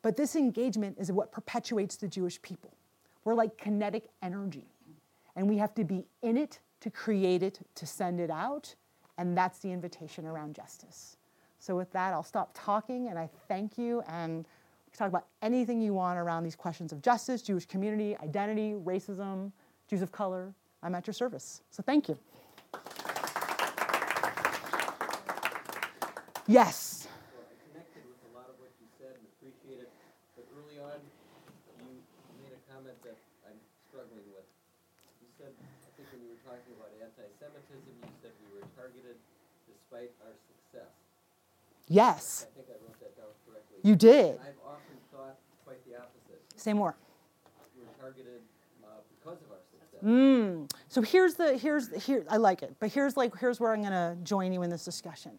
but 0.02 0.16
this 0.16 0.36
engagement 0.36 0.98
is 1.00 1.12
what 1.12 1.32
perpetuates 1.32 1.98
the 1.98 2.08
Jewish 2.08 2.42
people. 2.42 2.72
We're 3.28 3.34
like 3.34 3.58
kinetic 3.58 4.06
energy, 4.24 4.64
and 5.36 5.50
we 5.50 5.58
have 5.58 5.76
to 5.76 5.84
be 5.84 6.06
in 6.22 6.38
it 6.38 6.62
to 6.80 6.90
create 6.90 7.44
it, 7.44 7.60
to 7.76 7.86
send 7.86 8.22
it 8.22 8.30
out, 8.30 8.74
and 9.18 9.38
that's 9.38 9.60
the 9.60 9.70
invitation 9.70 10.26
around 10.26 10.56
justice. 10.56 11.18
So, 11.60 11.76
with 11.76 11.92
that, 11.92 12.14
I'll 12.14 12.24
stop 12.24 12.52
talking 12.54 13.10
and 13.10 13.20
I 13.20 13.30
thank 13.50 13.78
you. 13.78 14.02
And 14.08 14.46
we 14.86 14.92
can 14.92 14.98
talk 14.98 15.10
about 15.10 15.26
anything 15.42 15.82
you 15.82 15.94
want 15.94 16.18
around 16.18 16.46
these 16.46 16.56
questions 16.56 16.94
of 16.94 17.02
justice, 17.02 17.42
Jewish 17.42 17.66
community, 17.66 18.16
identity, 18.24 18.76
racism, 18.82 19.52
Jews 19.90 20.02
of 20.02 20.14
color. 20.14 20.54
I'm 20.82 20.96
at 20.96 21.06
your 21.06 21.14
service. 21.14 21.64
So, 21.70 21.84
thank 21.84 22.08
you. 22.08 22.18
Yes. 26.48 27.10
Well, 27.36 27.44
I 27.44 27.56
connected 27.68 28.04
with 28.08 28.32
a 28.32 28.38
lot 28.38 28.48
of 28.48 28.56
what 28.56 28.72
you 28.80 28.88
said 28.98 29.20
and 29.20 29.28
appreciate 29.36 29.84
it. 29.84 29.92
But 30.38 30.48
early 30.56 30.80
on, 30.80 31.04
you 31.76 32.00
made 32.40 32.56
a 32.56 32.62
comment 32.72 32.96
that 33.04 33.18
I'm 33.44 33.60
struggling 33.98 34.24
with. 34.32 34.46
You 35.20 35.27
said, 35.38 35.54
I 35.54 35.90
think 35.96 36.10
when 36.12 36.22
you 36.26 36.30
were 36.34 36.44
talking 36.44 36.74
about 36.76 36.90
anti-Semitism, 36.98 37.94
you 38.04 38.14
said 38.22 38.34
we 38.42 38.60
were 38.60 38.68
targeted 38.74 39.18
despite 39.70 40.12
our 40.26 40.34
success. 40.50 40.92
Yes. 41.88 42.48
I 42.50 42.58
think 42.58 42.68
I 42.70 42.78
wrote 42.84 43.00
that 43.00 43.14
down 43.16 43.32
correctly. 43.46 43.78
You 43.84 43.96
did. 43.96 44.42
I've 44.42 44.60
often 44.66 44.98
thought 45.14 45.38
quite 45.64 45.80
the 45.86 45.96
opposite. 45.96 46.42
Say 46.56 46.74
more. 46.74 46.96
We're 47.78 47.86
targeted 48.02 48.42
uh, 48.84 49.00
because 49.18 49.40
of 49.46 49.52
our 49.52 49.64
success. 49.72 50.04
Mm. 50.04 50.70
So 50.90 51.02
here's 51.02 51.36
the 51.36 51.58
here's 51.58 51.90
the, 51.90 52.00
here 52.00 52.26
I 52.30 52.38
like 52.38 52.64
it, 52.64 52.76
but 52.80 52.92
here's 52.92 53.16
like 53.16 53.38
here's 53.38 53.60
where 53.60 53.74
I'm 53.74 53.82
going 53.82 53.92
to 53.92 54.18
join 54.24 54.52
you 54.52 54.64
in 54.64 54.70
this 54.70 54.84
discussion. 54.84 55.32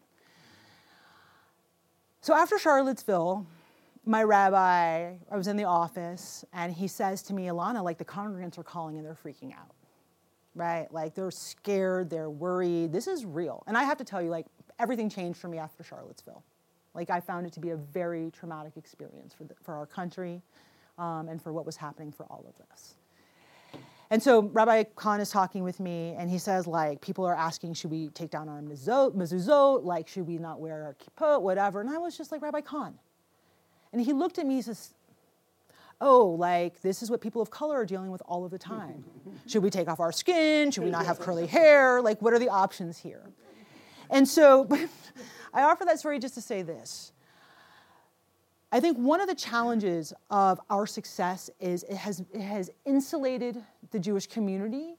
So 2.20 2.34
after 2.34 2.58
Charlottesville, 2.58 3.46
my 4.04 4.22
rabbi, 4.22 5.14
I 5.30 5.36
was 5.36 5.46
in 5.46 5.56
the 5.56 5.64
office, 5.64 6.44
and 6.52 6.72
he 6.72 6.88
says 6.88 7.22
to 7.24 7.34
me, 7.34 7.46
Ilana, 7.46 7.82
like 7.84 7.98
the 7.98 8.04
congregants 8.04 8.58
are 8.58 8.64
calling 8.64 8.96
and 8.96 9.06
they're 9.06 9.16
freaking 9.24 9.52
out, 9.52 9.70
right? 10.58 10.92
Like 10.92 11.14
they're 11.14 11.30
scared, 11.30 12.10
they're 12.10 12.30
worried. 12.30 12.92
This 12.92 13.06
is 13.06 13.24
real, 13.24 13.62
and 13.66 13.76
I 13.76 13.84
have 13.84 13.98
to 13.98 14.04
tell 14.04 14.20
you, 14.20 14.30
like 14.30 14.46
everything 14.78 15.08
changed 15.08 15.38
for 15.38 15.48
me 15.48 15.58
after 15.58 15.82
Charlottesville. 15.82 16.42
Like 16.94 17.10
I 17.10 17.20
found 17.20 17.46
it 17.46 17.52
to 17.54 17.60
be 17.60 17.70
a 17.70 17.76
very 17.76 18.30
traumatic 18.30 18.76
experience 18.76 19.32
for 19.32 19.44
the, 19.44 19.54
for 19.62 19.74
our 19.74 19.86
country, 19.86 20.42
um, 20.98 21.28
and 21.28 21.40
for 21.40 21.52
what 21.52 21.64
was 21.64 21.76
happening 21.76 22.12
for 22.12 22.24
all 22.26 22.44
of 22.48 22.60
us. 22.72 22.94
And 24.10 24.22
so 24.22 24.42
Rabbi 24.42 24.84
Khan 24.96 25.20
is 25.20 25.30
talking 25.30 25.62
with 25.62 25.80
me, 25.80 26.14
and 26.18 26.30
he 26.30 26.38
says, 26.38 26.66
like, 26.66 27.00
people 27.02 27.26
are 27.26 27.34
asking, 27.34 27.74
should 27.74 27.90
we 27.90 28.08
take 28.08 28.30
down 28.30 28.48
our 28.48 28.62
mezuzot? 28.62 29.84
Like, 29.84 30.08
should 30.08 30.26
we 30.26 30.38
not 30.38 30.60
wear 30.60 30.82
our 30.82 30.94
kippot, 30.94 31.42
whatever? 31.42 31.82
And 31.82 31.90
I 31.90 31.98
was 31.98 32.16
just 32.16 32.32
like, 32.32 32.40
Rabbi 32.40 32.62
Khan. 32.62 32.98
And 33.92 34.00
he 34.00 34.14
looked 34.14 34.38
at 34.38 34.46
me 34.46 34.56
and 34.56 34.64
says, 34.64 34.94
oh, 36.00 36.26
like, 36.26 36.80
this 36.80 37.02
is 37.02 37.10
what 37.10 37.20
people 37.20 37.42
of 37.42 37.50
color 37.50 37.76
are 37.76 37.86
dealing 37.86 38.10
with 38.10 38.22
all 38.26 38.44
of 38.44 38.50
the 38.50 38.58
time. 38.58 39.04
should 39.46 39.62
we 39.62 39.70
take 39.70 39.88
off 39.88 40.00
our 40.00 40.12
skin? 40.12 40.70
Should 40.70 40.84
we 40.84 40.90
not 40.90 41.06
have 41.06 41.18
curly 41.18 41.46
hair? 41.46 42.00
Like, 42.00 42.22
what 42.22 42.32
are 42.32 42.38
the 42.38 42.48
options 42.48 42.98
here? 42.98 43.22
And 44.10 44.26
so 44.26 44.68
I 45.52 45.62
offer 45.62 45.84
that 45.84 45.98
story 45.98 46.18
just 46.18 46.34
to 46.34 46.40
say 46.40 46.62
this. 46.62 47.12
I 48.70 48.80
think 48.80 48.98
one 48.98 49.20
of 49.20 49.28
the 49.28 49.34
challenges 49.34 50.12
of 50.30 50.60
our 50.68 50.86
success 50.86 51.48
is 51.58 51.84
it 51.84 51.96
has, 51.96 52.22
it 52.32 52.40
has 52.40 52.70
insulated 52.84 53.62
the 53.90 53.98
Jewish 53.98 54.26
community 54.26 54.96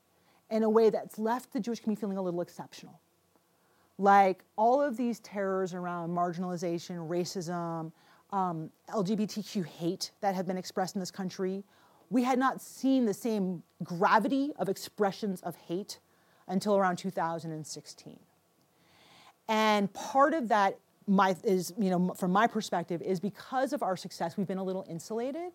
in 0.49 0.63
a 0.63 0.69
way 0.69 0.89
that's 0.89 1.19
left 1.19 1.53
the 1.53 1.59
Jewish 1.59 1.79
community 1.79 2.01
feeling 2.01 2.17
a 2.17 2.21
little 2.21 2.41
exceptional. 2.41 2.99
Like 3.99 4.43
all 4.55 4.81
of 4.81 4.97
these 4.97 5.19
terrors 5.19 5.73
around 5.73 6.09
marginalization, 6.09 7.07
racism, 7.07 7.91
um, 8.31 8.69
LGBTQ 8.89 9.65
hate 9.65 10.11
that 10.21 10.35
have 10.35 10.45
been 10.45 10.57
expressed 10.57 10.95
in 10.95 10.99
this 10.99 11.11
country, 11.11 11.63
we 12.09 12.23
had 12.23 12.39
not 12.39 12.61
seen 12.61 13.05
the 13.05 13.13
same 13.13 13.63
gravity 13.83 14.51
of 14.57 14.69
expressions 14.69 15.41
of 15.41 15.55
hate 15.55 15.99
until 16.47 16.77
around 16.77 16.97
2016. 16.97 18.19
And 19.47 19.93
part 19.93 20.33
of 20.33 20.47
that 20.49 20.77
my, 21.07 21.35
is, 21.43 21.73
you 21.77 21.89
know, 21.89 22.13
from 22.15 22.31
my 22.31 22.45
perspective, 22.45 23.01
is 23.01 23.19
because 23.19 23.73
of 23.73 23.81
our 23.81 23.97
success, 23.97 24.37
we've 24.37 24.47
been 24.47 24.59
a 24.59 24.63
little 24.63 24.85
insulated. 24.87 25.51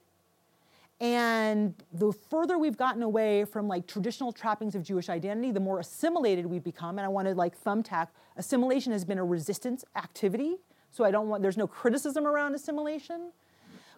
And 1.01 1.75
the 1.93 2.13
further 2.13 2.59
we've 2.59 2.77
gotten 2.77 3.03
away 3.03 3.45
from 3.45 3.69
like 3.69 3.87
traditional 3.87 4.33
trappings 4.33 4.75
of 4.75 4.83
Jewish 4.83 5.09
identity, 5.09 5.53
the 5.53 5.61
more 5.61 5.81
assimilated 5.81 6.47
we've 6.47 6.65
become. 6.65 6.99
And 6.99 7.05
I 7.05 7.09
want 7.09 7.29
to 7.29 7.35
like 7.35 7.61
thumbtack, 7.63 8.09
assimilation 8.37 8.93
has 8.93 9.05
been 9.05 9.19
a 9.19 9.25
resistance 9.25 9.85
activity. 9.97 10.57
So 10.95 11.03
I 11.03 11.11
don't 11.11 11.29
want, 11.29 11.43
there's 11.43 11.57
no 11.57 11.67
criticism 11.67 12.25
around 12.25 12.55
assimilation. 12.55 13.33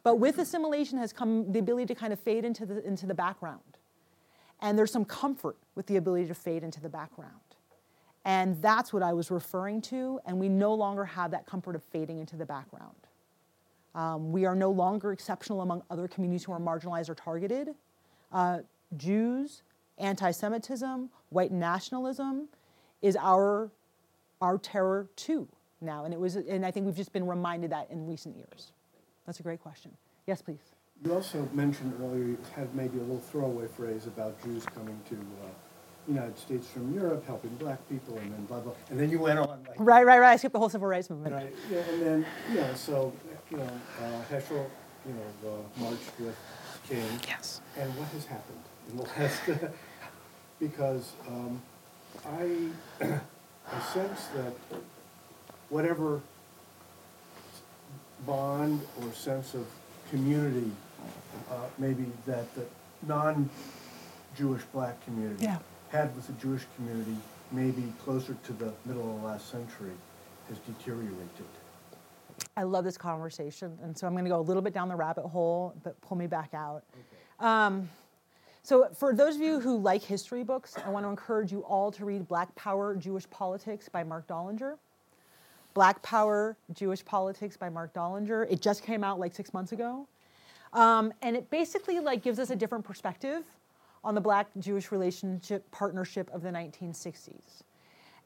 But 0.03 0.19
with 0.19 0.39
assimilation 0.39 0.97
has 0.97 1.13
come 1.13 1.53
the 1.53 1.59
ability 1.59 1.85
to 1.89 1.95
kind 1.95 2.11
of 2.11 2.19
fade 2.19 2.43
into 2.43 2.65
the, 2.65 2.83
into 2.87 3.05
the 3.05 3.13
background. 3.13 3.61
And 4.63 4.79
there's 4.79 4.93
some 4.93 5.05
comfort 5.05 5.57
with 5.75 5.87
the 5.89 5.97
ability 5.97 6.27
to 6.29 6.35
fade 6.35 6.65
into 6.65 6.81
the 6.81 6.89
background. 6.89 7.35
And 8.25 8.63
that's 8.63 8.95
what 8.95 9.03
I 9.03 9.13
was 9.13 9.31
referring 9.31 9.83
to, 9.83 10.21
and 10.25 10.41
we 10.41 10.49
no 10.49 10.73
longer 10.73 11.05
have 11.05 11.33
that 11.33 11.45
comfort 11.45 11.77
of 11.77 11.85
fading 11.85 12.19
into 12.19 12.35
the 12.35 12.47
background. 12.47 12.97
Um, 13.95 14.33
we 14.33 14.47
are 14.47 14.57
no 14.57 14.71
longer 14.71 15.13
exceptional 15.13 15.61
among 15.61 15.83
other 15.91 16.09
communities 16.09 16.45
who 16.45 16.53
are 16.53 16.59
marginalized 16.59 17.11
or 17.11 17.15
targeted. 17.15 17.75
Uh, 18.33 18.61
Jews, 18.97 19.63
anti 19.99 20.31
Semitism, 20.31 21.11
white 21.29 21.53
nationalism 21.53 22.49
is 23.03 23.17
our, 23.21 23.71
our 24.41 24.57
terror 24.57 25.09
too 25.15 25.47
now. 25.81 26.05
And, 26.05 26.15
it 26.15 26.21
was, 26.21 26.37
and 26.37 26.65
I 26.65 26.71
think 26.71 26.87
we've 26.87 26.97
just 26.97 27.13
been 27.13 27.27
reminded 27.27 27.71
that 27.71 27.91
in 27.91 28.07
recent 28.07 28.37
years. 28.37 28.73
That's 29.27 29.41
a 29.41 29.43
great 29.43 29.61
question. 29.61 29.93
Yes, 30.27 30.43
please. 30.43 30.61
You 31.05 31.13
also 31.13 31.49
mentioned 31.53 31.95
earlier, 32.01 32.25
you 32.25 32.39
had 32.55 32.75
maybe 32.75 32.99
a 32.99 33.03
little 33.03 33.21
throwaway 33.21 33.67
phrase 33.67 34.07
about 34.07 34.43
Jews 34.43 34.65
coming 34.65 34.99
to 35.11 35.15
uh, 35.15 35.49
United 36.09 36.39
States 36.39 36.69
from 36.69 36.95
Europe, 36.95 37.27
helping 37.27 37.55
black 37.57 37.87
people, 37.89 38.17
and 38.19 38.33
then 38.33 38.45
blah, 38.47 38.61
blah. 38.61 38.73
And 38.91 38.99
then 38.99 39.11
you 39.11 39.19
went 39.19 39.39
on 39.39 39.49
like. 39.49 39.77
Right, 39.79 40.07
right, 40.07 40.21
right. 40.21 40.33
I 40.33 40.37
skipped 40.37 40.53
the 40.53 40.59
whole 40.59 40.69
civil 40.69 40.89
rights 40.89 41.11
movement. 41.11 41.35
Right, 41.35 41.55
yeah, 41.71 41.79
and 41.79 42.03
then, 42.03 42.27
you 42.51 42.61
know, 42.61 42.75
so, 42.75 43.13
you 43.51 43.59
know, 43.59 43.71
uh, 44.01 44.23
Heschel, 44.33 44.67
you 45.07 45.15
know, 45.15 45.51
uh, 45.51 45.81
marched 45.83 46.19
with 46.19 46.37
King. 46.89 47.05
Yes. 47.29 47.61
And 47.79 47.95
what 47.99 48.09
has 48.09 48.25
happened 48.25 48.61
in 48.91 48.97
the 48.97 49.03
last, 49.03 49.43
because 50.61 51.13
um, 51.29 51.61
I, 52.25 52.69
I 53.73 53.81
sense 53.93 54.27
that 54.37 54.55
whatever 55.69 56.21
bond 58.27 58.81
or 59.03 59.13
sense 59.13 59.55
of 59.55 59.67
community, 60.11 60.71
uh, 61.51 61.55
maybe 61.79 62.07
that 62.27 62.53
the 62.55 62.65
non-Jewish 63.07 64.63
black 64.73 65.03
community 65.05 65.45
Yeah. 65.45 65.59
had 65.91 66.15
with 66.17 66.27
the 66.27 66.33
Jewish 66.35 66.67
community, 66.77 67.17
maybe 67.53 67.93
closer 68.05 68.35
to 68.35 68.53
the 68.53 68.73
middle 68.85 69.09
of 69.15 69.21
the 69.21 69.27
last 69.27 69.49
century, 69.51 69.93
has 70.49 70.59
deteriorated. 70.61 71.47
I 72.57 72.65
love 72.65 72.85
this 72.85 72.99
conversation, 72.99 73.79
and 73.83 73.97
so 73.97 74.07
I'm 74.07 74.13
going 74.13 74.25
to 74.25 74.31
go 74.31 74.39
a 74.39 74.43
little 74.43 74.63
bit 74.63 74.75
down 74.75 74.89
the 74.89 74.97
rabbit 74.97 75.27
hole, 75.27 75.75
but 75.83 76.01
pull 76.01 76.17
me 76.17 76.27
back 76.27 76.53
out. 76.55 76.85
Um, 77.41 77.89
so, 78.63 78.89
for 78.95 79.15
those 79.15 79.37
of 79.37 79.43
you 79.43 79.61
who 79.61 79.77
like 79.77 80.03
history 80.03 80.43
books, 80.43 80.75
I 80.85 80.91
want 80.91 81.05
to 81.05 81.09
encourage 81.11 81.53
you 81.53 81.61
all 81.61 81.93
to 81.93 82.05
read 82.05 82.27
Black 82.27 82.53
Power 82.57 82.97
Jewish 82.97 83.29
Politics 83.31 83.89
by 83.89 84.03
Marc 84.03 84.27
Dollinger. 84.27 84.77
Black 85.77 86.01
Power 86.01 86.57
Jewish 86.73 87.05
Politics 87.05 87.55
by 87.55 87.69
Marc 87.69 87.93
Dollinger. 87.93 88.51
It 88.51 88.63
just 88.63 88.83
came 88.83 89.05
out 89.05 89.21
like 89.21 89.35
six 89.35 89.53
months 89.53 89.73
ago. 89.73 90.09
Um, 90.73 91.13
and 91.21 91.37
it 91.37 91.51
basically 91.51 92.01
like 92.01 92.23
gives 92.23 92.39
us 92.39 92.49
a 92.49 92.57
different 92.57 92.83
perspective 92.83 93.45
on 94.03 94.15
the 94.15 94.21
black-Jewish 94.23 94.91
relationship 94.91 95.71
partnership 95.73 96.31
of 96.33 96.41
the 96.41 96.49
1960s. 96.49 97.63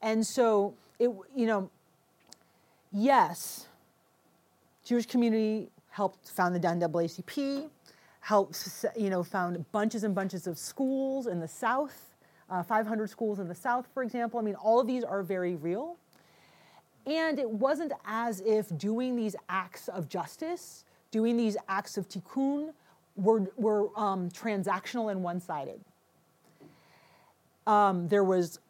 And 0.01 0.25
so 0.25 0.75
it, 1.01 1.11
you 1.35 1.47
know, 1.47 1.69
yes, 2.93 3.67
Jewish 4.85 5.07
community 5.07 5.71
helped 5.89 6.29
found 6.29 6.55
the 6.55 6.61
NAACP, 6.61 7.69
helped, 8.21 8.85
you 8.97 9.11
know, 9.11 9.25
found 9.25 9.69
bunches 9.73 10.05
and 10.05 10.15
bunches 10.15 10.47
of 10.47 10.57
schools 10.57 11.27
in 11.27 11.41
the 11.41 11.49
South, 11.49 12.15
uh, 12.49 12.63
500 12.63 13.11
schools 13.11 13.41
in 13.41 13.49
the 13.49 13.57
South, 13.57 13.89
for 13.93 14.05
example. 14.05 14.39
I 14.39 14.45
mean, 14.45 14.55
all 14.55 14.79
of 14.79 14.87
these 14.87 15.03
are 15.03 15.25
very 15.25 15.57
real. 15.57 15.97
And 17.07 17.39
it 17.39 17.49
wasn't 17.49 17.93
as 18.05 18.41
if 18.41 18.77
doing 18.77 19.17
these 19.17 19.35
acts 19.49 19.89
of 19.89 20.09
justice, 20.09 20.85
doing 21.11 21.37
these 21.37 21.57
acts 21.69 21.97
of 21.97 22.09
tikkun, 22.09 22.73
were, 23.17 23.51
were 23.57 23.89
um, 23.99 24.31
transactional 24.31 25.11
and 25.11 25.23
one 25.23 25.41
sided. 25.41 25.81
Um, 27.67 28.09
there 28.09 28.25
was 28.25 28.61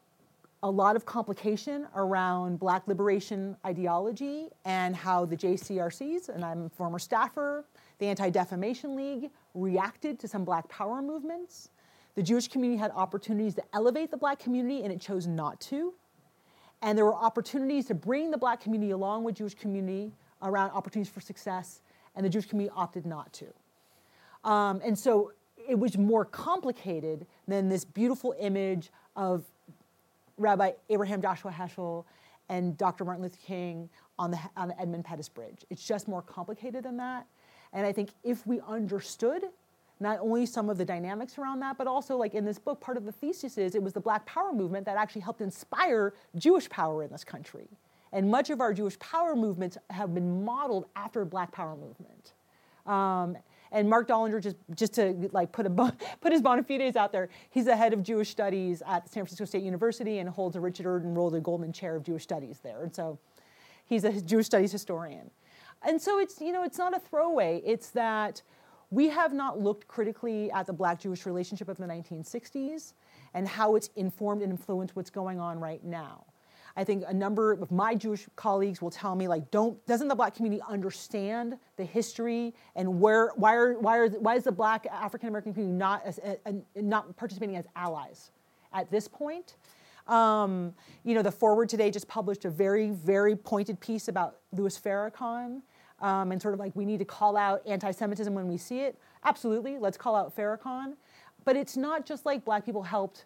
a 0.62 0.70
lot 0.70 0.94
of 0.94 1.06
complication 1.06 1.86
around 1.94 2.58
black 2.58 2.86
liberation 2.86 3.56
ideology 3.64 4.48
and 4.64 4.94
how 4.94 5.24
the 5.24 5.36
JCRCs, 5.36 6.28
and 6.28 6.44
I'm 6.44 6.66
a 6.66 6.68
former 6.68 6.98
staffer, 6.98 7.64
the 7.98 8.06
Anti 8.06 8.30
Defamation 8.30 8.94
League 8.94 9.30
reacted 9.54 10.18
to 10.20 10.28
some 10.28 10.44
black 10.44 10.68
power 10.68 11.00
movements. 11.00 11.70
The 12.14 12.22
Jewish 12.22 12.48
community 12.48 12.78
had 12.78 12.90
opportunities 12.94 13.54
to 13.54 13.62
elevate 13.72 14.10
the 14.10 14.16
black 14.16 14.38
community 14.38 14.82
and 14.82 14.92
it 14.92 15.00
chose 15.00 15.26
not 15.26 15.60
to. 15.62 15.94
And 16.82 16.96
there 16.96 17.04
were 17.04 17.14
opportunities 17.14 17.86
to 17.86 17.94
bring 17.94 18.30
the 18.30 18.38
black 18.38 18.60
community 18.60 18.92
along 18.92 19.24
with 19.24 19.36
Jewish 19.36 19.54
community 19.54 20.12
around 20.42 20.70
opportunities 20.70 21.12
for 21.12 21.20
success, 21.20 21.82
and 22.16 22.24
the 22.24 22.30
Jewish 22.30 22.46
community 22.46 22.74
opted 22.76 23.04
not 23.04 23.32
to. 23.34 23.46
Um, 24.48 24.80
and 24.84 24.98
so 24.98 25.32
it 25.68 25.78
was 25.78 25.98
more 25.98 26.24
complicated 26.24 27.26
than 27.46 27.68
this 27.68 27.84
beautiful 27.84 28.34
image 28.40 28.90
of 29.16 29.44
Rabbi 30.38 30.72
Abraham 30.88 31.20
Joshua 31.20 31.52
Heschel 31.52 32.04
and 32.48 32.76
Dr. 32.78 33.04
Martin 33.04 33.22
Luther 33.22 33.38
King 33.46 33.90
on 34.18 34.30
the, 34.30 34.38
on 34.56 34.68
the 34.68 34.80
Edmund 34.80 35.04
Pettus 35.04 35.28
Bridge. 35.28 35.64
It's 35.68 35.84
just 35.84 36.08
more 36.08 36.22
complicated 36.22 36.84
than 36.84 36.96
that. 36.96 37.26
And 37.72 37.86
I 37.86 37.92
think 37.92 38.10
if 38.24 38.46
we 38.46 38.60
understood 38.66 39.44
not 40.00 40.18
only 40.20 40.46
some 40.46 40.70
of 40.70 40.78
the 40.78 40.84
dynamics 40.84 41.38
around 41.38 41.60
that, 41.60 41.76
but 41.76 41.86
also 41.86 42.16
like 42.16 42.34
in 42.34 42.44
this 42.44 42.58
book, 42.58 42.80
part 42.80 42.96
of 42.96 43.04
the 43.04 43.12
thesis 43.12 43.58
is 43.58 43.74
it 43.74 43.82
was 43.82 43.92
the 43.92 44.00
Black 44.00 44.24
Power 44.24 44.52
movement 44.52 44.86
that 44.86 44.96
actually 44.96 45.20
helped 45.20 45.42
inspire 45.42 46.14
Jewish 46.36 46.68
power 46.70 47.02
in 47.02 47.10
this 47.10 47.22
country. 47.22 47.68
And 48.12 48.30
much 48.30 48.50
of 48.50 48.60
our 48.60 48.72
Jewish 48.72 48.98
power 48.98 49.36
movements 49.36 49.76
have 49.90 50.14
been 50.14 50.44
modeled 50.44 50.86
after 50.96 51.24
Black 51.24 51.52
Power 51.52 51.76
movement. 51.76 52.32
Um, 52.86 53.36
and 53.72 53.88
Marc 53.88 54.08
Dollinger, 54.08 54.42
just, 54.42 54.56
just 54.74 54.94
to 54.94 55.28
like 55.32 55.52
put, 55.52 55.66
a, 55.66 55.70
put 56.20 56.32
his 56.32 56.42
bona 56.42 56.64
fides 56.64 56.96
out 56.96 57.12
there, 57.12 57.28
he's 57.50 57.66
the 57.66 57.76
head 57.76 57.92
of 57.92 58.02
Jewish 58.02 58.30
studies 58.30 58.82
at 58.86 59.08
San 59.08 59.24
Francisco 59.24 59.44
State 59.44 59.62
University 59.62 60.18
and 60.18 60.28
holds 60.28 60.56
a 60.56 60.60
Richard 60.60 61.04
and 61.04 61.16
Rhoda 61.16 61.40
Goldman 61.40 61.72
Chair 61.72 61.94
of 61.94 62.02
Jewish 62.02 62.22
Studies 62.22 62.58
there. 62.62 62.82
And 62.82 62.94
so 62.94 63.18
he's 63.84 64.04
a 64.04 64.20
Jewish 64.20 64.46
studies 64.46 64.72
historian. 64.72 65.30
And 65.82 66.00
so 66.00 66.18
it's, 66.18 66.40
you 66.40 66.52
know, 66.52 66.64
it's 66.64 66.78
not 66.78 66.96
a 66.96 67.00
throwaway. 67.00 67.62
It's 67.64 67.90
that 67.90 68.42
we 68.90 69.08
have 69.08 69.32
not 69.32 69.58
looked 69.58 69.86
critically 69.86 70.50
at 70.50 70.66
the 70.66 70.72
black-Jewish 70.72 71.24
relationship 71.24 71.68
of 71.68 71.76
the 71.76 71.86
1960s 71.86 72.94
and 73.34 73.46
how 73.46 73.76
it's 73.76 73.88
informed 73.96 74.42
and 74.42 74.50
influenced 74.50 74.96
what's 74.96 75.10
going 75.10 75.38
on 75.38 75.60
right 75.60 75.84
now. 75.84 76.24
I 76.76 76.84
think 76.84 77.04
a 77.06 77.14
number 77.14 77.52
of 77.52 77.70
my 77.70 77.94
Jewish 77.94 78.26
colleagues 78.36 78.80
will 78.80 78.90
tell 78.90 79.14
me, 79.14 79.26
like, 79.28 79.50
don't 79.50 79.84
doesn't 79.86 80.08
the 80.08 80.14
black 80.14 80.34
community 80.34 80.62
understand 80.68 81.56
the 81.76 81.84
history 81.84 82.54
and 82.76 83.00
where 83.00 83.32
why 83.36 83.54
are 83.54 83.78
why 83.78 83.96
are 83.96 84.08
why 84.08 84.36
is 84.36 84.44
the 84.44 84.52
black 84.52 84.86
African 84.86 85.28
American 85.28 85.52
community 85.52 85.76
not 85.76 86.04
as, 86.04 86.20
not 86.76 87.16
participating 87.16 87.56
as 87.56 87.66
allies 87.74 88.30
at 88.72 88.90
this 88.90 89.08
point? 89.08 89.56
Um, 90.06 90.74
you 91.04 91.14
know, 91.14 91.22
the 91.22 91.32
Forward 91.32 91.68
today 91.68 91.90
just 91.90 92.08
published 92.08 92.44
a 92.44 92.50
very 92.50 92.90
very 92.90 93.34
pointed 93.34 93.80
piece 93.80 94.08
about 94.08 94.36
Louis 94.52 94.78
Farrakhan 94.78 95.62
um, 96.00 96.32
and 96.32 96.40
sort 96.40 96.54
of 96.54 96.60
like 96.60 96.74
we 96.74 96.84
need 96.84 96.98
to 96.98 97.04
call 97.04 97.36
out 97.36 97.62
anti-Semitism 97.66 98.32
when 98.34 98.48
we 98.48 98.56
see 98.56 98.80
it. 98.80 98.98
Absolutely, 99.24 99.78
let's 99.78 99.96
call 99.96 100.16
out 100.16 100.34
Farrakhan, 100.34 100.94
but 101.44 101.56
it's 101.56 101.76
not 101.76 102.06
just 102.06 102.26
like 102.26 102.44
black 102.44 102.64
people 102.64 102.82
helped 102.82 103.24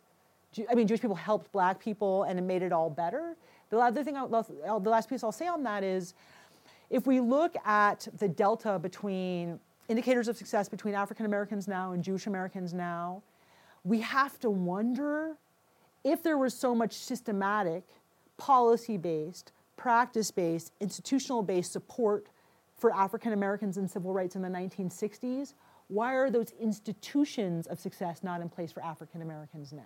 I 0.71 0.75
mean, 0.75 0.87
Jewish 0.87 1.01
people 1.01 1.17
helped 1.17 1.51
black 1.53 1.81
people 1.81 2.25
and 2.25 2.39
it 2.39 2.43
made 2.43 2.63
it 2.63 2.73
all 2.73 2.91
better. 2.91 3.37
The 3.71 3.79
other 3.79 4.05
thing, 4.05 4.17
I'll, 4.17 4.29
the 4.29 4.91
last 4.91 5.09
piece 5.09 5.25
I'll 5.25 5.33
say 5.33 5.49
on 5.49 5.63
that 5.65 5.83
is 5.83 6.15
if 6.91 7.07
we 7.07 7.21
look 7.21 7.57
at 7.65 8.07
the 8.19 8.29
delta 8.29 8.79
between 8.79 9.59
indicators 9.89 10.29
of 10.29 10.37
success 10.37 10.69
between 10.69 10.95
African 10.95 11.27
Americans 11.27 11.67
now 11.67 11.93
and 11.93 12.03
Jewish 12.03 12.27
Americans 12.27 12.73
now, 12.73 13.23
we 13.83 14.01
have 14.01 14.39
to 14.41 14.51
wonder 14.51 15.37
if 16.05 16.23
there 16.23 16.39
was 16.39 16.55
so 16.55 16.75
much 16.75 16.93
systematic, 16.93 17.83
policy 18.37 18.97
based, 18.97 19.53
practice 19.77 20.31
based, 20.31 20.73
institutional 20.81 21.43
based 21.43 21.73
support 21.73 22.27
for 22.77 22.95
African 22.95 23.33
Americans 23.33 23.77
and 23.77 23.91
civil 23.91 24.13
rights 24.13 24.37
in 24.37 24.43
the 24.43 24.49
1960s, 24.49 25.55
why 25.89 26.15
are 26.15 26.31
those 26.31 26.53
institutions 26.61 27.67
of 27.67 27.79
success 27.79 28.23
not 28.23 28.41
in 28.41 28.49
place 28.49 28.73
for 28.73 28.83
African 28.83 29.23
Americans 29.23 29.73
now? 29.73 29.83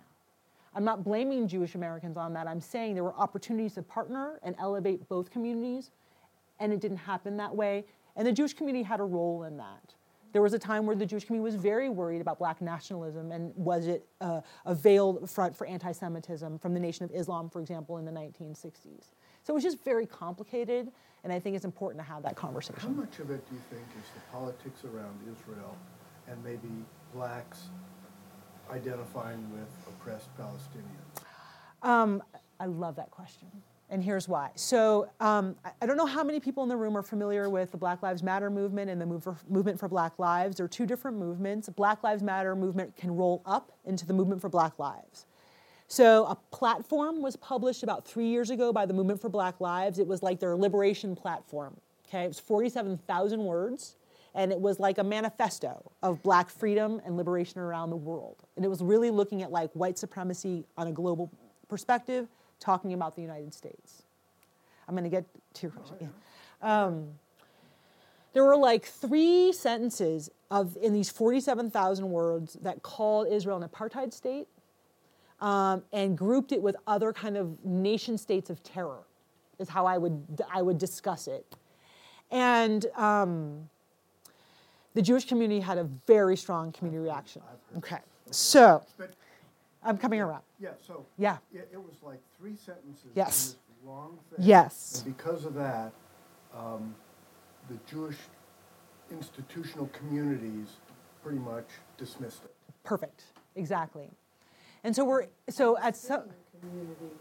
I'm 0.73 0.83
not 0.83 1.03
blaming 1.03 1.47
Jewish 1.47 1.75
Americans 1.75 2.17
on 2.17 2.33
that. 2.33 2.47
I'm 2.47 2.61
saying 2.61 2.93
there 2.93 3.03
were 3.03 3.15
opportunities 3.15 3.73
to 3.73 3.83
partner 3.83 4.39
and 4.43 4.55
elevate 4.59 5.07
both 5.09 5.31
communities, 5.31 5.91
and 6.59 6.71
it 6.71 6.79
didn't 6.79 6.97
happen 6.97 7.37
that 7.37 7.55
way. 7.55 7.85
And 8.15 8.27
the 8.27 8.31
Jewish 8.31 8.53
community 8.53 8.83
had 8.83 8.99
a 8.99 9.03
role 9.03 9.43
in 9.43 9.57
that. 9.57 9.93
There 10.31 10.43
was 10.43 10.53
a 10.53 10.59
time 10.59 10.85
where 10.85 10.95
the 10.95 11.07
Jewish 11.07 11.25
community 11.25 11.43
was 11.43 11.59
very 11.59 11.89
worried 11.89 12.21
about 12.21 12.37
black 12.37 12.61
nationalism 12.61 13.31
and 13.31 13.51
was 13.55 13.87
it 13.87 14.05
uh, 14.21 14.41
a 14.65 14.75
veiled 14.75 15.27
front 15.27 15.55
for 15.55 15.65
anti 15.65 15.91
Semitism 15.91 16.59
from 16.59 16.75
the 16.75 16.79
Nation 16.79 17.03
of 17.03 17.11
Islam, 17.11 17.49
for 17.49 17.61
example, 17.61 17.97
in 17.97 18.05
the 18.05 18.11
1960s. 18.11 19.11
So 19.49 19.53
it 19.53 19.55
was 19.55 19.63
just 19.63 19.83
very 19.83 20.05
complicated, 20.05 20.91
and 21.23 21.33
I 21.33 21.39
think 21.39 21.55
it's 21.55 21.65
important 21.65 22.05
to 22.05 22.07
have 22.07 22.21
that 22.21 22.35
conversation. 22.35 22.79
How 22.79 22.89
much 22.89 23.17
of 23.17 23.31
it 23.31 23.49
do 23.49 23.55
you 23.55 23.61
think 23.71 23.81
is 23.99 24.07
the 24.13 24.21
politics 24.31 24.83
around 24.83 25.17
Israel 25.23 25.75
and 26.27 26.37
maybe 26.43 26.69
blacks 27.15 27.69
identifying 28.69 29.43
with 29.51 29.67
oppressed 29.87 30.29
Palestinians? 30.37 31.23
Um, 31.81 32.21
I 32.59 32.67
love 32.67 32.95
that 32.97 33.09
question. 33.09 33.47
And 33.89 34.03
here's 34.03 34.27
why. 34.27 34.51
So, 34.53 35.09
um, 35.19 35.55
I 35.81 35.87
don't 35.87 35.97
know 35.97 36.05
how 36.05 36.23
many 36.23 36.39
people 36.39 36.61
in 36.61 36.69
the 36.69 36.77
room 36.77 36.95
are 36.95 37.01
familiar 37.01 37.49
with 37.49 37.71
the 37.71 37.77
Black 37.77 38.03
Lives 38.03 38.21
Matter 38.21 38.51
movement 38.51 38.91
and 38.91 39.01
the 39.01 39.05
move 39.07 39.23
for, 39.23 39.35
movement 39.49 39.79
for 39.79 39.87
Black 39.87 40.19
Lives. 40.19 40.57
There 40.57 40.65
are 40.65 40.69
two 40.69 40.85
different 40.85 41.17
movements. 41.17 41.69
Black 41.69 42.03
Lives 42.03 42.21
Matter 42.21 42.55
movement 42.55 42.95
can 42.95 43.15
roll 43.15 43.41
up 43.47 43.71
into 43.83 44.05
the 44.05 44.13
movement 44.13 44.41
for 44.41 44.49
Black 44.49 44.77
Lives. 44.77 45.25
So, 45.91 46.25
a 46.25 46.35
platform 46.51 47.21
was 47.23 47.35
published 47.35 47.81
about 47.81 48.05
three 48.05 48.27
years 48.27 48.51
ago 48.51 48.71
by 48.71 48.85
the 48.85 48.93
Movement 48.93 49.19
for 49.19 49.27
Black 49.27 49.59
Lives. 49.59 49.97
It 49.97 50.05
was 50.05 50.21
like 50.21 50.39
their 50.39 50.55
liberation 50.55 51.15
platform. 51.15 51.75
Okay, 52.07 52.23
it 52.23 52.27
was 52.27 52.39
47,000 52.39 53.43
words 53.43 53.95
and 54.35 54.51
it 54.51 54.59
was 54.59 54.79
like 54.79 54.99
a 54.99 55.03
manifesto 55.03 55.91
of 56.03 56.21
black 56.21 56.49
freedom 56.49 57.01
and 57.05 57.17
liberation 57.17 57.59
around 57.59 57.89
the 57.89 57.95
world. 57.97 58.37
And 58.55 58.63
it 58.63 58.67
was 58.67 58.81
really 58.81 59.09
looking 59.09 59.41
at 59.41 59.51
like 59.51 59.71
white 59.73 59.97
supremacy 59.97 60.63
on 60.77 60.87
a 60.87 60.91
global 60.91 61.31
perspective, 61.67 62.27
talking 62.59 62.93
about 62.93 63.15
the 63.15 63.21
United 63.23 63.53
States. 63.53 64.03
I'm 64.87 64.93
going 64.93 65.03
to 65.03 65.09
get 65.09 65.25
to 65.55 65.61
your 65.63 65.71
question. 65.71 65.97
Yeah. 66.61 66.85
Um, 66.85 67.07
there 68.33 68.43
were 68.43 68.57
like 68.57 68.85
three 68.85 69.51
sentences 69.51 70.29
of 70.51 70.77
in 70.81 70.93
these 70.93 71.09
47,000 71.09 72.09
words 72.09 72.57
that 72.61 72.83
called 72.83 73.27
Israel 73.27 73.61
an 73.61 73.67
apartheid 73.67 74.13
state 74.13 74.47
um, 75.41 75.83
and 75.93 76.17
grouped 76.17 76.51
it 76.51 76.61
with 76.61 76.75
other 76.87 77.13
kind 77.13 77.37
of 77.37 77.63
nation 77.63 78.17
states 78.17 78.49
of 78.49 78.61
terror 78.63 79.03
is 79.57 79.69
how 79.69 79.85
I 79.85 79.97
would 79.97 80.41
I 80.53 80.61
would 80.61 80.77
discuss 80.77 81.27
it. 81.27 81.45
And 82.31 82.85
um, 82.95 83.69
the 84.93 85.01
Jewish 85.01 85.25
community 85.25 85.59
had 85.59 85.77
a 85.77 85.83
very 86.07 86.37
strong 86.37 86.71
community 86.71 87.03
reaction. 87.03 87.41
Okay, 87.77 87.99
so 88.31 88.83
I'm 89.83 89.97
coming 89.97 90.19
around. 90.19 90.43
Yeah, 90.59 90.69
so 90.85 91.05
yeah, 91.17 91.37
it, 91.53 91.69
it 91.73 91.77
was 91.77 91.95
like 92.03 92.19
three 92.37 92.55
sentences. 92.55 93.11
Yes. 93.15 93.55
long 93.85 94.17
thing. 94.29 94.45
Yes. 94.45 95.03
And 95.05 95.17
because 95.17 95.45
of 95.45 95.53
that, 95.55 95.93
um, 96.55 96.95
the 97.69 97.77
Jewish 97.89 98.17
institutional 99.11 99.87
communities 99.87 100.67
pretty 101.23 101.39
much 101.39 101.67
dismissed 101.97 102.43
it. 102.45 102.53
Perfect. 102.83 103.23
Exactly. 103.55 104.09
And 104.83 104.95
so 104.95 105.03
we're 105.03 105.27
so 105.49 105.77
at 105.79 105.95
some 105.95 106.23
community 106.61 107.15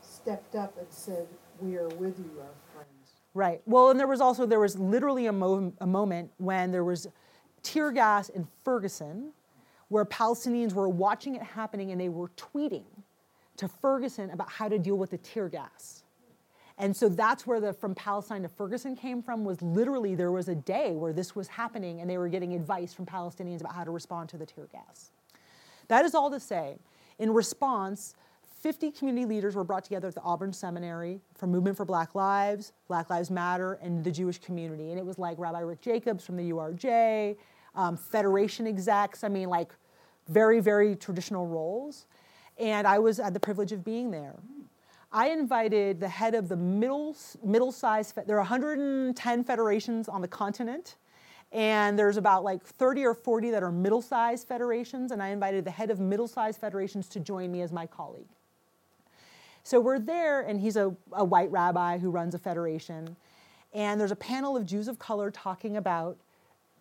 stepped 0.00 0.54
up 0.54 0.76
and 0.78 0.86
said, 0.90 1.26
"We 1.60 1.76
are 1.76 1.88
with 1.88 2.18
you, 2.18 2.40
our 2.40 2.54
friends." 2.74 2.88
Right. 3.34 3.62
Well, 3.66 3.90
and 3.90 3.98
there 3.98 4.06
was 4.06 4.20
also 4.20 4.46
there 4.46 4.60
was 4.60 4.78
literally 4.78 5.26
a, 5.26 5.32
mo- 5.32 5.72
a 5.80 5.86
moment 5.86 6.30
when 6.38 6.70
there 6.70 6.84
was 6.84 7.08
tear 7.62 7.92
gas 7.92 8.28
in 8.28 8.46
Ferguson, 8.64 9.32
where 9.88 10.04
Palestinians 10.04 10.72
were 10.74 10.88
watching 10.88 11.34
it 11.34 11.42
happening 11.42 11.92
and 11.92 12.00
they 12.00 12.08
were 12.08 12.28
tweeting 12.30 12.84
to 13.56 13.68
Ferguson 13.68 14.30
about 14.30 14.50
how 14.50 14.68
to 14.68 14.78
deal 14.78 14.96
with 14.96 15.10
the 15.10 15.18
tear 15.18 15.48
gas. 15.48 16.02
And 16.78 16.96
so 16.96 17.08
that's 17.08 17.46
where 17.46 17.60
the 17.60 17.72
from 17.72 17.94
Palestine 17.94 18.42
to 18.42 18.48
Ferguson 18.48 18.96
came 18.96 19.22
from 19.22 19.44
was 19.44 19.60
literally 19.62 20.14
there 20.14 20.32
was 20.32 20.48
a 20.48 20.54
day 20.54 20.92
where 20.92 21.12
this 21.12 21.36
was 21.36 21.46
happening 21.46 22.00
and 22.00 22.10
they 22.10 22.18
were 22.18 22.28
getting 22.28 22.54
advice 22.54 22.92
from 22.92 23.06
Palestinians 23.06 23.60
about 23.60 23.74
how 23.74 23.84
to 23.84 23.90
respond 23.90 24.28
to 24.30 24.38
the 24.38 24.46
tear 24.46 24.66
gas. 24.72 25.12
That 25.92 26.06
is 26.06 26.14
all 26.14 26.30
to 26.30 26.40
say, 26.40 26.78
in 27.18 27.34
response, 27.34 28.14
50 28.62 28.92
community 28.92 29.26
leaders 29.26 29.54
were 29.54 29.62
brought 29.62 29.84
together 29.84 30.08
at 30.08 30.14
the 30.14 30.22
Auburn 30.22 30.50
Seminary 30.50 31.20
from 31.34 31.50
Movement 31.50 31.76
for 31.76 31.84
Black 31.84 32.14
Lives, 32.14 32.72
Black 32.88 33.10
Lives 33.10 33.30
Matter, 33.30 33.74
and 33.74 34.02
the 34.02 34.10
Jewish 34.10 34.38
community. 34.38 34.88
And 34.88 34.98
it 34.98 35.04
was 35.04 35.18
like 35.18 35.38
Rabbi 35.38 35.60
Rick 35.60 35.82
Jacobs 35.82 36.24
from 36.24 36.38
the 36.38 36.50
URJ, 36.50 37.36
um, 37.74 37.98
Federation 37.98 38.66
execs, 38.66 39.22
I 39.22 39.28
mean, 39.28 39.50
like 39.50 39.74
very, 40.28 40.60
very 40.60 40.96
traditional 40.96 41.46
roles. 41.46 42.06
And 42.56 42.86
I 42.86 42.98
was 42.98 43.18
had 43.18 43.34
the 43.34 43.40
privilege 43.40 43.72
of 43.72 43.84
being 43.84 44.10
there. 44.10 44.36
I 45.12 45.28
invited 45.28 46.00
the 46.00 46.08
head 46.08 46.34
of 46.34 46.48
the 46.48 46.56
middle, 46.56 47.14
middle 47.44 47.70
size, 47.70 48.14
there 48.26 48.36
are 48.36 48.38
110 48.38 49.44
federations 49.44 50.08
on 50.08 50.22
the 50.22 50.28
continent, 50.28 50.96
and 51.52 51.98
there's 51.98 52.16
about 52.16 52.44
like 52.44 52.64
30 52.64 53.04
or 53.04 53.14
40 53.14 53.50
that 53.50 53.62
are 53.62 53.72
middle 53.72 54.02
sized 54.02 54.48
federations, 54.48 55.12
and 55.12 55.22
I 55.22 55.28
invited 55.28 55.64
the 55.64 55.70
head 55.70 55.90
of 55.90 56.00
middle 56.00 56.28
sized 56.28 56.60
federations 56.60 57.08
to 57.08 57.20
join 57.20 57.52
me 57.52 57.62
as 57.62 57.72
my 57.72 57.86
colleague. 57.86 58.28
So 59.62 59.80
we're 59.80 59.98
there, 59.98 60.40
and 60.40 60.60
he's 60.60 60.76
a, 60.76 60.94
a 61.12 61.24
white 61.24 61.50
rabbi 61.50 61.98
who 61.98 62.10
runs 62.10 62.34
a 62.34 62.38
federation, 62.38 63.16
and 63.72 64.00
there's 64.00 64.10
a 64.10 64.16
panel 64.16 64.56
of 64.56 64.66
Jews 64.66 64.88
of 64.88 64.98
color 64.98 65.30
talking 65.30 65.76
about 65.76 66.16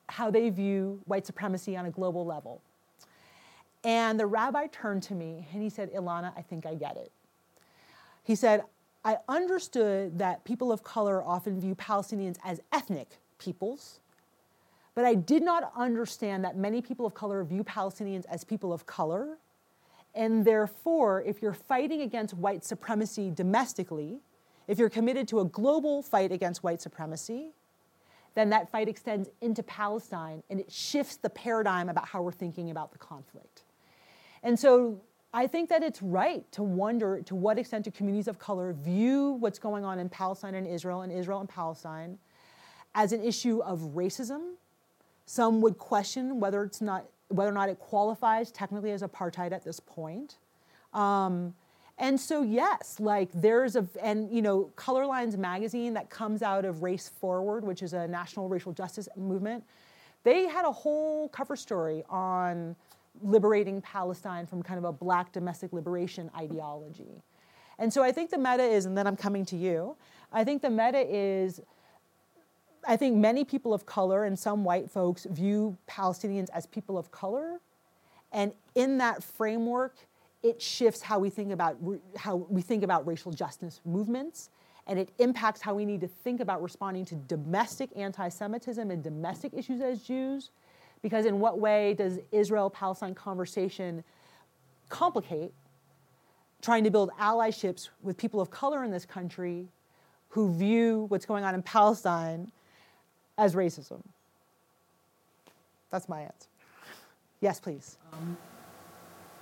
how 0.09 0.29
they 0.29 0.49
view 0.49 0.99
white 1.05 1.25
supremacy 1.25 1.77
on 1.77 1.85
a 1.85 1.91
global 1.91 2.25
level. 2.25 2.61
And 3.83 4.19
the 4.19 4.25
rabbi 4.25 4.67
turned 4.67 5.03
to 5.03 5.15
me 5.15 5.47
and 5.53 5.63
he 5.63 5.69
said, 5.69 5.91
Ilana, 5.93 6.33
I 6.37 6.41
think 6.41 6.65
I 6.65 6.75
get 6.75 6.97
it. 6.97 7.11
He 8.23 8.35
said, 8.35 8.63
I 9.03 9.17
understood 9.27 10.19
that 10.19 10.43
people 10.43 10.71
of 10.71 10.83
color 10.83 11.23
often 11.23 11.59
view 11.59 11.73
Palestinians 11.75 12.37
as 12.43 12.61
ethnic 12.71 13.17
peoples, 13.39 14.00
but 14.95 15.05
I 15.05 15.15
did 15.15 15.43
not 15.43 15.71
understand 15.75 16.43
that 16.43 16.57
many 16.57 16.81
people 16.81 17.05
of 17.05 17.13
color 17.13 17.43
view 17.43 17.63
Palestinians 17.63 18.25
as 18.25 18.43
people 18.43 18.73
of 18.73 18.85
color. 18.85 19.37
And 20.13 20.43
therefore, 20.43 21.21
if 21.21 21.41
you're 21.41 21.53
fighting 21.53 22.01
against 22.01 22.33
white 22.33 22.65
supremacy 22.65 23.31
domestically, 23.31 24.19
if 24.67 24.77
you're 24.77 24.89
committed 24.89 25.27
to 25.29 25.39
a 25.39 25.45
global 25.45 26.01
fight 26.01 26.31
against 26.31 26.63
white 26.63 26.81
supremacy, 26.81 27.53
then 28.33 28.49
that 28.49 28.69
fight 28.69 28.87
extends 28.87 29.29
into 29.41 29.63
Palestine 29.63 30.43
and 30.49 30.59
it 30.59 30.71
shifts 30.71 31.17
the 31.17 31.29
paradigm 31.29 31.89
about 31.89 32.07
how 32.07 32.21
we're 32.21 32.31
thinking 32.31 32.71
about 32.71 32.91
the 32.91 32.97
conflict. 32.97 33.63
And 34.43 34.59
so 34.59 35.01
I 35.33 35.47
think 35.47 35.69
that 35.69 35.83
it's 35.83 36.01
right 36.01 36.49
to 36.51 36.63
wonder 36.63 37.21
to 37.21 37.35
what 37.35 37.57
extent 37.57 37.85
do 37.85 37.91
communities 37.91 38.27
of 38.27 38.39
color 38.39 38.73
view 38.73 39.31
what's 39.39 39.59
going 39.59 39.85
on 39.85 39.99
in 39.99 40.09
Palestine 40.09 40.55
and 40.55 40.67
Israel 40.67 41.01
and 41.01 41.11
Israel 41.11 41.39
and 41.39 41.49
Palestine 41.49 42.17
as 42.95 43.13
an 43.13 43.23
issue 43.23 43.61
of 43.63 43.79
racism. 43.95 44.55
Some 45.31 45.61
would 45.61 45.77
question 45.77 46.41
whether 46.41 46.61
it's 46.61 46.81
not 46.81 47.05
whether 47.29 47.49
or 47.49 47.53
not 47.53 47.69
it 47.69 47.79
qualifies 47.79 48.51
technically 48.51 48.91
as 48.91 49.01
apartheid 49.01 49.53
at 49.53 49.63
this 49.63 49.79
point. 49.79 50.39
Um, 50.91 51.55
and 51.97 52.19
so 52.19 52.41
yes, 52.41 52.99
like 52.99 53.29
there's 53.31 53.77
a 53.77 53.87
and 54.03 54.29
you 54.29 54.41
know 54.41 54.65
Color 54.75 55.05
Lines 55.05 55.37
magazine 55.37 55.93
that 55.93 56.09
comes 56.09 56.41
out 56.41 56.65
of 56.65 56.83
Race 56.83 57.07
Forward, 57.07 57.63
which 57.63 57.81
is 57.81 57.93
a 57.93 58.09
national 58.09 58.49
racial 58.49 58.73
justice 58.73 59.07
movement. 59.15 59.63
They 60.25 60.49
had 60.49 60.65
a 60.65 60.71
whole 60.73 61.29
cover 61.29 61.55
story 61.55 62.03
on 62.09 62.75
liberating 63.21 63.79
Palestine 63.81 64.45
from 64.45 64.61
kind 64.61 64.79
of 64.79 64.83
a 64.83 64.91
black 64.91 65.31
domestic 65.31 65.71
liberation 65.71 66.29
ideology. 66.37 67.23
And 67.79 67.93
so 67.93 68.03
I 68.03 68.11
think 68.11 68.31
the 68.31 68.37
meta 68.37 68.63
is, 68.63 68.85
and 68.85 68.97
then 68.97 69.07
I'm 69.07 69.15
coming 69.15 69.45
to 69.45 69.55
you, 69.55 69.95
I 70.33 70.43
think 70.43 70.61
the 70.61 70.69
meta 70.69 71.05
is 71.09 71.61
I 72.87 72.97
think 72.97 73.15
many 73.15 73.43
people 73.43 73.73
of 73.73 73.85
color 73.85 74.25
and 74.25 74.37
some 74.37 74.63
white 74.63 74.89
folks 74.89 75.25
view 75.29 75.77
Palestinians 75.87 76.49
as 76.53 76.65
people 76.65 76.97
of 76.97 77.11
color. 77.11 77.59
And 78.31 78.53
in 78.75 78.97
that 78.99 79.23
framework, 79.23 79.95
it 80.41 80.61
shifts 80.61 81.01
how 81.01 81.19
we 81.19 81.29
think 81.29 81.51
about 81.51 81.77
how 82.17 82.35
we 82.49 82.61
think 82.61 82.83
about 82.83 83.05
racial 83.05 83.31
justice 83.31 83.81
movements 83.85 84.49
and 84.87 84.97
it 84.97 85.11
impacts 85.19 85.61
how 85.61 85.73
we 85.73 85.85
need 85.85 86.01
to 86.01 86.07
think 86.07 86.41
about 86.41 86.61
responding 86.61 87.05
to 87.05 87.15
domestic 87.15 87.89
anti-Semitism 87.95 88.89
and 88.89 89.03
domestic 89.03 89.53
issues 89.53 89.79
as 89.79 90.01
Jews 90.01 90.51
because, 91.01 91.25
in 91.25 91.39
what 91.39 91.59
way 91.59 91.93
does 91.93 92.19
Israel 92.31 92.69
Palestine 92.69 93.15
conversation 93.15 94.03
complicate 94.89 95.53
trying 96.61 96.83
to 96.83 96.91
build 96.91 97.09
allyships 97.19 97.89
with 98.03 98.17
people 98.17 98.39
of 98.39 98.51
color 98.51 98.83
in 98.83 98.91
this 98.91 99.05
country 99.05 99.67
who 100.29 100.53
view 100.53 101.05
what's 101.07 101.25
going 101.25 101.43
on 101.43 101.55
in 101.55 101.63
Palestine 101.63 102.51
as 103.37 103.55
racism? 103.55 104.01
That's 105.89 106.07
my 106.07 106.21
answer. 106.21 106.47
Yes, 107.41 107.59
please. 107.59 107.97
Um, 108.13 108.37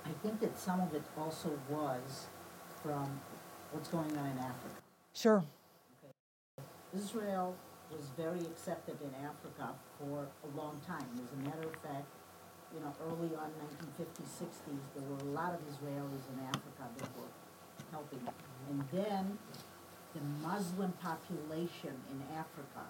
I 0.04 0.10
think 0.22 0.40
that 0.40 0.58
some 0.58 0.80
of 0.80 0.94
it 0.94 1.02
also 1.16 1.50
was 1.68 2.26
from 2.82 3.20
what's 3.72 3.88
going 3.88 4.10
on 4.16 4.26
in 4.26 4.38
Africa. 4.38 4.80
Sure. 5.14 5.44
Okay. 6.02 6.64
Israel 6.96 7.54
was 7.92 8.06
very 8.16 8.40
accepted 8.40 8.96
in 9.02 9.12
Africa 9.24 9.74
for 9.98 10.26
a 10.44 10.56
long 10.56 10.80
time. 10.86 11.04
As 11.14 11.30
a 11.38 11.48
matter 11.48 11.68
of 11.68 11.76
fact, 11.82 12.06
you 12.74 12.80
know, 12.80 12.94
early 13.06 13.34
on 13.36 13.50
1950s, 13.58 14.46
60s, 14.46 14.82
there 14.94 15.04
were 15.08 15.18
a 15.18 15.32
lot 15.34 15.52
of 15.52 15.60
Israelis 15.66 16.24
in 16.32 16.38
Africa 16.46 16.86
that 16.98 17.08
were 17.18 17.30
helping. 17.90 18.20
And 18.70 18.84
then 18.92 19.38
the 20.14 20.20
Muslim 20.46 20.92
population 21.02 21.94
in 22.10 22.22
Africa 22.36 22.86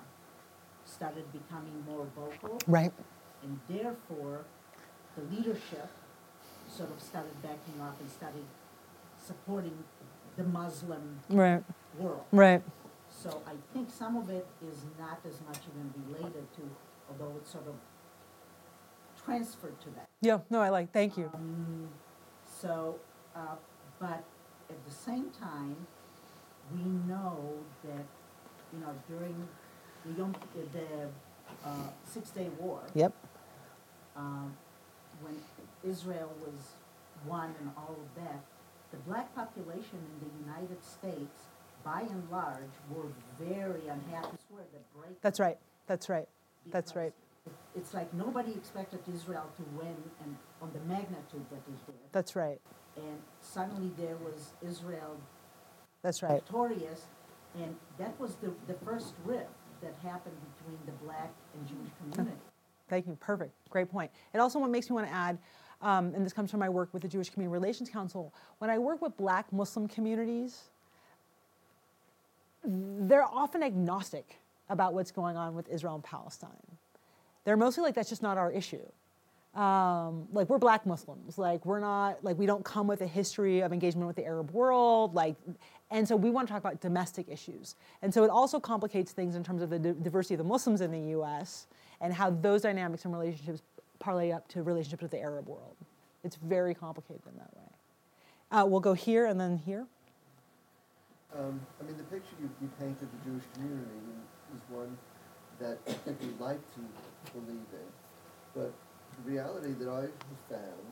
started 0.90 1.24
becoming 1.32 1.84
more 1.86 2.06
vocal. 2.16 2.58
Right. 2.66 2.92
And 3.42 3.60
therefore, 3.68 4.44
the 5.16 5.22
leadership 5.34 5.88
sort 6.68 6.90
of 6.90 7.00
started 7.00 7.40
backing 7.42 7.80
off 7.80 7.94
and 8.00 8.10
started 8.10 8.44
supporting 9.24 9.84
the 10.36 10.44
Muslim 10.44 11.20
right. 11.28 11.62
world. 11.98 12.24
Right. 12.32 12.62
So 13.10 13.42
I 13.46 13.52
think 13.72 13.90
some 13.90 14.16
of 14.16 14.30
it 14.30 14.46
is 14.66 14.78
not 14.98 15.20
as 15.26 15.40
much 15.46 15.58
even 15.70 15.92
related 16.06 16.52
to, 16.56 16.62
although 17.08 17.36
it's 17.36 17.50
sort 17.50 17.66
of 17.66 17.74
transferred 19.24 19.80
to 19.80 19.90
that. 19.90 20.08
Yeah, 20.20 20.38
no, 20.48 20.60
I 20.60 20.68
like, 20.70 20.92
thank 20.92 21.16
you. 21.16 21.30
Um, 21.34 21.88
so, 22.60 22.98
uh, 23.34 23.56
but 23.98 24.24
at 24.70 24.84
the 24.86 24.92
same 24.92 25.30
time, 25.38 25.76
we 26.72 26.82
know 27.08 27.54
that, 27.84 28.04
you 28.72 28.80
know, 28.80 28.94
during 29.08 29.48
the 30.04 30.18
Yom, 30.18 30.34
the 30.72 31.08
uh, 31.64 31.70
Six 32.04 32.30
Day 32.30 32.48
War. 32.58 32.80
Yep. 32.94 33.12
Um, 34.16 34.54
when 35.22 35.36
Israel 35.88 36.32
was 36.40 36.72
won 37.26 37.54
and 37.60 37.70
all 37.76 37.96
of 37.98 38.24
that, 38.24 38.40
the 38.90 38.96
black 38.98 39.34
population 39.34 39.98
in 39.98 40.28
the 40.28 40.50
United 40.50 40.82
States 40.84 41.46
by 41.84 42.00
and 42.02 42.28
large, 42.30 42.56
were 42.90 43.06
very 43.38 43.88
unhappy. 43.88 44.36
Where 44.50 44.64
the 44.72 44.98
break. 44.98 45.20
That's 45.22 45.40
right. 45.40 45.58
That's 45.86 46.08
right. 46.08 46.28
That's 46.70 46.94
right. 46.94 47.12
It's 47.74 47.94
like 47.94 48.12
nobody 48.12 48.52
expected 48.52 49.00
Israel 49.12 49.50
to 49.56 49.62
win 49.78 49.96
and 50.22 50.36
on 50.60 50.70
the 50.72 50.80
magnitude 50.80 51.44
that 51.50 51.64
they 51.66 51.72
did. 51.86 51.94
That's 52.12 52.36
right. 52.36 52.60
And 52.96 53.18
suddenly 53.40 53.92
there 53.96 54.16
was 54.16 54.50
Israel 54.62 55.16
That's 56.02 56.22
right. 56.22 56.42
victorious, 56.42 57.06
and 57.54 57.76
that 57.98 58.18
was 58.20 58.34
the, 58.36 58.52
the 58.66 58.74
first 58.84 59.14
rift 59.24 59.48
that 59.82 59.94
happened 60.02 60.36
between 60.56 60.78
the 60.86 60.92
black 61.04 61.32
and 61.54 61.66
Jewish 61.66 61.90
community. 61.98 62.36
Thank 62.88 63.06
you. 63.06 63.16
Perfect. 63.20 63.52
Great 63.70 63.90
point. 63.90 64.10
It 64.34 64.38
also 64.38 64.58
what 64.58 64.70
makes 64.70 64.90
me 64.90 64.94
want 64.94 65.06
to 65.06 65.12
add, 65.12 65.38
um, 65.80 66.12
and 66.14 66.24
this 66.26 66.32
comes 66.32 66.50
from 66.50 66.60
my 66.60 66.68
work 66.68 66.92
with 66.92 67.02
the 67.02 67.08
Jewish 67.08 67.30
Community 67.30 67.52
Relations 67.52 67.88
Council, 67.88 68.34
when 68.58 68.68
I 68.68 68.78
work 68.78 69.00
with 69.00 69.16
black 69.16 69.52
Muslim 69.52 69.88
communities, 69.88 70.64
they're 72.64 73.24
often 73.24 73.62
agnostic 73.62 74.38
about 74.68 74.92
what's 74.92 75.10
going 75.10 75.36
on 75.36 75.54
with 75.54 75.68
Israel 75.68 75.94
and 75.94 76.04
Palestine. 76.04 76.50
They're 77.44 77.56
mostly 77.56 77.82
like, 77.82 77.94
that's 77.94 78.10
just 78.10 78.22
not 78.22 78.36
our 78.36 78.52
issue. 78.52 78.84
Um, 79.54 80.28
like 80.32 80.48
we're 80.48 80.58
black 80.58 80.86
Muslims, 80.86 81.38
like 81.38 81.64
we're 81.66 81.80
not, 81.80 82.22
like 82.22 82.38
we 82.38 82.46
don't 82.46 82.64
come 82.64 82.86
with 82.86 83.00
a 83.00 83.06
history 83.06 83.60
of 83.62 83.72
engagement 83.72 84.06
with 84.06 84.16
the 84.16 84.24
Arab 84.24 84.52
world, 84.52 85.14
like, 85.14 85.34
and 85.90 86.06
so 86.06 86.14
we 86.14 86.30
want 86.30 86.46
to 86.46 86.52
talk 86.52 86.60
about 86.60 86.80
domestic 86.80 87.28
issues. 87.28 87.74
And 88.02 88.14
so 88.14 88.22
it 88.22 88.30
also 88.30 88.60
complicates 88.60 89.10
things 89.10 89.34
in 89.34 89.42
terms 89.42 89.60
of 89.60 89.70
the 89.70 89.78
diversity 89.78 90.34
of 90.34 90.38
the 90.38 90.44
Muslims 90.44 90.80
in 90.80 90.92
the 90.92 91.10
U.S. 91.10 91.66
and 92.00 92.12
how 92.12 92.30
those 92.30 92.62
dynamics 92.62 93.04
and 93.04 93.12
relationships 93.12 93.62
parlay 93.98 94.30
up 94.30 94.46
to 94.48 94.62
relationships 94.62 95.02
with 95.02 95.10
the 95.10 95.20
Arab 95.20 95.48
world. 95.48 95.76
It's 96.22 96.36
very 96.36 96.74
complicated 96.74 97.22
in 97.26 97.38
that 97.38 97.56
way. 97.56 97.62
Uh, 98.52 98.66
we'll 98.66 98.80
go 98.80 98.94
here 98.94 99.26
and 99.26 99.40
then 99.40 99.56
here. 99.58 99.86
Um, 101.36 101.60
I 101.80 101.84
mean, 101.84 101.96
the 101.96 102.04
picture 102.04 102.34
you, 102.40 102.50
you 102.60 102.70
paint 102.78 103.00
of 103.02 103.08
the 103.10 103.30
Jewish 103.30 103.44
community 103.54 103.90
is 104.54 104.62
one 104.68 104.96
that 105.58 105.78
I 105.88 105.92
think 105.92 106.20
we'd 106.20 106.40
like 106.40 106.60
to 106.74 106.80
believe 107.32 107.66
in. 107.72 107.88
But 108.54 108.72
the 109.16 109.30
reality 109.30 109.72
that 109.78 109.88
I 109.88 110.02
have 110.02 110.42
found 110.48 110.86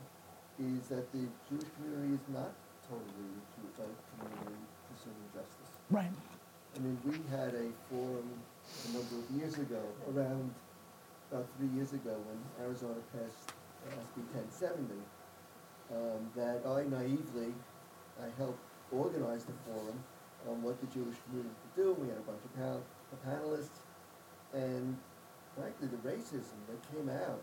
is 0.59 0.87
that 0.89 1.11
the 1.11 1.27
Jewish 1.49 1.67
community 1.75 2.15
is 2.15 2.25
not 2.33 2.51
totally 2.87 3.31
a 3.67 4.19
community 4.19 4.68
pursuing 4.99 5.29
justice. 5.33 5.71
Right. 5.89 6.11
I 6.75 6.79
mean, 6.79 6.97
we 7.05 7.15
had 7.31 7.55
a 7.55 7.67
forum 7.89 8.27
a 8.27 8.93
number 8.93 9.15
of 9.15 9.25
years 9.35 9.55
ago, 9.57 9.81
around, 10.13 10.53
about 11.31 11.47
three 11.57 11.69
years 11.75 11.93
ago, 11.93 12.15
when 12.27 12.39
Arizona 12.65 12.99
passed 13.13 13.55
uh, 13.87 13.95
SB 13.95 14.21
ten 14.33 14.45
seventy, 14.51 15.01
um, 15.91 16.29
that 16.35 16.61
I 16.67 16.83
naively, 16.83 17.53
I 18.21 18.27
helped 18.37 18.59
organize 18.91 19.45
the 19.45 19.53
forum 19.65 19.97
on 20.47 20.61
what 20.61 20.79
the 20.81 20.87
Jewish 20.87 21.15
community 21.27 21.55
could 21.63 21.83
do. 21.83 21.93
We 21.99 22.09
had 22.09 22.17
a 22.17 22.27
bunch 22.27 22.43
of 22.43 22.53
pal- 22.55 22.85
panelists, 23.25 23.81
and 24.53 24.97
frankly, 25.55 25.87
the 25.87 26.01
racism 26.07 26.59
that 26.69 26.79
came 26.93 27.09
out 27.09 27.41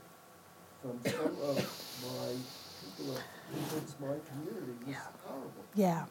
from 0.82 1.00
some 1.02 1.34
of 1.42 1.56
my 1.56 2.30
people 2.96 3.16
of 3.16 4.00
my 4.00 4.16
community 4.30 4.76
was 4.86 4.96
horrible. 5.26 5.64
Yeah. 5.74 6.04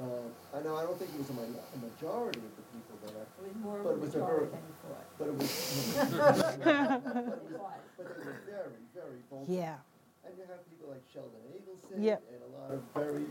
Uh, 0.00 0.56
I 0.56 0.62
know, 0.62 0.76
I 0.76 0.82
don't 0.84 0.98
think 0.98 1.10
it 1.12 1.18
was 1.18 1.28
a, 1.28 1.34
mi- 1.34 1.60
a 1.74 1.78
majority 1.84 2.38
of 2.40 2.56
the 2.56 2.62
people 2.72 2.96
that 3.04 3.12
I, 3.20 3.22
It 3.44 3.52
was 3.52 3.56
more 3.62 3.78
But 3.84 3.90
of 3.90 3.96
it 3.96 4.00
was 4.00 4.14
a 4.14 4.18
majority 4.18 4.46
ver- 4.46 4.52
than 4.56 4.62
you 4.64 4.74
thought. 4.80 5.06
but 5.18 5.28
it 5.28 5.34
was, 5.36 5.50
but 5.94 6.08
it 6.08 6.16
was, 6.16 6.38
but 7.98 8.08
they 8.08 8.24
were 8.24 8.40
very, 8.48 8.80
very 8.94 9.20
vocal. 9.30 9.44
Yeah. 9.48 9.76
And 10.24 10.32
you 10.38 10.44
have 10.48 10.64
people 10.70 10.88
like 10.90 11.02
Sheldon 11.12 11.40
Adelson 11.52 12.02
Yep. 12.02 12.22
and 12.32 12.40
a 12.42 12.50
lot 12.56 12.70
of 12.72 12.80
very 12.94 13.26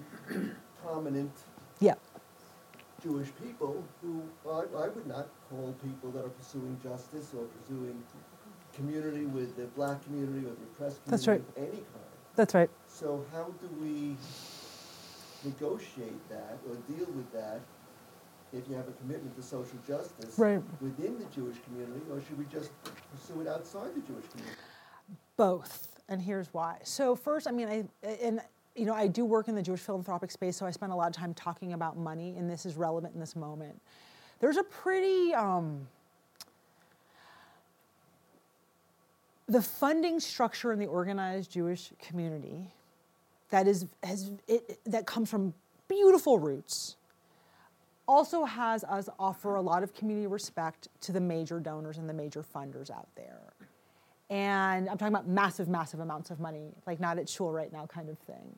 prominent 0.83 1.31
Yeah. 1.79 1.95
Jewish 3.01 3.29
people 3.41 3.83
who 4.03 4.21
I, 4.47 4.65
I 4.77 4.89
would 4.89 5.07
not 5.07 5.27
call 5.49 5.73
people 5.83 6.11
that 6.11 6.23
are 6.25 6.29
pursuing 6.29 6.77
justice 6.83 7.33
or 7.35 7.45
pursuing 7.45 8.03
community 8.75 9.25
with 9.25 9.55
the 9.55 9.65
black 9.75 10.03
community 10.05 10.45
or 10.45 10.51
the 10.51 10.63
oppressed 10.73 11.03
That's 11.07 11.27
right. 11.27 11.39
of 11.39 11.57
any 11.57 11.67
kind. 11.77 11.85
That's 12.35 12.53
right. 12.53 12.69
So 12.87 13.25
how 13.31 13.45
do 13.59 13.69
we 13.81 14.17
negotiate 15.43 16.27
that 16.29 16.57
or 16.67 16.75
deal 16.93 17.07
with 17.07 17.31
that 17.33 17.59
if 18.51 18.67
you 18.67 18.75
have 18.75 18.87
a 18.87 18.91
commitment 18.93 19.35
to 19.35 19.43
social 19.43 19.77
justice 19.87 20.37
Right. 20.37 20.61
within 20.81 21.19
the 21.19 21.25
Jewish 21.25 21.57
community, 21.65 22.01
or 22.11 22.19
should 22.21 22.37
we 22.37 22.45
just 22.45 22.71
pursue 23.11 23.41
it 23.41 23.47
outside 23.47 23.93
the 23.95 24.01
Jewish 24.01 24.25
community? 24.29 24.57
Both, 25.37 25.99
and 26.09 26.21
here's 26.21 26.51
why. 26.53 26.79
So 26.83 27.15
first, 27.15 27.47
I 27.47 27.51
mean, 27.51 27.67
I 27.67 28.07
and 28.21 28.41
you 28.75 28.85
know, 28.85 28.93
I 28.93 29.07
do 29.07 29.25
work 29.25 29.47
in 29.47 29.55
the 29.55 29.61
Jewish 29.61 29.81
philanthropic 29.81 30.31
space, 30.31 30.55
so 30.55 30.65
I 30.65 30.71
spend 30.71 30.91
a 30.91 30.95
lot 30.95 31.07
of 31.07 31.13
time 31.13 31.33
talking 31.33 31.73
about 31.73 31.97
money, 31.97 32.35
and 32.37 32.49
this 32.49 32.65
is 32.65 32.75
relevant 32.75 33.13
in 33.13 33.19
this 33.19 33.35
moment. 33.35 33.79
There's 34.39 34.57
a 34.57 34.63
pretty 34.63 35.33
um, 35.33 35.87
the 39.47 39.61
funding 39.61 40.19
structure 40.19 40.71
in 40.71 40.79
the 40.79 40.85
organized 40.85 41.51
Jewish 41.51 41.91
community 41.99 42.71
that 43.49 43.67
is 43.67 43.85
has 44.03 44.31
it, 44.47 44.79
that 44.85 45.05
comes 45.05 45.29
from 45.29 45.53
beautiful 45.87 46.39
roots 46.39 46.95
also 48.09 48.43
has 48.43 48.83
us 48.85 49.07
offer 49.19 49.55
a 49.55 49.61
lot 49.61 49.83
of 49.83 49.93
community 49.93 50.25
respect 50.25 50.87
to 50.99 51.11
the 51.11 51.21
major 51.21 51.59
donors 51.59 51.99
and 51.99 52.09
the 52.09 52.13
major 52.13 52.43
funders 52.43 52.89
out 52.89 53.07
there. 53.15 53.53
And 54.31 54.89
I'm 54.89 54.97
talking 54.97 55.13
about 55.13 55.27
massive, 55.27 55.67
massive 55.67 55.99
amounts 55.99 56.31
of 56.31 56.39
money, 56.39 56.71
like 56.87 56.99
not 56.99 57.19
at 57.19 57.29
shul 57.29 57.51
right 57.51 57.71
now 57.71 57.85
kind 57.85 58.09
of 58.09 58.17
thing. 58.19 58.55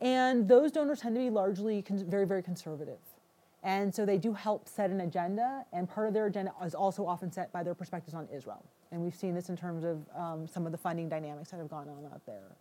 And 0.00 0.48
those 0.48 0.70
donors 0.70 1.00
tend 1.00 1.16
to 1.16 1.20
be 1.20 1.30
largely 1.30 1.82
con- 1.82 2.04
very, 2.08 2.26
very 2.26 2.42
conservative. 2.42 2.98
And 3.62 3.92
so 3.92 4.06
they 4.06 4.18
do 4.18 4.32
help 4.32 4.68
set 4.68 4.90
an 4.90 5.00
agenda, 5.00 5.64
and 5.72 5.88
part 5.90 6.06
of 6.06 6.14
their 6.14 6.26
agenda 6.26 6.52
is 6.64 6.74
also 6.74 7.04
often 7.04 7.32
set 7.32 7.52
by 7.52 7.64
their 7.64 7.74
perspectives 7.74 8.14
on 8.14 8.28
Israel. 8.32 8.64
And 8.92 9.00
we've 9.00 9.14
seen 9.14 9.34
this 9.34 9.48
in 9.48 9.56
terms 9.56 9.82
of 9.82 10.04
um, 10.16 10.46
some 10.46 10.66
of 10.66 10.72
the 10.72 10.78
funding 10.78 11.08
dynamics 11.08 11.50
that 11.50 11.56
have 11.56 11.68
gone 11.68 11.88
on 11.88 12.08
out 12.12 12.24
there. 12.26 12.54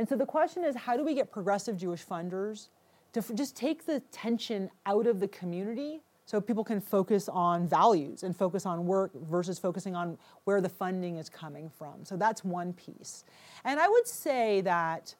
And 0.00 0.08
so 0.08 0.16
the 0.16 0.24
question 0.24 0.64
is 0.64 0.74
how 0.74 0.96
do 0.96 1.04
we 1.04 1.14
get 1.14 1.30
progressive 1.30 1.76
Jewish 1.76 2.02
funders 2.02 2.68
to 3.12 3.20
f- 3.20 3.34
just 3.34 3.54
take 3.54 3.84
the 3.84 4.00
tension 4.10 4.70
out 4.86 5.06
of 5.06 5.20
the 5.20 5.28
community 5.28 6.00
so 6.24 6.40
people 6.40 6.64
can 6.64 6.80
focus 6.80 7.28
on 7.28 7.68
values 7.68 8.22
and 8.22 8.34
focus 8.34 8.64
on 8.64 8.86
work 8.86 9.12
versus 9.14 9.58
focusing 9.58 9.94
on 9.94 10.16
where 10.44 10.62
the 10.62 10.70
funding 10.70 11.18
is 11.18 11.28
coming 11.28 11.68
from? 11.68 12.02
So 12.06 12.16
that's 12.16 12.42
one 12.42 12.72
piece. 12.72 13.24
And 13.62 13.78
I 13.78 13.88
would 13.88 14.08
say 14.08 14.62
that 14.62 15.14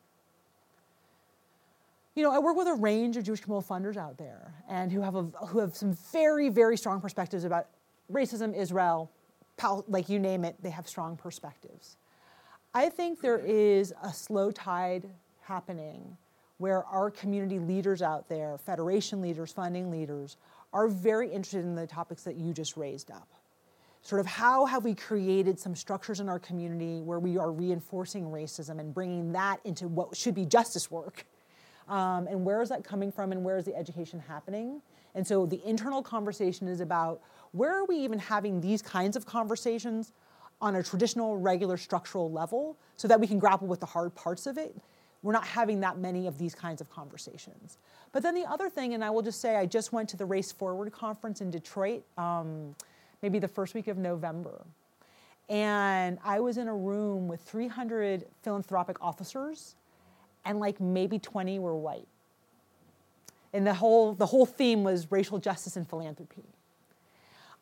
you 2.14 2.22
know, 2.22 2.32
I 2.32 2.38
work 2.38 2.56
with 2.56 2.66
a 2.66 2.74
range 2.74 3.18
of 3.18 3.24
Jewish 3.24 3.40
communal 3.42 3.62
funders 3.62 3.98
out 3.98 4.16
there, 4.16 4.54
and 4.66 4.90
who 4.90 5.02
have 5.02 5.14
a, 5.14 5.24
who 5.48 5.58
have 5.58 5.76
some 5.76 5.94
very, 6.10 6.48
very 6.48 6.78
strong 6.78 7.02
perspectives 7.02 7.44
about 7.44 7.66
racism, 8.10 8.56
Israel, 8.56 9.10
pal- 9.58 9.84
like 9.88 10.08
you 10.08 10.18
name 10.18 10.42
it. 10.46 10.56
They 10.62 10.70
have 10.70 10.88
strong 10.88 11.18
perspectives. 11.18 11.98
I 12.72 12.88
think 12.88 13.20
there 13.20 13.38
is 13.38 13.92
a 14.02 14.12
slow 14.12 14.52
tide 14.52 15.08
happening 15.42 16.16
where 16.58 16.84
our 16.84 17.10
community 17.10 17.58
leaders 17.58 18.00
out 18.00 18.28
there, 18.28 18.58
federation 18.58 19.20
leaders, 19.20 19.52
funding 19.52 19.90
leaders, 19.90 20.36
are 20.72 20.86
very 20.86 21.28
interested 21.28 21.64
in 21.64 21.74
the 21.74 21.86
topics 21.86 22.22
that 22.22 22.36
you 22.36 22.52
just 22.52 22.76
raised 22.76 23.10
up. 23.10 23.28
Sort 24.02 24.20
of 24.20 24.26
how 24.26 24.66
have 24.66 24.84
we 24.84 24.94
created 24.94 25.58
some 25.58 25.74
structures 25.74 26.20
in 26.20 26.28
our 26.28 26.38
community 26.38 27.00
where 27.00 27.18
we 27.18 27.36
are 27.36 27.50
reinforcing 27.50 28.26
racism 28.26 28.78
and 28.78 28.94
bringing 28.94 29.32
that 29.32 29.58
into 29.64 29.88
what 29.88 30.16
should 30.16 30.36
be 30.36 30.46
justice 30.46 30.90
work? 30.90 31.26
Um, 31.88 32.28
and 32.28 32.44
where 32.44 32.62
is 32.62 32.68
that 32.68 32.84
coming 32.84 33.10
from 33.10 33.32
and 33.32 33.42
where 33.42 33.56
is 33.56 33.64
the 33.64 33.74
education 33.74 34.20
happening? 34.20 34.80
And 35.16 35.26
so 35.26 35.44
the 35.44 35.60
internal 35.66 36.02
conversation 36.02 36.68
is 36.68 36.80
about 36.80 37.20
where 37.50 37.74
are 37.74 37.84
we 37.84 37.96
even 37.96 38.20
having 38.20 38.60
these 38.60 38.80
kinds 38.80 39.16
of 39.16 39.26
conversations 39.26 40.12
on 40.60 40.76
a 40.76 40.82
traditional, 40.82 41.36
regular, 41.38 41.76
structural 41.76 42.30
level 42.30 42.76
so 42.96 43.08
that 43.08 43.20
we 43.20 43.26
can 43.26 43.38
grapple 43.38 43.66
with 43.66 43.80
the 43.80 43.86
hard 43.86 44.14
parts 44.14 44.46
of 44.46 44.58
it. 44.58 44.76
We're 45.22 45.32
not 45.32 45.46
having 45.46 45.80
that 45.80 45.98
many 45.98 46.26
of 46.26 46.38
these 46.38 46.54
kinds 46.54 46.80
of 46.80 46.90
conversations. 46.90 47.78
But 48.12 48.22
then 48.22 48.34
the 48.34 48.44
other 48.44 48.68
thing, 48.70 48.94
and 48.94 49.04
I 49.04 49.10
will 49.10 49.22
just 49.22 49.40
say, 49.40 49.56
I 49.56 49.66
just 49.66 49.92
went 49.92 50.08
to 50.10 50.16
the 50.16 50.24
Race 50.24 50.50
Forward 50.50 50.92
conference 50.92 51.40
in 51.40 51.50
Detroit, 51.50 52.02
um, 52.16 52.74
maybe 53.22 53.38
the 53.38 53.48
first 53.48 53.74
week 53.74 53.88
of 53.88 53.98
November. 53.98 54.64
And 55.48 56.18
I 56.24 56.40
was 56.40 56.58
in 56.58 56.68
a 56.68 56.74
room 56.74 57.28
with 57.28 57.40
300 57.42 58.24
philanthropic 58.42 58.96
officers 59.02 59.74
and 60.44 60.60
like 60.60 60.80
maybe 60.80 61.18
20 61.18 61.58
were 61.58 61.76
white. 61.76 62.06
And 63.52 63.66
the 63.66 63.74
whole, 63.74 64.14
the 64.14 64.26
whole 64.26 64.46
theme 64.46 64.84
was 64.84 65.10
racial 65.10 65.38
justice 65.38 65.76
and 65.76 65.88
philanthropy. 65.88 66.44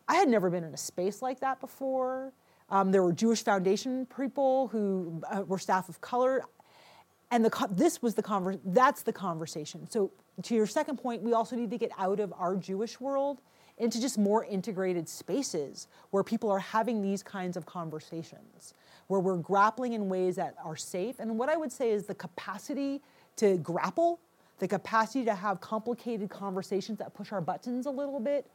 I 0.07 0.17
had 0.17 0.29
never 0.29 0.51
been 0.51 0.65
in 0.65 0.73
a 0.75 0.79
space 0.79 1.23
like 1.23 1.41
that 1.41 1.61
before. 1.61 2.33
Um, 2.71 2.93
there 2.93 3.03
were 3.03 3.13
Jewish 3.13 3.43
Foundation 3.43 4.07
people 4.07 4.69
who 4.69 5.23
uh, 5.31 5.43
were 5.43 5.59
staff 5.59 5.89
of 5.89 6.01
color. 6.01 6.43
And 7.31 7.45
the, 7.45 7.51
co- 7.51 7.69
this 7.71 8.03
was 8.03 8.15
the 8.15 8.23
conver- 8.23 8.61
that's 8.65 9.03
the 9.03 9.13
conversation. 9.13 9.89
So 9.91 10.13
to 10.43 10.55
your 10.55 10.67
second 10.67 10.99
point, 10.99 11.23
we 11.23 11.33
also 11.33 11.57
need 11.57 11.71
to 11.71 11.79
get 11.79 11.91
out 11.99 12.21
of 12.21 12.33
our 12.37 12.57
Jewish 12.57 13.01
world 13.01 13.41
into 13.79 14.01
just 14.01 14.19
more 14.19 14.45
integrated 14.45 15.09
spaces 15.09 15.89
where 16.11 16.25
people 16.25 16.51
are 16.51 16.59
having 16.59 17.01
these 17.01 17.23
kinds 17.23 17.57
of 17.57 17.65
conversations, 17.65 18.75
where 19.07 19.21
we're 19.21 19.37
grappling 19.37 19.93
in 19.93 20.09
ways 20.09 20.37
that 20.37 20.55
are 20.65 20.77
safe. 20.77 21.21
And 21.21 21.39
what 21.39 21.49
I 21.49 21.57
would 21.57 21.73
say 21.73 21.91
is 21.91 22.05
the 22.05 22.15
capacity 22.15 23.01
to 23.37 23.57
grapple, 23.59 24.21
the 24.59 24.69
capacity 24.69 25.25
to 25.25 25.35
have 25.35 25.61
complicated 25.61 26.29
conversations 26.29 26.99
that 26.99 27.15
push 27.15 27.33
our 27.33 27.41
buttons 27.41 27.87
a 27.87 27.91
little 27.91 28.21
bit 28.21 28.47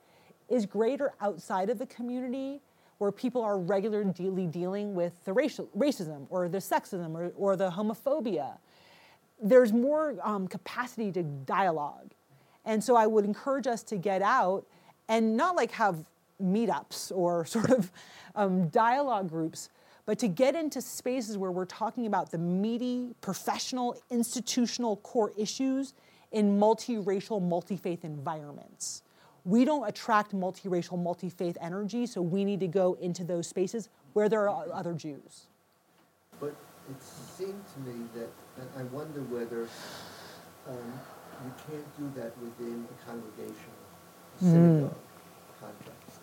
is 0.49 0.65
greater 0.65 1.13
outside 1.21 1.69
of 1.69 1.79
the 1.79 1.85
community 1.85 2.59
where 3.03 3.11
people 3.11 3.41
are 3.41 3.59
regularly 3.59 4.47
dealing 4.47 4.95
with 4.95 5.11
the 5.25 5.33
racial, 5.33 5.67
racism 5.77 6.25
or 6.29 6.47
the 6.47 6.59
sexism 6.59 7.13
or, 7.13 7.33
or 7.35 7.57
the 7.57 7.69
homophobia. 7.69 8.57
There's 9.41 9.73
more 9.73 10.15
um, 10.23 10.47
capacity 10.47 11.11
to 11.11 11.21
dialogue. 11.21 12.11
And 12.63 12.81
so 12.81 12.95
I 12.95 13.05
would 13.05 13.25
encourage 13.25 13.67
us 13.67 13.83
to 13.83 13.97
get 13.97 14.21
out 14.21 14.65
and 15.09 15.35
not 15.35 15.57
like 15.57 15.71
have 15.71 16.05
meetups 16.41 17.11
or 17.13 17.45
sort 17.57 17.71
of 17.71 17.91
um, 18.35 18.69
dialogue 18.69 19.27
groups, 19.27 19.67
but 20.05 20.17
to 20.19 20.29
get 20.29 20.55
into 20.55 20.81
spaces 20.81 21.37
where 21.37 21.51
we're 21.51 21.65
talking 21.65 22.05
about 22.05 22.31
the 22.31 22.37
meaty, 22.37 23.15
professional, 23.19 24.01
institutional 24.11 24.95
core 24.95 25.33
issues 25.37 25.93
in 26.31 26.57
multiracial, 26.57 27.41
multi-faith 27.41 28.05
environments. 28.05 29.03
We 29.45 29.65
don't 29.65 29.87
attract 29.87 30.33
multiracial, 30.33 31.01
multi-faith 31.01 31.57
energy, 31.59 32.05
so 32.05 32.21
we 32.21 32.45
need 32.45 32.59
to 32.61 32.67
go 32.67 32.93
into 33.01 33.23
those 33.23 33.47
spaces 33.47 33.89
where 34.13 34.29
there 34.29 34.47
are 34.47 34.65
other 34.71 34.93
Jews. 34.93 35.47
But 36.39 36.55
it 36.89 37.01
seemed 37.01 37.63
to 37.73 37.79
me 37.81 38.05
that, 38.15 38.29
and 38.57 38.69
I 38.77 38.83
wonder 38.95 39.21
whether 39.21 39.67
um, 40.69 40.93
you 41.43 41.51
can't 41.69 41.97
do 41.97 42.21
that 42.21 42.37
within 42.37 42.87
a 42.89 43.05
congregation, 43.05 43.73
synagogue 44.39 44.95
context. 45.59 46.19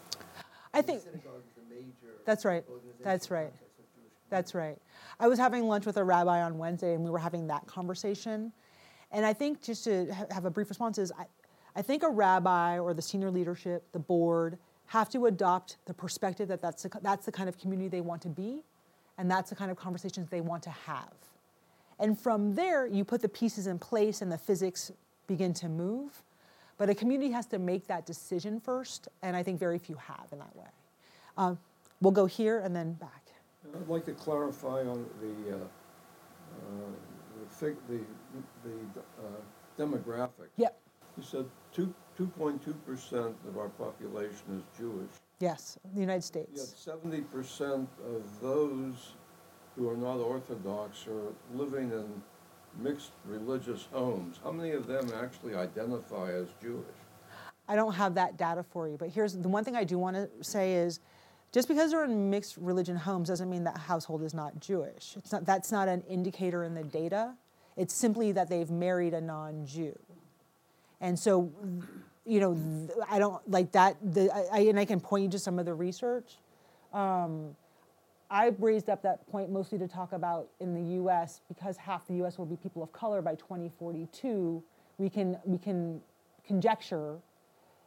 I 0.73 0.83
think 0.83 1.03
Synagogue 1.03 1.43
is 1.51 1.57
a 1.59 1.75
major 1.75 2.15
That's 2.25 2.45
right. 2.45 2.65
That's 3.03 3.31
right. 3.31 3.51
context 3.51 3.79
of 3.79 3.85
Jewish 3.95 4.13
That's 4.29 4.55
right. 4.55 4.79
I 5.19 5.27
was 5.29 5.39
having 5.39 5.67
lunch 5.67 5.85
with 5.85 5.97
a 5.97 6.05
rabbi 6.05 6.43
on 6.43 6.59
Wednesday, 6.59 6.95
and 6.95 7.05
we 7.05 7.11
were 7.11 7.19
having 7.19 7.49
that 7.49 7.67
conversation. 7.67 8.53
And 9.11 9.27
I 9.27 9.33
think 9.33 9.63
just 9.63 9.85
to 9.85 10.13
ha- 10.13 10.27
have 10.31 10.45
a 10.45 10.51
brief 10.51 10.69
response 10.69 10.99
is, 10.99 11.11
I, 11.19 11.27
I 11.77 11.83
think 11.83 12.03
a 12.03 12.09
rabbi 12.09 12.79
or 12.79 12.95
the 12.95 13.03
senior 13.03 13.31
leadership, 13.31 13.85
the 13.93 13.99
board, 13.99 14.59
have 14.87 15.09
to 15.11 15.27
adopt 15.27 15.77
the 15.87 15.95
perspective 15.95 16.49
that 16.49 16.61
that's 16.61 16.83
the, 16.83 16.91
that's 17.03 17.25
the 17.27 17.33
kind 17.33 17.49
of 17.49 17.59
community 17.59 17.89
they 17.89 18.01
want 18.01 18.23
to 18.23 18.29
be, 18.29 18.65
and 19.19 19.31
that's 19.31 19.51
the 19.51 19.57
kind 19.57 19.71
of 19.71 19.77
conversations 19.77 20.29
they 20.29 20.41
want 20.41 20.63
to 20.65 20.71
have. 20.71 21.13
And 22.01 22.19
from 22.19 22.55
there, 22.55 22.87
you 22.87 23.05
put 23.05 23.23
the 23.23 23.29
pieces 23.29 23.67
in 23.67 23.79
place, 23.79 24.23
and 24.23 24.33
the 24.33 24.39
physics 24.39 24.91
begin 25.27 25.53
to 25.55 25.69
move. 25.69 26.23
But 26.77 26.89
a 26.89 26.95
community 26.95 27.31
has 27.33 27.47
to 27.49 27.59
make 27.59 27.87
that 27.89 28.07
decision 28.07 28.59
first, 28.59 29.09
and 29.23 29.37
I 29.37 29.43
think 29.43 29.61
very 29.61 29.79
few 29.79 29.97
have 29.97 30.27
in 30.33 30.39
that 30.39 30.57
way. 30.57 30.65
Um, 31.37 31.59
we'll 32.01 32.11
go 32.11 32.27
here 32.27 32.61
and 32.61 32.75
then 32.75 32.95
back. 32.95 33.29
I'd 33.75 33.89
like 33.89 34.07
to 34.07 34.13
clarify 34.13 34.81
on 34.81 35.07
the, 35.21 35.57
uh, 35.57 35.59
uh, 35.59 35.67
the 37.39 37.55
fig, 37.55 37.77
the, 37.87 38.01
the 38.65 38.75
uh, 39.23 39.79
demographic. 39.79 40.49
Yep. 40.57 40.77
You 41.17 41.23
said 41.23 41.45
two, 41.73 41.93
two 42.17 42.27
point 42.27 42.65
two 42.65 42.75
percent 42.87 43.35
of 43.49 43.59
our 43.59 43.69
population 43.69 44.43
is 44.57 44.63
Jewish. 44.79 45.11
Yes, 45.41 45.79
the 45.95 46.01
United 46.01 46.17
Yet 46.17 46.25
States. 46.25 46.75
seventy 46.77 47.23
percent 47.23 47.89
of 48.07 48.23
those 48.41 49.15
who 49.77 49.89
are 49.89 49.97
not 49.97 50.17
Orthodox 50.17 51.07
are 51.07 51.33
living 51.57 51.91
in 51.93 52.23
mixed 52.83 53.13
religious 53.27 53.87
homes. 53.93 54.39
How 54.43 54.53
many 54.53 54.73
of 54.73 54.87
them 54.87 55.11
actually 55.21 55.55
identify 55.55 56.33
as 56.33 56.49
Jewish? 56.63 56.85
I 57.69 57.77
don't 57.77 57.95
have 57.95 58.15
that 58.15 58.37
data 58.37 58.65
for 58.65 58.89
you, 58.89 58.97
but 58.97 59.11
here's 59.11 59.35
the 59.35 59.49
one 59.49 59.65
thing 59.65 59.77
I 59.77 59.85
do 59.85 59.99
want 59.99 60.17
to 60.17 60.29
say 60.43 60.75
is 60.75 61.01
just 61.53 61.69
because 61.69 61.91
they're 61.91 62.05
in 62.05 62.31
mixed 62.31 62.57
religion 62.57 62.97
homes 62.97 63.29
doesn't 63.29 63.49
mean 63.51 63.65
that 63.65 63.77
household 63.77 64.23
is 64.23 64.35
not 64.35 64.61
Jewish. 64.61 65.15
It's 65.17 65.33
not, 65.33 65.45
that's 65.45 65.73
not 65.73 65.89
an 65.89 66.03
indicator 66.09 66.65
in 66.65 66.75
the 66.75 66.85
data. 66.85 67.35
It's 67.77 67.95
simply 67.95 68.33
that 68.33 68.49
they've 68.49 68.71
married 68.71 69.15
a 69.15 69.21
non 69.21 69.67
Jew. 69.67 69.99
And 71.01 71.19
so, 71.19 71.51
you 72.27 72.41
know, 72.41 72.89
I 73.09 73.19
don't 73.19 73.49
like 73.51 73.73
that. 73.73 73.97
The, 74.03 74.31
I, 74.53 74.61
and 74.61 74.79
I 74.79 74.85
can 74.85 75.01
point 75.01 75.25
you 75.25 75.31
to 75.31 75.39
some 75.39 75.59
of 75.59 75.67
the 75.67 75.75
research. 75.75 76.39
Um, 76.93 77.57
I 78.31 78.53
raised 78.59 78.89
up 78.89 79.03
that 79.03 79.29
point 79.31 79.51
mostly 79.51 79.79
to 79.79 79.89
talk 79.89 80.13
about 80.13 80.49
in 80.61 80.75
the 80.75 80.95
U.S. 80.95 81.41
because 81.49 81.77
half 81.77 82.07
the 82.07 82.15
U.S. 82.17 82.39
will 82.39 82.47
be 82.47 82.57
people 82.57 82.83
of 82.83 82.93
color 82.93 83.23
by 83.23 83.35
2042. 83.35 84.63
We 84.99 85.09
can 85.09 85.39
we 85.45 85.59
can 85.59 86.01
conjecture 86.47 87.17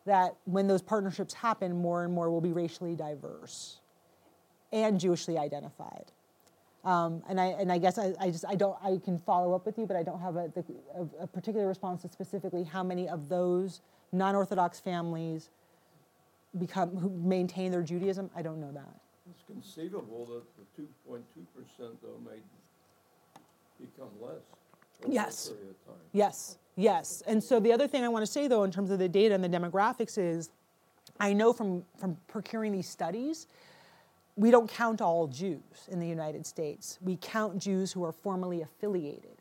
that 0.06 0.36
when 0.46 0.68
those 0.68 0.82
partnerships 0.82 1.34
happen, 1.34 1.74
more 1.78 2.04
and 2.04 2.14
more 2.14 2.30
will 2.30 2.42
be 2.42 2.52
racially 2.52 2.96
diverse 2.96 3.80
and 4.74 5.00
Jewishly 5.00 5.38
identified. 5.38 6.12
Um, 6.84 7.24
and 7.30 7.40
I 7.40 7.46
and 7.46 7.72
I 7.72 7.78
guess 7.78 7.98
I, 7.98 8.14
I 8.20 8.30
just 8.30 8.46
I 8.46 8.56
don't 8.56 8.78
I 8.84 8.98
can 9.04 9.18
follow 9.18 9.54
up 9.56 9.66
with 9.66 9.78
you, 9.78 9.86
but 9.86 9.96
I 9.96 10.04
don't 10.04 10.20
have 10.20 10.36
a, 10.36 10.52
the, 10.54 10.64
a, 10.96 11.24
a 11.24 11.28
particular 11.28 11.68
response 11.68 12.02
to 12.02 12.10
specifically 12.10 12.64
how 12.64 12.84
many 12.84 13.08
of 13.08 13.30
those 13.30 13.80
non-Orthodox 14.12 14.80
families 14.80 15.50
become 16.60 16.96
who 16.98 17.10
maintain 17.10 17.72
their 17.72 17.84
Judaism. 17.84 18.30
I 18.36 18.42
don't 18.42 18.60
know 18.60 18.72
that. 18.74 18.94
It's 19.30 19.44
conceivable 19.48 20.26
that 20.26 20.44
the 20.58 20.66
two 20.76 20.88
point 21.08 21.24
two 21.34 21.46
percent 21.56 22.02
though 22.02 22.20
may 22.30 22.40
become 23.80 24.10
less 24.22 24.42
Yes. 25.08 25.48
a 25.48 25.52
period 25.54 25.70
of 25.72 25.86
time. 25.86 26.02
Yes, 26.14 26.58
yes. 26.76 27.24
And 27.28 27.44
so 27.44 27.60
the 27.60 27.72
other 27.74 27.88
thing 27.88 28.04
I 28.04 28.08
want 28.10 28.26
to 28.26 28.32
say, 28.32 28.48
though, 28.48 28.64
in 28.64 28.72
terms 28.72 28.90
of 28.92 29.00
the 29.00 29.10
data 29.10 29.36
and 29.36 29.44
the 29.44 29.50
demographics, 29.50 30.18
is 30.18 30.50
I 31.20 31.34
know 31.34 31.52
from, 31.52 31.84
from 31.98 32.16
procuring 32.28 32.72
these 32.72 32.88
studies, 32.88 33.48
we 34.36 34.52
don't 34.52 34.70
count 34.70 35.02
all 35.02 35.28
Jews 35.28 35.88
in 35.90 36.00
the 36.00 36.08
United 36.08 36.46
States. 36.46 36.98
We 37.02 37.18
count 37.18 37.58
Jews 37.58 37.92
who 37.92 38.04
are 38.04 38.12
formally 38.12 38.62
affiliated. 38.62 39.34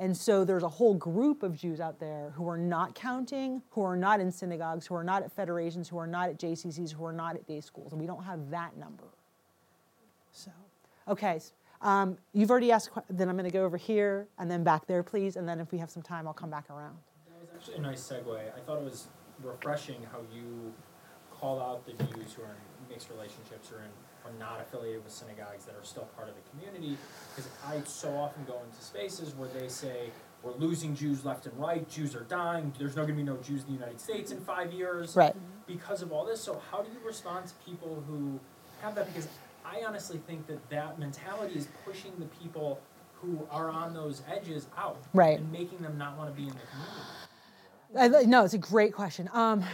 And 0.00 0.16
so 0.16 0.44
there's 0.44 0.62
a 0.62 0.68
whole 0.68 0.94
group 0.94 1.42
of 1.42 1.56
Jews 1.56 1.80
out 1.80 1.98
there 1.98 2.30
who 2.36 2.48
are 2.48 2.56
not 2.56 2.94
counting, 2.94 3.62
who 3.70 3.82
are 3.82 3.96
not 3.96 4.20
in 4.20 4.30
synagogues, 4.30 4.86
who 4.86 4.94
are 4.94 5.02
not 5.02 5.24
at 5.24 5.32
federations, 5.32 5.88
who 5.88 5.98
are 5.98 6.06
not 6.06 6.28
at 6.28 6.38
JCCs, 6.38 6.92
who 6.92 7.04
are 7.04 7.12
not 7.12 7.34
at 7.34 7.46
day 7.48 7.60
schools. 7.60 7.90
And 7.92 8.00
we 8.00 8.06
don't 8.06 8.22
have 8.22 8.48
that 8.50 8.76
number. 8.76 9.08
So, 10.30 10.52
okay. 11.08 11.40
Um, 11.82 12.16
you've 12.32 12.50
already 12.50 12.70
asked, 12.70 12.90
then 13.10 13.28
I'm 13.28 13.36
going 13.36 13.50
to 13.50 13.56
go 13.56 13.64
over 13.64 13.76
here 13.76 14.28
and 14.38 14.48
then 14.48 14.62
back 14.62 14.86
there, 14.86 15.02
please. 15.02 15.34
And 15.34 15.48
then 15.48 15.58
if 15.58 15.72
we 15.72 15.78
have 15.78 15.90
some 15.90 16.02
time, 16.02 16.28
I'll 16.28 16.32
come 16.34 16.50
back 16.50 16.70
around. 16.70 16.96
That 17.26 17.40
was 17.40 17.48
actually 17.56 17.78
a 17.78 17.80
nice 17.80 18.00
segue. 18.00 18.38
I 18.38 18.60
thought 18.60 18.78
it 18.78 18.84
was 18.84 19.08
refreshing 19.42 20.06
how 20.12 20.20
you 20.32 20.72
call 21.32 21.60
out 21.60 21.84
the 21.86 21.92
Jews 22.04 22.34
who 22.34 22.42
are 22.42 22.54
in 22.54 22.88
mixed 22.88 23.10
relationships 23.10 23.72
or 23.72 23.78
in 23.78 23.90
are 24.28 24.38
not 24.38 24.60
affiliated 24.60 25.04
with 25.04 25.12
synagogues 25.12 25.64
that 25.64 25.74
are 25.74 25.84
still 25.84 26.04
part 26.16 26.28
of 26.28 26.34
the 26.34 26.50
community. 26.50 26.96
Because 27.34 27.50
I 27.66 27.80
so 27.86 28.14
often 28.16 28.44
go 28.44 28.60
into 28.68 28.82
spaces 28.84 29.34
where 29.34 29.48
they 29.48 29.68
say 29.68 30.10
we're 30.42 30.52
losing 30.54 30.94
Jews 30.94 31.24
left 31.24 31.46
and 31.46 31.58
right, 31.58 31.88
Jews 31.88 32.14
are 32.14 32.24
dying, 32.24 32.72
there's 32.78 32.94
not 32.96 33.02
going 33.06 33.16
to 33.18 33.22
be 33.24 33.28
no 33.28 33.36
Jews 33.38 33.62
in 33.62 33.68
the 33.68 33.72
United 33.72 34.00
States 34.00 34.30
in 34.30 34.40
five 34.40 34.72
years 34.72 35.16
Right. 35.16 35.34
because 35.66 36.02
of 36.02 36.12
all 36.12 36.24
this. 36.24 36.40
So 36.40 36.60
how 36.70 36.82
do 36.82 36.88
you 36.92 37.04
respond 37.06 37.46
to 37.48 37.54
people 37.68 38.02
who 38.06 38.38
have 38.82 38.94
that? 38.94 39.06
Because 39.06 39.28
I 39.64 39.82
honestly 39.86 40.20
think 40.26 40.46
that 40.46 40.68
that 40.70 40.98
mentality 40.98 41.54
is 41.58 41.68
pushing 41.84 42.12
the 42.18 42.26
people 42.26 42.80
who 43.20 43.46
are 43.50 43.68
on 43.68 43.94
those 43.94 44.22
edges 44.32 44.68
out 44.76 44.98
Right. 45.12 45.38
and 45.40 45.50
making 45.50 45.78
them 45.80 45.98
not 45.98 46.16
want 46.16 46.30
to 46.30 46.36
be 46.40 46.46
in 46.48 46.54
the 46.54 46.60
community. 47.94 48.20
I, 48.20 48.24
no, 48.26 48.44
it's 48.44 48.54
a 48.54 48.58
great 48.58 48.92
question. 48.92 49.28
Um, 49.32 49.64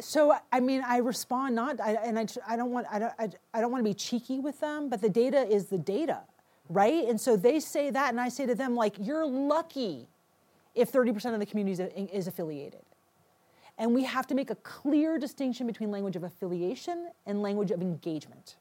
so 0.00 0.34
I 0.52 0.60
mean, 0.60 0.82
I 0.86 0.98
respond 0.98 1.54
not, 1.54 1.80
I, 1.80 1.92
and 1.92 2.18
I, 2.18 2.26
I 2.48 2.56
don't 2.56 2.72
want, 2.72 2.86
I 2.90 2.98
don't, 2.98 3.12
I, 3.18 3.28
I 3.52 3.60
don't 3.60 3.70
want 3.70 3.84
to 3.84 3.88
be 3.88 3.94
cheeky 3.94 4.40
with 4.40 4.60
them, 4.60 4.88
but 4.88 5.00
the 5.00 5.08
data 5.08 5.46
is 5.48 5.66
the 5.66 5.78
data, 5.78 6.20
right? 6.68 7.04
And 7.06 7.20
so 7.20 7.36
they 7.36 7.60
say 7.60 7.90
that, 7.90 8.10
and 8.10 8.20
I 8.20 8.28
say 8.28 8.46
to 8.46 8.54
them 8.54 8.74
like, 8.74 8.96
you're 8.98 9.26
lucky 9.26 10.08
if 10.74 10.90
30% 10.90 11.34
of 11.34 11.40
the 11.40 11.46
community 11.46 11.82
is, 11.82 12.10
is 12.12 12.26
affiliated. 12.26 12.82
And 13.78 13.94
we 13.94 14.04
have 14.04 14.26
to 14.28 14.34
make 14.34 14.50
a 14.50 14.56
clear 14.56 15.18
distinction 15.18 15.66
between 15.66 15.90
language 15.90 16.16
of 16.16 16.24
affiliation 16.24 17.10
and 17.26 17.42
language 17.42 17.70
of 17.70 17.80
engagement. 17.80 18.56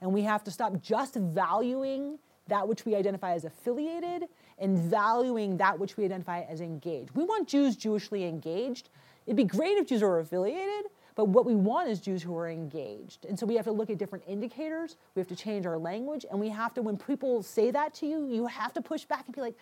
And 0.00 0.12
we 0.12 0.22
have 0.22 0.42
to 0.44 0.50
stop 0.50 0.80
just 0.80 1.14
valuing 1.14 2.18
that 2.48 2.66
which 2.66 2.84
we 2.84 2.94
identify 2.94 3.32
as 3.34 3.44
affiliated 3.44 4.24
and 4.58 4.76
valuing 4.76 5.56
that 5.58 5.78
which 5.78 5.96
we 5.96 6.04
identify 6.04 6.40
as 6.42 6.60
engaged. 6.60 7.10
We 7.14 7.24
want 7.24 7.48
Jews 7.48 7.76
Jewishly 7.76 8.28
engaged. 8.28 8.90
It'd 9.26 9.36
be 9.36 9.44
great 9.44 9.78
if 9.78 9.86
Jews 9.86 10.02
are 10.02 10.18
affiliated, 10.18 10.90
but 11.14 11.28
what 11.28 11.44
we 11.44 11.54
want 11.54 11.88
is 11.88 12.00
Jews 12.00 12.22
who 12.22 12.36
are 12.36 12.48
engaged. 12.48 13.26
And 13.26 13.38
so 13.38 13.46
we 13.46 13.56
have 13.56 13.64
to 13.66 13.72
look 13.72 13.90
at 13.90 13.98
different 13.98 14.24
indicators. 14.26 14.96
We 15.14 15.20
have 15.20 15.28
to 15.28 15.36
change 15.36 15.66
our 15.66 15.78
language. 15.78 16.24
And 16.30 16.40
we 16.40 16.48
have 16.48 16.74
to, 16.74 16.82
when 16.82 16.96
people 16.96 17.42
say 17.42 17.70
that 17.70 17.94
to 17.94 18.06
you, 18.06 18.26
you 18.26 18.46
have 18.46 18.72
to 18.74 18.80
push 18.80 19.04
back 19.04 19.26
and 19.26 19.34
be 19.34 19.40
like, 19.40 19.56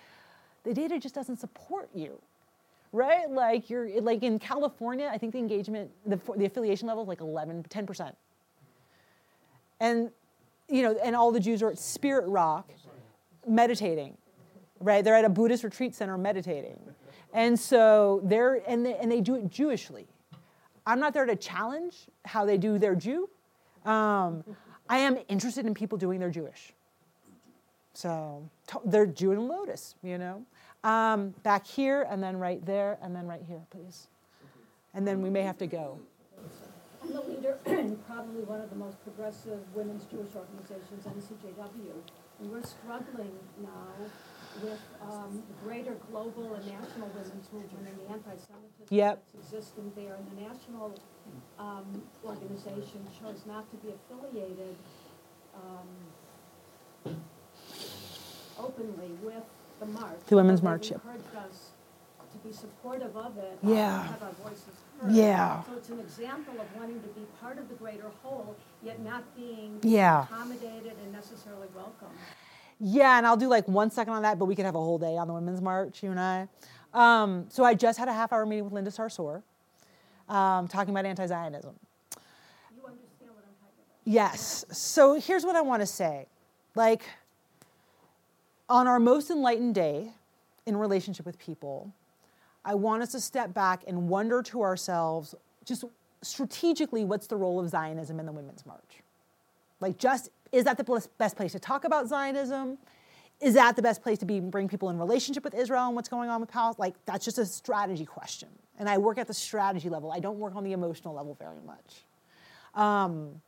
the 0.64 0.74
data 0.74 0.98
just 0.98 1.14
doesn't 1.14 1.38
support 1.38 1.88
you 1.94 2.20
right? 2.92 3.30
Like 3.30 3.68
you're 3.70 4.00
like 4.00 4.22
in 4.22 4.38
California, 4.38 5.10
I 5.12 5.18
think 5.18 5.32
the 5.32 5.38
engagement, 5.38 5.90
the, 6.06 6.18
the 6.36 6.46
affiliation 6.46 6.88
level 6.88 7.02
is 7.02 7.08
like 7.08 7.20
11, 7.20 7.64
10%. 7.68 8.12
And, 9.80 10.10
you 10.68 10.82
know, 10.82 10.98
and 11.02 11.14
all 11.14 11.30
the 11.30 11.40
Jews 11.40 11.62
are 11.62 11.70
at 11.70 11.78
Spirit 11.78 12.26
Rock 12.28 12.70
meditating, 13.46 14.16
right? 14.80 15.04
They're 15.04 15.14
at 15.14 15.24
a 15.24 15.30
Buddhist 15.30 15.64
retreat 15.64 15.94
center 15.94 16.18
meditating. 16.18 16.78
And 17.32 17.58
so 17.58 18.20
they're, 18.24 18.62
and 18.66 18.84
they, 18.84 18.96
and 18.96 19.10
they 19.10 19.20
do 19.20 19.34
it 19.34 19.48
Jewishly. 19.48 20.06
I'm 20.86 21.00
not 21.00 21.12
there 21.12 21.26
to 21.26 21.36
challenge 21.36 22.06
how 22.24 22.46
they 22.46 22.56
do 22.56 22.78
their 22.78 22.94
Jew. 22.94 23.28
Um, 23.84 24.42
I 24.88 24.98
am 24.98 25.18
interested 25.28 25.66
in 25.66 25.74
people 25.74 25.98
doing 25.98 26.18
their 26.18 26.30
Jewish. 26.30 26.72
So 27.92 28.48
they're 28.84 29.06
Jew 29.06 29.32
and 29.32 29.48
Lotus, 29.48 29.96
you 30.02 30.18
know. 30.18 30.44
Um, 30.84 31.34
back 31.42 31.66
here, 31.66 32.06
and 32.08 32.22
then 32.22 32.36
right 32.36 32.64
there, 32.64 32.98
and 33.02 33.14
then 33.14 33.26
right 33.26 33.42
here, 33.46 33.60
please. 33.70 34.06
And 34.94 35.06
then 35.06 35.20
we 35.20 35.28
may 35.28 35.42
have 35.42 35.58
to 35.58 35.66
go. 35.66 35.98
I'm 37.02 37.12
the 37.12 37.20
leader 37.22 37.58
in 37.66 37.96
probably 38.08 38.42
one 38.44 38.60
of 38.60 38.70
the 38.70 38.76
most 38.76 39.02
progressive 39.02 39.58
women's 39.74 40.04
Jewish 40.04 40.30
organizations, 40.34 41.04
NCJW. 41.04 41.92
And 42.40 42.50
we're 42.50 42.62
struggling 42.62 43.32
now 43.60 44.08
with 44.62 44.80
um, 45.10 45.42
greater 45.64 45.96
global 46.10 46.54
and 46.54 46.64
national 46.66 47.08
women's 47.08 47.52
movement 47.52 47.86
and 47.88 47.98
the 47.98 48.12
anti-Semitism 48.12 48.86
Yep. 48.90 49.22
that's 49.32 49.34
existing 49.52 49.92
there. 49.96 50.14
And 50.14 50.26
the 50.36 50.48
national 50.48 50.94
um, 51.58 52.02
organization 52.24 53.06
chose 53.20 53.42
not 53.46 53.70
to 53.70 53.76
be 53.78 53.92
affiliated 53.92 54.76
um, 55.54 57.16
openly 58.58 59.10
with 59.22 59.44
the 59.80 59.86
march. 59.86 60.18
The 60.26 60.36
Women's 60.36 60.62
March, 60.62 60.90
yep. 60.90 61.00
Encouraged 61.04 61.36
us 61.36 61.70
to 62.32 62.38
be 62.46 62.52
supportive 62.52 63.16
of 63.16 63.38
it. 63.38 63.58
Yeah. 63.62 64.00
and 64.02 64.10
Have 64.10 64.22
our 64.22 64.32
voices 64.44 64.66
heard. 65.00 65.12
Yeah. 65.12 65.62
So 65.64 65.72
it's 65.76 65.88
an 65.88 66.00
example 66.00 66.60
of 66.60 66.66
wanting 66.76 67.00
to 67.00 67.08
be 67.08 67.22
part 67.40 67.56
of 67.58 67.68
the 67.70 67.74
greater 67.76 68.10
whole, 68.22 68.54
yet 68.82 69.00
not 69.00 69.24
being 69.34 69.78
Yeah. 69.82 70.24
accommodated 70.24 70.92
and 71.02 71.12
necessarily 71.12 71.68
welcome. 71.74 72.12
Yeah, 72.80 73.18
and 73.18 73.26
I'll 73.26 73.36
do 73.36 73.48
like 73.48 73.66
one 73.66 73.90
second 73.90 74.12
on 74.12 74.22
that, 74.22 74.38
but 74.38 74.44
we 74.44 74.54
could 74.54 74.64
have 74.64 74.76
a 74.76 74.80
whole 74.80 74.98
day 74.98 75.16
on 75.16 75.26
the 75.26 75.34
Women's 75.34 75.60
March, 75.60 76.02
you 76.02 76.10
and 76.10 76.20
I. 76.20 76.48
Um, 76.94 77.46
so 77.48 77.64
I 77.64 77.74
just 77.74 77.98
had 77.98 78.08
a 78.08 78.12
half 78.12 78.32
hour 78.32 78.46
meeting 78.46 78.64
with 78.64 78.72
Linda 78.72 78.90
Sarsour, 78.90 79.42
um, 80.28 80.68
talking 80.68 80.94
about 80.94 81.04
anti 81.04 81.26
Zionism. 81.26 81.74
You 82.76 82.86
understand 82.86 83.30
what 83.34 83.44
I'm 83.44 83.54
talking 83.60 83.84
about? 83.84 84.00
Yes. 84.04 84.64
So 84.70 85.14
here's 85.20 85.44
what 85.44 85.56
I 85.56 85.60
want 85.60 85.82
to 85.82 85.86
say. 85.86 86.26
Like, 86.74 87.02
on 88.68 88.86
our 88.86 89.00
most 89.00 89.30
enlightened 89.30 89.74
day 89.74 90.12
in 90.66 90.76
relationship 90.76 91.26
with 91.26 91.38
people, 91.38 91.92
I 92.64 92.74
want 92.74 93.02
us 93.02 93.12
to 93.12 93.20
step 93.20 93.52
back 93.54 93.82
and 93.86 94.08
wonder 94.08 94.42
to 94.42 94.62
ourselves 94.62 95.34
just 95.64 95.84
strategically 96.22 97.04
what's 97.04 97.26
the 97.26 97.36
role 97.36 97.58
of 97.58 97.68
Zionism 97.68 98.20
in 98.20 98.26
the 98.26 98.32
Women's 98.32 98.64
March? 98.66 99.02
Like, 99.80 99.98
just 99.98 100.30
is 100.52 100.64
that 100.64 100.76
the 100.76 101.08
best 101.18 101.36
place 101.36 101.52
to 101.52 101.58
talk 101.58 101.84
about 101.84 102.08
Zionism? 102.08 102.78
is 103.40 103.54
that 103.54 103.76
the 103.76 103.82
best 103.82 104.02
place 104.02 104.18
to 104.18 104.26
be 104.26 104.40
bring 104.40 104.68
people 104.68 104.90
in 104.90 104.98
relationship 104.98 105.44
with 105.44 105.54
Israel 105.54 105.86
and 105.86 105.94
what's 105.94 106.08
going 106.08 106.28
on 106.28 106.40
with 106.40 106.50
Palestine? 106.50 106.80
Like 106.80 106.94
that's 107.06 107.24
just 107.24 107.38
a 107.38 107.46
strategy 107.46 108.04
question. 108.04 108.48
And 108.78 108.88
I 108.88 108.98
work 108.98 109.18
at 109.18 109.26
the 109.26 109.34
strategy 109.34 109.88
level. 109.88 110.10
I 110.10 110.20
don't 110.20 110.38
work 110.38 110.56
on 110.56 110.64
the 110.64 110.72
emotional 110.72 111.14
level 111.14 111.36
very 111.38 111.60
much. 111.64 112.04
Um, 112.74 113.40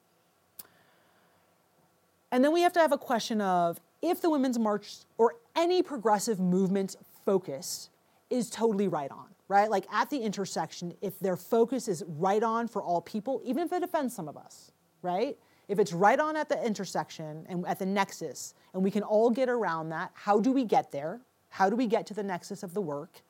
and 2.33 2.45
then 2.45 2.53
we 2.53 2.63
have 2.63 2.73
to 2.75 2.81
have 2.81 2.93
a 2.93 2.99
question 2.99 3.41
of 3.41 3.81
if 4.03 4.21
the 4.21 4.31
Women's 4.31 4.59
March 4.59 4.99
or 5.19 5.35
any 5.57 5.83
progressive 5.83 6.39
movement's 6.39 6.97
focus 7.25 7.91
is 8.29 8.49
totally 8.49 8.87
right 8.87 9.11
on, 9.11 9.27
right? 9.49 9.69
Like 9.69 9.87
at 9.93 10.09
the 10.11 10.19
intersection, 10.19 10.95
if 11.01 11.19
their 11.19 11.37
focus 11.37 11.89
is 11.89 12.05
right 12.07 12.43
on 12.43 12.69
for 12.69 12.83
all 12.83 13.01
people, 13.01 13.41
even 13.45 13.65
if 13.65 13.73
it 13.73 13.83
offends 13.83 14.15
some 14.15 14.29
of 14.29 14.37
us, 14.37 14.71
right? 15.03 15.37
If 15.71 15.79
it's 15.79 15.93
right 15.93 16.18
on 16.18 16.35
at 16.35 16.49
the 16.49 16.61
intersection 16.66 17.47
and 17.49 17.64
at 17.64 17.79
the 17.79 17.87
nexus, 17.87 18.55
and 18.75 18.83
we 18.83 18.91
can 18.91 19.05
all 19.05 19.31
get 19.31 19.49
around 19.49 19.91
that, 19.91 20.11
how 20.14 20.41
do 20.41 20.51
we 20.51 20.64
get 20.64 20.91
there? 20.91 21.21
How 21.49 21.71
do 21.71 21.77
we 21.77 21.87
get 21.87 22.07
to 22.07 22.14
the 22.14 22.25
nexus 22.25 22.64
of 22.64 22.75
the 22.75 22.81
work? 22.81 23.23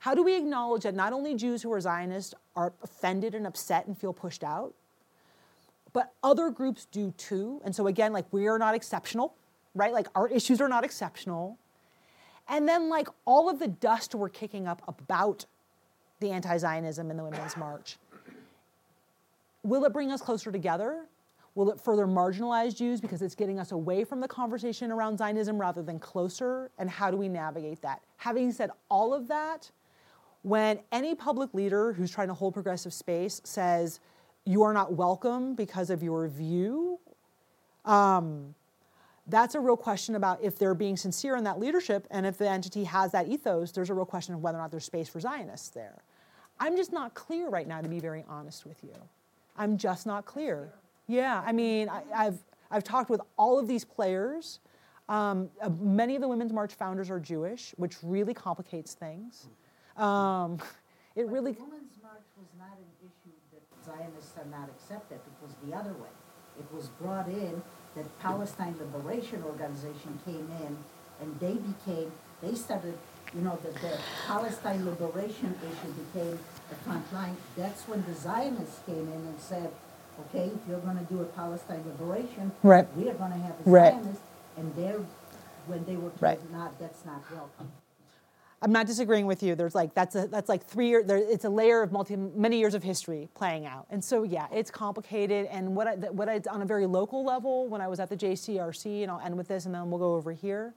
How 0.00 0.14
do 0.14 0.22
we 0.22 0.36
acknowledge 0.36 0.82
that 0.82 0.94
not 0.94 1.14
only 1.14 1.34
Jews 1.34 1.62
who 1.62 1.72
are 1.72 1.80
Zionists 1.80 2.34
are 2.56 2.74
offended 2.82 3.34
and 3.34 3.46
upset 3.46 3.86
and 3.86 3.96
feel 3.96 4.12
pushed 4.12 4.44
out, 4.44 4.74
but 5.94 6.12
other 6.22 6.50
groups 6.50 6.84
do 6.92 7.14
too? 7.16 7.62
And 7.64 7.74
so, 7.74 7.86
again, 7.86 8.12
like 8.12 8.26
we 8.32 8.48
are 8.48 8.58
not 8.58 8.74
exceptional, 8.74 9.34
right? 9.74 9.94
Like 9.94 10.08
our 10.14 10.28
issues 10.28 10.60
are 10.60 10.68
not 10.68 10.84
exceptional. 10.84 11.56
And 12.50 12.68
then, 12.68 12.90
like 12.90 13.08
all 13.24 13.48
of 13.48 13.58
the 13.58 13.68
dust 13.68 14.14
we're 14.14 14.28
kicking 14.28 14.66
up 14.66 14.82
about 14.86 15.46
the 16.20 16.32
anti 16.32 16.58
Zionism 16.58 17.10
in 17.10 17.16
the 17.16 17.24
Women's 17.24 17.56
March, 17.56 17.96
will 19.62 19.86
it 19.86 19.94
bring 19.94 20.12
us 20.12 20.20
closer 20.20 20.52
together? 20.52 21.06
Will 21.56 21.70
it 21.70 21.80
further 21.80 22.06
marginalize 22.06 22.76
Jews 22.76 23.00
because 23.00 23.22
it's 23.22 23.34
getting 23.34 23.58
us 23.58 23.72
away 23.72 24.04
from 24.04 24.20
the 24.20 24.28
conversation 24.28 24.92
around 24.92 25.16
Zionism 25.16 25.58
rather 25.58 25.82
than 25.82 25.98
closer? 25.98 26.70
And 26.78 26.88
how 26.88 27.10
do 27.10 27.16
we 27.16 27.30
navigate 27.30 27.80
that? 27.80 28.02
Having 28.18 28.52
said 28.52 28.70
all 28.90 29.14
of 29.14 29.26
that, 29.28 29.70
when 30.42 30.78
any 30.92 31.14
public 31.14 31.54
leader 31.54 31.94
who's 31.94 32.10
trying 32.10 32.28
to 32.28 32.34
hold 32.34 32.52
progressive 32.52 32.92
space 32.92 33.40
says, 33.42 34.00
you 34.44 34.62
are 34.62 34.74
not 34.74 34.92
welcome 34.92 35.54
because 35.54 35.88
of 35.88 36.02
your 36.02 36.28
view, 36.28 37.00
um, 37.86 38.54
that's 39.26 39.54
a 39.54 39.60
real 39.60 39.78
question 39.78 40.14
about 40.14 40.42
if 40.42 40.58
they're 40.58 40.74
being 40.74 40.96
sincere 40.96 41.36
in 41.36 41.44
that 41.44 41.58
leadership 41.58 42.06
and 42.10 42.26
if 42.26 42.36
the 42.36 42.48
entity 42.48 42.84
has 42.84 43.12
that 43.12 43.28
ethos, 43.28 43.72
there's 43.72 43.88
a 43.88 43.94
real 43.94 44.04
question 44.04 44.34
of 44.34 44.42
whether 44.42 44.58
or 44.58 44.60
not 44.60 44.70
there's 44.70 44.84
space 44.84 45.08
for 45.08 45.20
Zionists 45.20 45.70
there. 45.70 46.02
I'm 46.60 46.76
just 46.76 46.92
not 46.92 47.14
clear 47.14 47.48
right 47.48 47.66
now, 47.66 47.80
to 47.80 47.88
be 47.88 47.98
very 47.98 48.24
honest 48.28 48.66
with 48.66 48.84
you. 48.84 48.94
I'm 49.56 49.78
just 49.78 50.06
not 50.06 50.26
clear. 50.26 50.74
Yeah, 51.06 51.42
I 51.44 51.52
mean, 51.52 51.88
I, 51.88 52.24
have 52.24 52.38
I've 52.70 52.84
talked 52.84 53.10
with 53.10 53.20
all 53.38 53.58
of 53.58 53.68
these 53.68 53.84
players. 53.84 54.60
Um, 55.08 55.50
uh, 55.62 55.68
many 55.80 56.16
of 56.16 56.20
the 56.20 56.28
Women's 56.28 56.52
March 56.52 56.74
founders 56.74 57.10
are 57.10 57.20
Jewish, 57.20 57.74
which 57.76 57.96
really 58.02 58.34
complicates 58.34 58.94
things. 58.94 59.48
Um, 59.96 60.58
it 61.16 61.26
really. 61.28 61.52
The 61.52 61.62
Women's 61.62 61.98
March 62.02 62.26
was 62.36 62.48
not 62.58 62.76
an 62.76 63.08
issue 63.08 63.34
that 63.52 63.62
Zionists 63.84 64.32
are 64.36 64.50
not 64.50 64.68
accepted. 64.68 65.16
It 65.16 65.42
was 65.42 65.54
the 65.64 65.76
other 65.76 65.92
way. 65.92 66.08
It 66.58 66.66
was 66.74 66.88
brought 67.00 67.28
in 67.28 67.62
that 67.94 68.20
Palestine 68.20 68.74
Liberation 68.80 69.42
Organization 69.44 70.18
came 70.24 70.50
in, 70.62 70.76
and 71.20 71.40
they 71.40 71.54
became. 71.54 72.10
They 72.42 72.54
started. 72.54 72.98
You 73.34 73.42
know, 73.42 73.58
the, 73.60 73.70
the 73.80 73.98
Palestine 74.26 74.86
liberation 74.86 75.54
issue 75.60 75.92
became 75.92 76.38
the 76.68 76.74
front 76.76 77.12
line. 77.12 77.36
That's 77.56 77.82
when 77.88 78.02
the 78.04 78.14
Zionists 78.14 78.80
came 78.86 79.00
in 79.08 79.12
and 79.12 79.38
said, 79.38 79.72
okay, 80.20 80.46
if 80.54 80.68
you're 80.68 80.80
gonna 80.80 81.04
do 81.04 81.20
a 81.22 81.24
Palestine 81.26 81.82
liberation, 81.86 82.52
Right. 82.62 82.86
we 82.96 83.08
are 83.08 83.14
gonna 83.14 83.36
have 83.36 83.54
a 83.66 83.70
Right. 83.70 83.94
And 84.56 84.74
they're, 84.74 85.00
when 85.66 85.84
they 85.84 85.96
were 85.96 86.10
Right. 86.20 86.38
told, 86.38 86.52
not, 86.52 86.78
that's 86.78 87.04
not 87.04 87.22
welcome. 87.30 87.70
I'm 88.62 88.72
not 88.72 88.86
disagreeing 88.86 89.26
with 89.26 89.42
you. 89.42 89.54
There's 89.54 89.74
like 89.74 89.92
that's 89.94 90.16
a 90.16 90.26
that's 90.28 90.48
like 90.48 90.64
three 90.64 90.88
year. 90.88 91.02
There, 91.02 91.18
it's 91.18 91.44
a 91.44 91.50
layer 91.50 91.82
of 91.82 91.92
multi 91.92 92.16
many 92.16 92.58
years 92.58 92.72
of 92.72 92.82
history 92.82 93.28
playing 93.34 93.66
out, 93.66 93.86
and 93.90 94.02
so 94.02 94.22
yeah, 94.22 94.46
it's 94.50 94.70
complicated. 94.70 95.46
And 95.50 95.76
what 95.76 95.86
I 95.86 95.94
what 95.96 96.28
I 96.30 96.40
on 96.50 96.62
a 96.62 96.64
very 96.64 96.86
local 96.86 97.22
level 97.22 97.68
when 97.68 97.82
I 97.82 97.86
was 97.86 98.00
at 98.00 98.08
the 98.08 98.16
JCRC, 98.16 99.02
and 99.02 99.10
I'll 99.10 99.20
end 99.20 99.36
with 99.36 99.46
this, 99.46 99.66
and 99.66 99.74
then 99.74 99.90
we'll 99.90 100.00
go 100.00 100.14
over 100.14 100.32
here. 100.32 100.72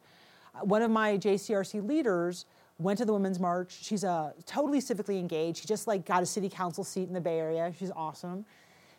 Uh, 0.54 0.66
One 0.66 0.82
of 0.82 0.92
my 0.92 1.18
JCRC 1.18 1.88
leaders 1.88 2.46
went 2.80 2.98
to 3.00 3.06
the 3.06 3.14
Women's 3.14 3.40
March. 3.40 3.78
She's 3.82 4.04
a 4.04 4.34
totally 4.46 4.80
civically 4.80 5.18
engaged. 5.18 5.60
She 5.62 5.66
just 5.68 5.88
like 5.88 6.06
got 6.06 6.22
a 6.22 6.26
city 6.26 6.50
council 6.50 6.84
seat 6.84 7.08
in 7.08 7.14
the 7.14 7.22
Bay 7.22 7.40
Area. 7.40 7.72
She's 7.80 7.92
awesome. 7.92 8.46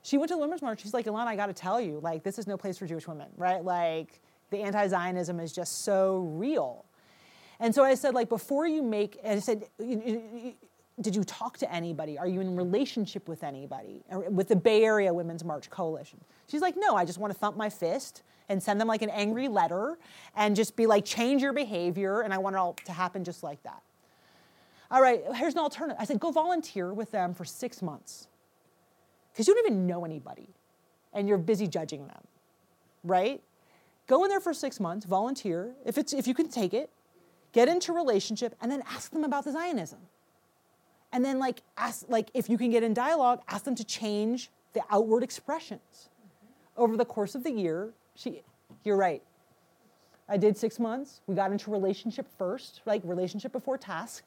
She 0.03 0.17
went 0.19 0.29
to 0.31 0.35
the 0.35 0.41
Women's 0.41 0.63
March. 0.63 0.81
She's 0.83 0.95
like, 0.95 1.07
Ilana, 1.07 1.27
I 1.27 1.37
got 1.37 1.47
to 1.47 1.53
tell 1.53 1.81
you, 1.81 2.01
like 2.03 2.23
this 2.23 2.39
is 2.39 2.47
no 2.47 2.57
place 2.57 2.79
for 2.79 2.87
Jewish 2.87 3.07
women, 3.07 3.29
right? 3.37 3.63
Like 3.65 4.21
the 4.51 4.59
anti-Zionism 4.59 5.39
is 5.41 5.53
just 5.53 5.83
so 5.85 6.21
real. 6.35 6.85
And 7.61 7.75
so 7.75 7.85
I 7.85 7.95
said, 7.95 8.15
like, 8.15 8.29
before 8.31 8.67
you 8.67 8.83
make, 8.83 9.19
and 9.23 9.37
I 9.37 9.41
said, 9.41 9.65
"You- 9.79 10.03
you- 10.05 10.23
you- 10.35 10.55
did 11.01 11.15
you 11.17 11.25
talk 11.25 11.57
to 11.59 11.73
anybody? 11.73 12.19
Are 12.19 12.27
you 12.27 12.41
in 12.41 12.57
relationship 12.57 13.29
with 13.29 13.43
anybody? 13.43 14.03
With 14.11 14.49
the 14.49 14.57
Bay 14.57 14.85
Area 14.85 15.13
Women's 15.15 15.45
March 15.45 15.71
Coalition? 15.71 16.21
She's 16.47 16.61
like, 16.61 16.75
no, 16.77 16.95
I 16.97 17.05
just 17.07 17.19
want 17.19 17.33
to 17.33 17.39
thump 17.39 17.57
my 17.57 17.71
fist 17.71 18.23
and 18.51 18.63
send 18.63 18.79
them 18.81 18.89
like 18.89 19.01
an 19.01 19.09
angry 19.11 19.49
letter 19.49 19.99
and 20.37 20.55
just 20.57 20.77
be 20.77 20.87
like, 20.87 21.05
change 21.07 21.41
your 21.43 21.53
behavior. 21.55 22.21
And 22.23 22.35
I 22.35 22.39
want 22.39 22.57
it 22.57 22.59
all 22.59 22.75
to 22.85 22.93
happen 22.93 23.25
just 23.25 23.43
like 23.43 23.63
that. 23.63 23.83
All 24.91 25.01
right, 25.01 25.23
here's 25.37 25.55
an 25.55 25.61
alternative. 25.61 25.97
I 26.01 26.05
said, 26.05 26.19
go 26.21 26.33
volunteer 26.33 26.93
with 26.93 27.11
them 27.13 27.33
for 27.33 27.45
six 27.45 27.81
months 27.81 28.27
because 29.41 29.49
you 29.49 29.55
don't 29.55 29.73
even 29.73 29.87
know 29.87 30.05
anybody 30.05 30.51
and 31.15 31.27
you're 31.27 31.39
busy 31.39 31.67
judging 31.67 32.07
them, 32.07 32.21
right? 33.03 33.41
Go 34.07 34.23
in 34.23 34.29
there 34.29 34.39
for 34.39 34.53
six 34.53 34.79
months, 34.79 35.07
volunteer, 35.07 35.73
if, 35.87 35.97
it's, 35.97 36.13
if 36.13 36.27
you 36.27 36.35
can 36.35 36.51
take 36.51 36.75
it, 36.75 36.91
get 37.53 37.67
into 37.67 37.95
relationship, 37.95 38.55
and 38.61 38.71
then 38.71 38.83
ask 38.87 39.11
them 39.11 39.25
about 39.25 39.47
the 39.47 39.53
Zionism. 39.53 40.01
And 41.11 41.25
then, 41.25 41.39
like, 41.39 41.63
ask, 41.79 42.05
like, 42.11 42.31
if 42.35 42.51
you 42.51 42.59
can 42.59 42.69
get 42.69 42.83
in 42.83 42.93
dialogue, 42.93 43.41
ask 43.49 43.65
them 43.65 43.75
to 43.77 43.85
change 43.85 44.51
the 44.75 44.83
outward 44.91 45.23
expressions. 45.23 46.11
Over 46.77 46.99
the 46.99 47.07
course 47.07 47.35
of 47.35 47.43
the 47.43 47.51
year, 47.51 47.95
she, 48.17 48.43
you're 48.85 48.99
right. 48.99 49.23
I 50.29 50.37
did 50.37 50.55
six 50.59 50.79
months. 50.79 51.23
We 51.27 51.35
got 51.35 51.51
into 51.51 51.71
relationship 51.71 52.27
first, 52.37 52.83
like 52.85 53.01
relationship 53.07 53.53
before 53.53 53.79
task. 53.79 54.27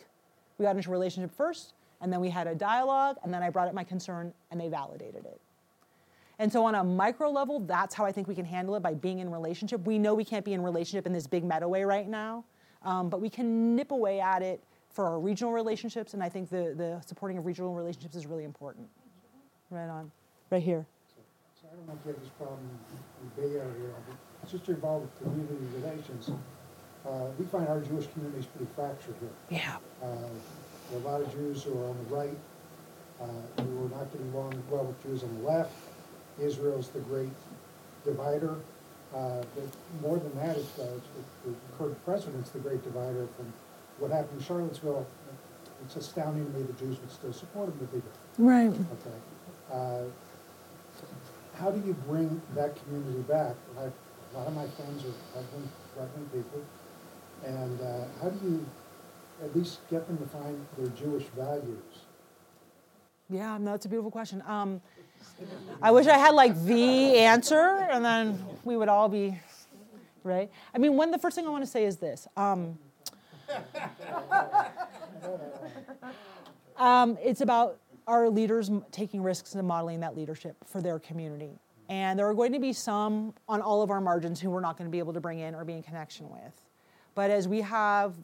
We 0.57 0.63
got 0.63 0.75
into 0.75 0.89
relationship 0.89 1.29
first, 1.37 1.75
and 2.03 2.11
then 2.11 2.19
we 2.19 2.29
had 2.29 2.47
a 2.47 2.53
dialogue, 2.53 3.15
and 3.23 3.33
then 3.33 3.41
I 3.41 3.49
brought 3.49 3.69
up 3.69 3.73
my 3.73 3.85
concern, 3.85 4.33
and 4.51 4.59
they 4.59 4.67
validated 4.67 5.25
it. 5.25 5.39
And 6.37 6.51
so, 6.51 6.65
on 6.65 6.75
a 6.75 6.83
micro 6.83 7.31
level, 7.31 7.61
that's 7.61 7.95
how 7.95 8.03
I 8.03 8.11
think 8.11 8.27
we 8.27 8.35
can 8.35 8.43
handle 8.43 8.75
it 8.75 8.81
by 8.81 8.93
being 8.93 9.19
in 9.19 9.31
relationship. 9.31 9.87
We 9.87 9.97
know 9.97 10.13
we 10.13 10.25
can't 10.25 10.43
be 10.43 10.51
in 10.51 10.61
relationship 10.61 11.07
in 11.07 11.13
this 11.13 11.27
big 11.27 11.45
meta 11.45 11.65
way 11.65 11.85
right 11.85 12.07
now, 12.07 12.43
um, 12.83 13.09
but 13.09 13.21
we 13.21 13.29
can 13.29 13.75
nip 13.77 13.91
away 13.91 14.19
at 14.19 14.41
it 14.41 14.61
for 14.89 15.05
our 15.05 15.19
regional 15.19 15.53
relationships, 15.53 16.13
and 16.13 16.21
I 16.21 16.27
think 16.27 16.49
the, 16.49 16.73
the 16.75 17.01
supporting 17.07 17.37
of 17.37 17.45
regional 17.45 17.73
relationships 17.73 18.15
is 18.15 18.27
really 18.27 18.43
important. 18.43 18.87
Right 19.69 19.87
on, 19.87 20.11
right 20.49 20.61
here. 20.61 20.85
So 21.15 21.67
I 21.71 21.75
don't 21.75 21.87
know 21.87 21.93
if 21.93 22.05
you 22.05 22.11
have 22.11 22.21
this 22.21 22.29
problem 22.37 22.59
in 22.59 23.29
the 23.29 23.41
Bay 23.41 23.55
Area, 23.57 23.93
but 24.07 24.49
since 24.49 24.67
you're 24.67 24.75
involved 24.75 25.05
with 25.05 25.23
community 25.23 25.55
relations, 25.77 26.31
uh, 27.07 27.27
we 27.39 27.45
find 27.45 27.67
our 27.69 27.79
Jewish 27.79 28.07
community 28.07 28.39
is 28.39 28.45
pretty 28.45 28.69
fractured 28.75 29.15
here. 29.21 29.29
Yeah. 29.49 29.77
Uh, 30.03 30.27
There 30.93 31.01
are 31.01 31.05
a 31.05 31.11
lot 31.17 31.21
of 31.21 31.33
Jews 31.33 31.63
who 31.63 31.71
are 31.81 31.89
on 31.89 31.97
the 32.07 32.15
right, 32.15 32.37
uh, 33.19 33.25
who 33.63 33.85
are 33.85 33.89
not 33.97 34.11
getting 34.11 34.31
along 34.31 34.61
well 34.69 34.83
with 34.85 35.01
Jews 35.01 35.23
on 35.23 35.35
the 35.41 35.47
left. 35.47 35.71
Israel's 36.39 36.89
the 36.89 36.99
great 36.99 37.31
divider. 38.05 38.55
Uh, 39.13 39.41
But 39.55 39.65
more 40.01 40.17
than 40.19 40.35
that, 40.35 40.55
it's, 40.57 40.77
uh, 40.77 40.85
the 41.45 41.49
the 41.49 41.55
current 41.77 42.05
president's 42.05 42.51
the 42.51 42.59
great 42.59 42.83
divider 42.83 43.27
from 43.37 43.51
what 43.99 44.11
happened 44.11 44.37
in 44.39 44.43
Charlottesville. 44.45 45.05
It's 45.83 45.95
astounding 45.95 46.45
to 46.45 46.51
me 46.57 46.63
the 46.63 46.73
Jews 46.73 46.99
would 46.99 47.11
still 47.11 47.33
support 47.33 47.69
him 47.69 47.79
to 47.79 47.85
be 47.85 47.99
there. 47.99 48.47
Right. 48.53 48.69
Okay. 48.69 49.17
Uh, 49.71 50.03
How 51.55 51.69
do 51.71 51.79
you 51.87 51.93
bring 52.07 52.41
that 52.55 52.75
community 52.83 53.21
back? 53.21 53.55
I- 53.79 53.91
A 54.33 54.37
lot 54.37 54.47
of 54.47 54.55
my 54.55 54.65
friends 54.77 55.05
are 55.05 55.13
right-wing, 55.35 55.69
right-wing 55.95 56.27
people. 56.33 56.61
And 57.45 57.79
uh, 57.81 58.05
how 58.19 58.29
do 58.29 58.39
you 58.49 58.65
at 59.41 59.55
least 59.55 59.79
get 59.89 60.07
them 60.07 60.17
to 60.17 60.25
find 60.25 60.65
their 60.77 60.87
Jewish 60.87 61.23
values? 61.35 62.05
Yeah, 63.29 63.57
no, 63.57 63.73
it's 63.73 63.85
a 63.85 63.89
beautiful 63.89 64.11
question. 64.11 64.43
Um, 64.45 64.81
I 65.81 65.91
wish 65.91 66.07
I 66.07 66.17
had 66.17 66.35
like 66.35 66.61
the 66.65 67.17
answer, 67.17 67.87
and 67.89 68.03
then 68.03 68.43
we 68.63 68.75
would 68.77 68.89
all 68.89 69.09
be 69.09 69.39
right. 70.23 70.51
I 70.73 70.77
mean, 70.77 70.95
one 70.97 71.11
the 71.11 71.17
first 71.17 71.35
thing 71.35 71.47
I 71.47 71.49
want 71.49 71.63
to 71.63 71.69
say 71.69 71.85
is 71.85 71.97
this. 71.97 72.27
Um, 72.35 72.77
um, 76.77 77.17
it's 77.23 77.41
about 77.41 77.79
our 78.07 78.29
leaders 78.29 78.69
taking 78.91 79.23
risks 79.23 79.55
and 79.55 79.67
modeling 79.67 80.01
that 80.01 80.15
leadership 80.15 80.57
for 80.65 80.81
their 80.81 80.99
community. 80.99 81.59
And 81.89 82.17
there 82.17 82.27
are 82.27 82.33
going 82.33 82.53
to 82.53 82.59
be 82.59 82.73
some 82.73 83.33
on 83.47 83.61
all 83.61 83.81
of 83.81 83.89
our 83.89 84.01
margins 84.01 84.39
who 84.39 84.49
we're 84.49 84.61
not 84.61 84.77
going 84.77 84.89
to 84.89 84.91
be 84.91 84.99
able 84.99 85.13
to 85.13 85.21
bring 85.21 85.39
in 85.39 85.55
or 85.55 85.63
be 85.65 85.73
in 85.73 85.83
connection 85.83 86.29
with. 86.29 86.61
But 87.15 87.29
as 87.29 87.47
we 87.47 87.61
have 87.61 88.15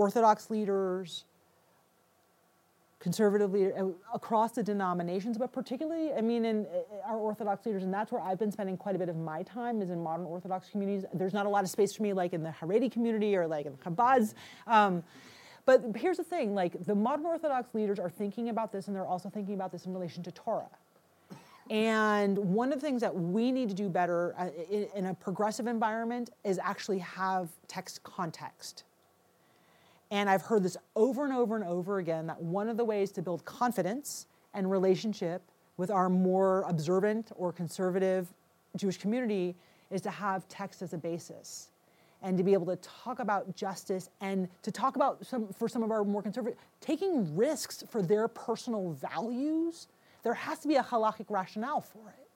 Orthodox 0.00 0.48
leaders, 0.48 1.24
conservative 3.00 3.52
leader 3.52 3.74
uh, 3.78 4.14
across 4.14 4.52
the 4.52 4.62
denominations, 4.62 5.36
but 5.36 5.52
particularly, 5.52 6.14
I 6.14 6.22
mean, 6.22 6.46
in 6.46 6.64
uh, 6.64 7.10
our 7.10 7.18
Orthodox 7.18 7.66
leaders, 7.66 7.82
and 7.82 7.92
that's 7.92 8.10
where 8.10 8.22
I've 8.22 8.38
been 8.38 8.50
spending 8.50 8.78
quite 8.78 8.96
a 8.96 8.98
bit 8.98 9.10
of 9.10 9.16
my 9.16 9.42
time 9.42 9.82
is 9.82 9.90
in 9.90 10.02
modern 10.02 10.24
Orthodox 10.24 10.70
communities. 10.70 11.04
There's 11.12 11.34
not 11.34 11.44
a 11.44 11.50
lot 11.50 11.64
of 11.64 11.70
space 11.70 11.94
for 11.94 12.02
me, 12.02 12.14
like 12.14 12.32
in 12.32 12.42
the 12.42 12.48
Haredi 12.48 12.90
community 12.90 13.36
or 13.36 13.46
like 13.46 13.66
in 13.66 13.74
Chabad's. 13.76 14.34
Um, 14.66 15.02
but 15.66 15.84
here's 15.94 16.16
the 16.16 16.24
thing: 16.24 16.54
like 16.54 16.82
the 16.86 16.94
modern 16.94 17.26
Orthodox 17.26 17.74
leaders 17.74 17.98
are 17.98 18.10
thinking 18.10 18.48
about 18.48 18.72
this, 18.72 18.86
and 18.86 18.96
they're 18.96 19.04
also 19.06 19.28
thinking 19.28 19.54
about 19.54 19.70
this 19.70 19.84
in 19.84 19.92
relation 19.92 20.22
to 20.22 20.32
Torah. 20.32 20.70
And 21.68 22.38
one 22.38 22.72
of 22.72 22.80
the 22.80 22.86
things 22.86 23.02
that 23.02 23.14
we 23.14 23.52
need 23.52 23.68
to 23.68 23.74
do 23.74 23.90
better 23.90 24.34
uh, 24.38 24.48
in 24.94 25.06
a 25.06 25.14
progressive 25.14 25.66
environment 25.66 26.30
is 26.42 26.58
actually 26.58 27.00
have 27.00 27.50
text 27.68 28.02
context. 28.02 28.84
And 30.10 30.28
I've 30.28 30.42
heard 30.42 30.62
this 30.62 30.76
over 30.96 31.24
and 31.24 31.32
over 31.32 31.56
and 31.56 31.64
over 31.64 31.98
again 31.98 32.26
that 32.26 32.42
one 32.42 32.68
of 32.68 32.76
the 32.76 32.84
ways 32.84 33.12
to 33.12 33.22
build 33.22 33.44
confidence 33.44 34.26
and 34.54 34.70
relationship 34.70 35.42
with 35.76 35.90
our 35.90 36.08
more 36.08 36.62
observant 36.68 37.30
or 37.36 37.52
conservative 37.52 38.32
Jewish 38.76 38.98
community 38.98 39.56
is 39.90 40.00
to 40.02 40.10
have 40.10 40.46
text 40.48 40.82
as 40.82 40.92
a 40.92 40.98
basis 40.98 41.70
and 42.22 42.36
to 42.36 42.44
be 42.44 42.52
able 42.52 42.66
to 42.66 42.76
talk 42.76 43.18
about 43.18 43.54
justice 43.56 44.10
and 44.20 44.48
to 44.62 44.70
talk 44.70 44.96
about 44.96 45.24
some 45.24 45.48
for 45.52 45.68
some 45.68 45.82
of 45.82 45.90
our 45.90 46.04
more 46.04 46.22
conservative 46.22 46.58
taking 46.80 47.34
risks 47.36 47.82
for 47.88 48.02
their 48.02 48.28
personal 48.28 48.92
values. 48.92 49.88
There 50.22 50.34
has 50.34 50.58
to 50.60 50.68
be 50.68 50.76
a 50.76 50.82
halachic 50.82 51.26
rationale 51.30 51.80
for 51.80 52.10
it 52.10 52.29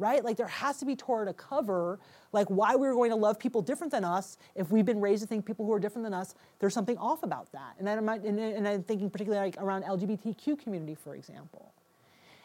right? 0.00 0.24
Like 0.24 0.36
there 0.36 0.48
has 0.48 0.78
to 0.78 0.86
be 0.86 0.96
torah 0.96 1.26
to 1.26 1.32
cover 1.34 2.00
like 2.32 2.48
why 2.48 2.74
we're 2.74 2.94
going 2.94 3.10
to 3.10 3.16
love 3.16 3.38
people 3.38 3.60
different 3.60 3.92
than 3.92 4.04
us. 4.04 4.38
If 4.54 4.70
we've 4.70 4.84
been 4.84 5.00
raised 5.00 5.22
to 5.22 5.28
think 5.28 5.44
people 5.44 5.66
who 5.66 5.72
are 5.72 5.78
different 5.78 6.04
than 6.04 6.14
us 6.14 6.34
there's 6.58 6.74
something 6.74 6.96
off 6.98 7.22
about 7.22 7.52
that. 7.52 7.74
And, 7.78 7.86
then 7.86 8.08
and, 8.08 8.40
and 8.40 8.66
i'm 8.66 8.82
thinking 8.82 9.10
particularly 9.10 9.46
like 9.46 9.62
around 9.62 9.84
lgbtq 9.84 10.58
community 10.58 10.94
for 10.94 11.14
example. 11.14 11.72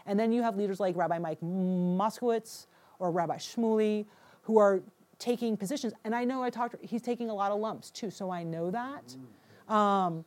And 0.05 0.19
then 0.19 0.31
you 0.31 0.43
have 0.43 0.57
leaders 0.57 0.79
like 0.79 0.95
rabbi 0.95 1.17
mike 1.17 1.39
moskowitz 1.41 2.67
or 2.99 3.11
rabbi 3.11 3.37
shmuly 3.37 4.05
who 4.43 4.57
are 4.57 4.81
taking 5.17 5.55
positions. 5.55 5.93
And 6.03 6.13
i 6.13 6.25
know 6.25 6.43
i 6.43 6.49
talked 6.49 6.75
he's 6.81 7.01
taking 7.01 7.29
a 7.29 7.33
lot 7.33 7.51
of 7.51 7.59
lumps 7.59 7.89
too 7.89 8.11
so 8.11 8.29
i 8.29 8.43
know 8.43 8.69
that. 8.69 9.15
Um, 9.73 10.25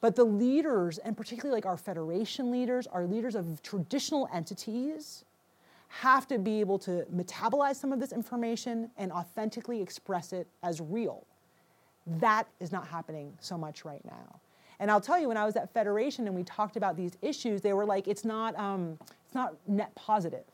but 0.00 0.16
the 0.16 0.24
leaders, 0.24 0.98
and 0.98 1.16
particularly 1.16 1.54
like 1.54 1.66
our 1.66 1.76
federation 1.76 2.50
leaders, 2.50 2.86
our 2.86 3.06
leaders 3.06 3.34
of 3.34 3.62
traditional 3.62 4.28
entities, 4.32 5.24
have 5.90 6.26
to 6.28 6.38
be 6.38 6.60
able 6.60 6.78
to 6.78 7.04
metabolize 7.12 7.76
some 7.76 7.92
of 7.92 7.98
this 7.98 8.12
information 8.12 8.90
and 8.96 9.10
authentically 9.10 9.82
express 9.82 10.32
it 10.32 10.46
as 10.62 10.80
real. 10.80 11.26
That 12.06 12.46
is 12.60 12.70
not 12.70 12.86
happening 12.86 13.32
so 13.40 13.58
much 13.58 13.84
right 13.84 14.04
now. 14.04 14.40
And 14.78 14.90
I'll 14.90 15.00
tell 15.00 15.18
you, 15.18 15.28
when 15.28 15.36
I 15.36 15.44
was 15.44 15.56
at 15.56 15.72
Federation 15.74 16.26
and 16.26 16.34
we 16.34 16.44
talked 16.44 16.76
about 16.76 16.96
these 16.96 17.18
issues, 17.20 17.60
they 17.60 17.72
were 17.72 17.84
like, 17.84 18.06
it's 18.06 18.24
not, 18.24 18.56
um, 18.58 18.98
it's 19.26 19.34
not 19.34 19.54
net 19.66 19.92
positive. 19.96 20.44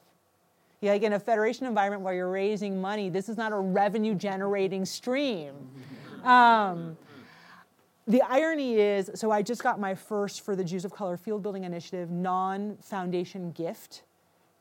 Yeah, 0.80 0.93
like 0.93 1.03
in 1.03 1.12
a 1.12 1.20
federation 1.20 1.66
environment 1.66 2.03
where 2.03 2.14
you're 2.14 2.30
raising 2.30 2.80
money, 2.80 3.11
this 3.11 3.28
is 3.28 3.37
not 3.37 3.53
a 3.53 3.57
revenue 3.57 4.14
generating 4.14 4.84
stream. 4.84 5.55
Um, 6.24 6.97
the 8.09 8.20
irony 8.22 8.80
is 8.80 9.12
so 9.14 9.30
I 9.30 9.43
just 9.43 9.62
got 9.62 9.78
my 9.78 9.95
first 9.95 10.41
for 10.41 10.57
the 10.57 10.64
Jews 10.64 10.84
of 10.84 10.91
Color 10.91 11.16
Field 11.16 11.41
Building 11.41 11.62
Initiative 11.62 12.11
non 12.11 12.76
foundation 12.78 13.53
gift 13.53 14.03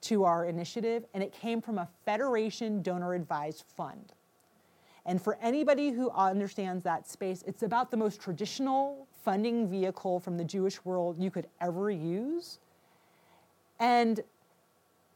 to 0.06 0.24
our 0.24 0.46
initiative, 0.46 1.06
and 1.14 1.24
it 1.24 1.32
came 1.32 1.62
from 1.62 1.78
a 1.78 1.88
Federation 2.06 2.82
donor 2.82 3.14
advised 3.14 3.64
fund. 3.76 4.14
And 5.06 5.22
for 5.22 5.38
anybody 5.42 5.92
who 5.92 6.10
understands 6.12 6.84
that 6.84 7.08
space, 7.08 7.44
it's 7.46 7.64
about 7.64 7.92
the 7.92 7.98
most 7.98 8.20
traditional 8.20 9.08
funding 9.24 9.68
vehicle 9.68 10.20
from 10.20 10.38
the 10.38 10.44
Jewish 10.44 10.84
world 10.84 11.18
you 11.18 11.30
could 11.30 11.48
ever 11.62 11.92
use. 11.92 12.60
And 13.80 14.22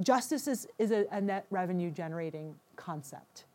justice 0.01 0.47
is, 0.47 0.67
is 0.77 0.91
a, 0.91 1.05
a 1.11 1.21
net 1.21 1.45
revenue 1.49 1.91
generating 1.91 2.55
concept. 2.75 3.45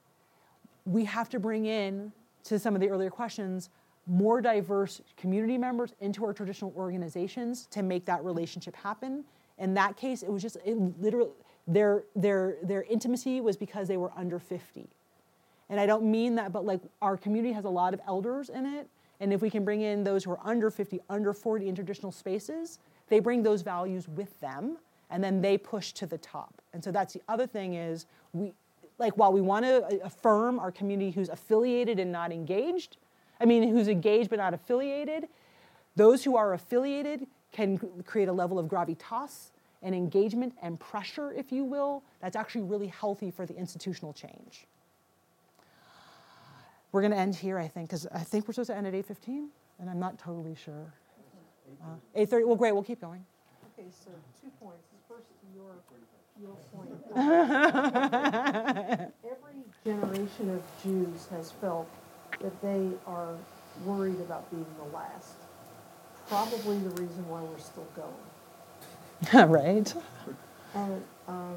We 0.86 1.04
have 1.04 1.28
to 1.30 1.38
bring 1.38 1.66
in, 1.66 2.12
to 2.44 2.58
some 2.58 2.74
of 2.74 2.80
the 2.80 2.88
earlier 2.88 3.10
questions, 3.10 3.70
more 4.06 4.40
diverse 4.40 5.00
community 5.16 5.56
members 5.56 5.94
into 6.00 6.24
our 6.24 6.32
traditional 6.32 6.74
organizations 6.76 7.66
to 7.70 7.82
make 7.82 8.04
that 8.04 8.22
relationship 8.22 8.76
happen. 8.76 9.24
In 9.58 9.74
that 9.74 9.96
case, 9.96 10.22
it 10.22 10.30
was 10.30 10.42
just 10.42 10.56
it 10.64 10.76
literally 11.00 11.30
their 11.66 12.04
their 12.14 12.56
their 12.62 12.82
intimacy 12.82 13.40
was 13.40 13.56
because 13.56 13.88
they 13.88 13.96
were 13.96 14.12
under 14.16 14.38
50. 14.38 14.88
And 15.70 15.80
I 15.80 15.86
don't 15.86 16.10
mean 16.10 16.34
that, 16.34 16.52
but 16.52 16.64
like 16.64 16.80
our 17.00 17.16
community 17.16 17.52
has 17.52 17.64
a 17.64 17.70
lot 17.70 17.94
of 17.94 18.00
elders 18.06 18.50
in 18.50 18.66
it. 18.66 18.88
And 19.20 19.32
if 19.32 19.40
we 19.40 19.48
can 19.48 19.64
bring 19.64 19.80
in 19.80 20.04
those 20.04 20.24
who 20.24 20.32
are 20.32 20.40
under 20.44 20.70
50, 20.70 21.00
under 21.08 21.32
40 21.32 21.68
in 21.68 21.74
traditional 21.74 22.12
spaces, 22.12 22.78
they 23.08 23.20
bring 23.20 23.42
those 23.42 23.62
values 23.62 24.08
with 24.08 24.38
them 24.40 24.76
and 25.10 25.22
then 25.22 25.40
they 25.40 25.56
push 25.56 25.92
to 25.92 26.06
the 26.06 26.18
top. 26.18 26.60
And 26.72 26.82
so 26.82 26.90
that's 26.90 27.14
the 27.14 27.22
other 27.28 27.46
thing 27.46 27.74
is 27.74 28.06
we 28.32 28.52
like 28.98 29.16
while 29.16 29.32
we 29.32 29.40
want 29.40 29.64
to 29.64 30.00
affirm 30.04 30.58
our 30.58 30.70
community 30.70 31.10
who's 31.10 31.28
affiliated 31.28 31.98
and 31.98 32.12
not 32.12 32.32
engaged, 32.32 32.96
I 33.40 33.44
mean, 33.44 33.68
who's 33.68 33.88
engaged 33.88 34.30
but 34.30 34.38
not 34.38 34.54
affiliated. 34.54 35.28
Those 35.96 36.24
who 36.24 36.36
are 36.36 36.54
affiliated 36.54 37.26
can 37.54 37.78
create 38.04 38.28
a 38.28 38.32
level 38.32 38.58
of 38.58 38.66
gravitas 38.66 39.50
and 39.82 39.94
engagement 39.94 40.52
and 40.60 40.78
pressure, 40.80 41.32
if 41.32 41.52
you 41.52 41.64
will, 41.64 42.02
that's 42.20 42.36
actually 42.36 42.62
really 42.62 42.88
healthy 42.88 43.30
for 43.30 43.46
the 43.46 43.56
institutional 43.56 44.12
change. 44.12 44.66
We're 46.90 47.00
going 47.00 47.12
to 47.12 47.18
end 47.18 47.34
here, 47.34 47.58
I 47.58 47.68
think, 47.68 47.88
because 47.88 48.06
I 48.12 48.20
think 48.20 48.46
we're 48.46 48.54
supposed 48.54 48.70
to 48.70 48.76
end 48.76 48.86
at 48.86 48.94
8.15, 48.94 49.48
and 49.78 49.90
I'm 49.90 49.98
not 49.98 50.18
totally 50.18 50.54
sure. 50.54 50.92
Uh, 51.82 51.96
8.30, 52.18 52.46
well, 52.46 52.56
great, 52.56 52.72
we'll 52.72 52.82
keep 52.82 53.00
going. 53.00 53.24
Okay, 53.78 53.88
so 53.90 54.10
two 54.40 54.50
points. 54.60 54.88
First, 55.08 55.26
your, 55.54 55.72
your 56.40 56.56
point. 56.74 56.90
Every 59.24 59.62
generation 59.84 60.50
of 60.50 60.62
Jews 60.82 61.26
has 61.30 61.50
felt 61.52 61.88
that 62.40 62.60
they 62.62 62.90
are 63.06 63.34
worried 63.84 64.20
about 64.20 64.50
being 64.50 64.66
the 64.78 64.96
last. 64.96 65.34
Probably 66.28 66.78
the 66.78 66.90
reason 66.90 67.28
why 67.28 67.42
we're 67.42 67.58
still 67.58 67.86
going. 67.94 69.48
right. 69.50 69.94
And, 70.74 71.04
um, 71.28 71.56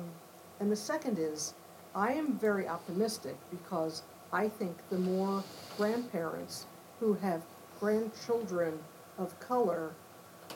and 0.60 0.72
the 0.72 0.76
second 0.76 1.20
is, 1.20 1.54
I 1.96 2.14
am 2.14 2.38
very 2.38 2.68
optimistic 2.68 3.36
because 3.50 4.04
I 4.32 4.50
think 4.50 4.78
the 4.90 5.00
more 5.00 5.44
grandparents 5.78 6.66
who 7.00 7.14
have 7.16 7.42
grandchildren 7.80 8.78
of 9.18 9.40
color, 9.40 9.92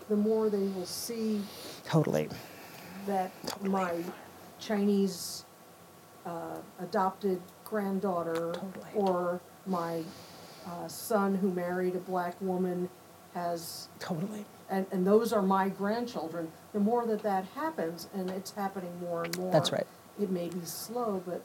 the 0.09 0.15
more 0.15 0.49
they 0.49 0.67
will 0.69 0.85
see 0.85 1.41
totally 1.85 2.29
that 3.07 3.31
totally. 3.47 3.69
my 3.69 4.03
Chinese 4.59 5.45
uh, 6.25 6.57
adopted 6.79 7.41
granddaughter 7.63 8.53
totally. 8.53 8.91
or 8.93 9.41
my 9.65 10.03
uh, 10.67 10.87
son 10.87 11.35
who 11.35 11.51
married 11.51 11.95
a 11.95 11.99
black 11.99 12.35
woman 12.41 12.89
has 13.33 13.87
totally. 13.99 14.45
And, 14.69 14.85
and 14.91 15.05
those 15.05 15.33
are 15.33 15.41
my 15.41 15.69
grandchildren. 15.69 16.51
The 16.73 16.79
more 16.79 17.05
that 17.05 17.23
that 17.23 17.45
happens 17.55 18.07
and 18.13 18.29
it's 18.29 18.51
happening 18.51 18.91
more 19.01 19.23
and 19.23 19.37
more 19.37 19.51
that's 19.51 19.71
right. 19.71 19.85
it 20.19 20.29
may 20.29 20.47
be 20.47 20.61
slow 20.63 21.21
but 21.25 21.41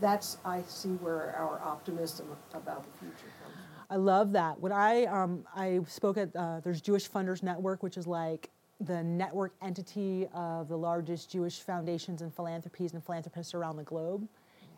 that's 0.00 0.38
i 0.44 0.62
see 0.66 0.88
where 0.88 1.34
our 1.36 1.60
optimism 1.62 2.26
about 2.52 2.82
the 2.84 2.98
future 2.98 3.30
comes 3.42 3.56
i 3.90 3.96
love 3.96 4.32
that. 4.32 4.58
When 4.58 4.72
i 4.72 5.04
um, 5.04 5.44
i 5.54 5.80
spoke 5.86 6.16
at 6.16 6.34
uh, 6.34 6.60
there's 6.60 6.80
jewish 6.80 7.08
funders 7.08 7.42
network 7.42 7.82
which 7.82 7.96
is 7.96 8.06
like 8.06 8.50
the 8.80 9.04
network 9.04 9.52
entity 9.62 10.26
of 10.34 10.68
the 10.68 10.76
largest 10.76 11.30
jewish 11.30 11.60
foundations 11.60 12.22
and 12.22 12.34
philanthropies 12.34 12.92
and 12.94 13.04
philanthropists 13.04 13.54
around 13.54 13.76
the 13.76 13.84
globe. 13.84 14.26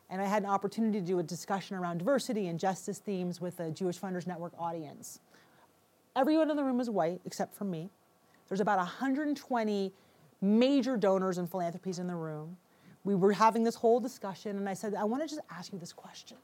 And 0.08 0.22
I 0.22 0.26
had 0.26 0.44
an 0.44 0.48
opportunity 0.48 1.00
to 1.00 1.06
do 1.06 1.18
a 1.18 1.22
discussion 1.22 1.76
around 1.76 1.98
diversity 1.98 2.46
and 2.46 2.60
justice 2.60 2.98
themes 2.98 3.40
with 3.40 3.58
a 3.58 3.70
Jewish 3.72 3.98
Funders 3.98 4.24
Network 4.26 4.52
audience. 4.56 5.18
Everyone 6.16 6.50
in 6.50 6.56
the 6.56 6.64
room 6.64 6.80
is 6.80 6.90
white 6.90 7.20
except 7.24 7.54
for 7.54 7.64
me. 7.64 7.90
There's 8.48 8.60
about 8.60 8.78
120 8.78 9.92
major 10.40 10.96
donors 10.96 11.38
and 11.38 11.48
philanthropies 11.48 11.98
in 11.98 12.06
the 12.06 12.14
room. 12.14 12.56
We 13.04 13.14
were 13.14 13.32
having 13.32 13.62
this 13.62 13.76
whole 13.76 14.00
discussion, 14.00 14.56
and 14.56 14.68
I 14.68 14.74
said, 14.74 14.94
I 14.94 15.04
want 15.04 15.22
to 15.22 15.28
just 15.28 15.40
ask 15.50 15.72
you 15.72 15.78
this 15.78 15.92
question 15.92 16.38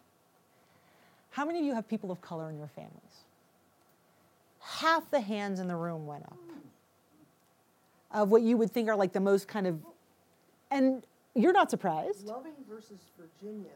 How 1.30 1.44
many 1.44 1.60
of 1.60 1.64
you 1.64 1.74
have 1.74 1.88
people 1.88 2.12
of 2.12 2.20
color 2.20 2.50
in 2.50 2.58
your 2.58 2.68
families? 2.68 3.24
Half 4.60 5.10
the 5.10 5.20
hands 5.20 5.58
in 5.58 5.66
the 5.66 5.74
room 5.74 6.06
went 6.06 6.24
up 6.24 6.38
of 8.12 8.30
what 8.30 8.42
you 8.42 8.56
would 8.56 8.70
think 8.70 8.88
are 8.88 8.96
like 8.96 9.12
the 9.12 9.20
most 9.20 9.48
kind 9.48 9.66
of, 9.66 9.80
and 10.70 11.02
you're 11.34 11.52
not 11.52 11.70
surprised. 11.70 12.26
Loving 12.26 12.52
versus 12.68 13.00
Virginia, 13.18 13.70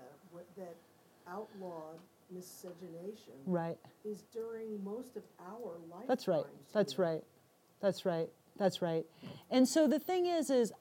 that 0.56 0.74
outlawed 1.28 1.98
miscegenation, 2.30 3.34
right, 3.46 3.78
is 4.04 4.22
during 4.32 4.82
most 4.84 5.16
of 5.16 5.22
our 5.40 5.78
life. 5.90 6.06
That's 6.08 6.28
right. 6.28 6.44
That's 6.72 6.94
here. 6.94 7.04
right. 7.04 7.24
That's 7.80 8.04
right. 8.04 8.28
That's 8.58 8.82
right. 8.82 9.04
And 9.50 9.68
so 9.68 9.86
the 9.86 9.98
thing 9.98 10.26
is, 10.26 10.50
is 10.50 10.72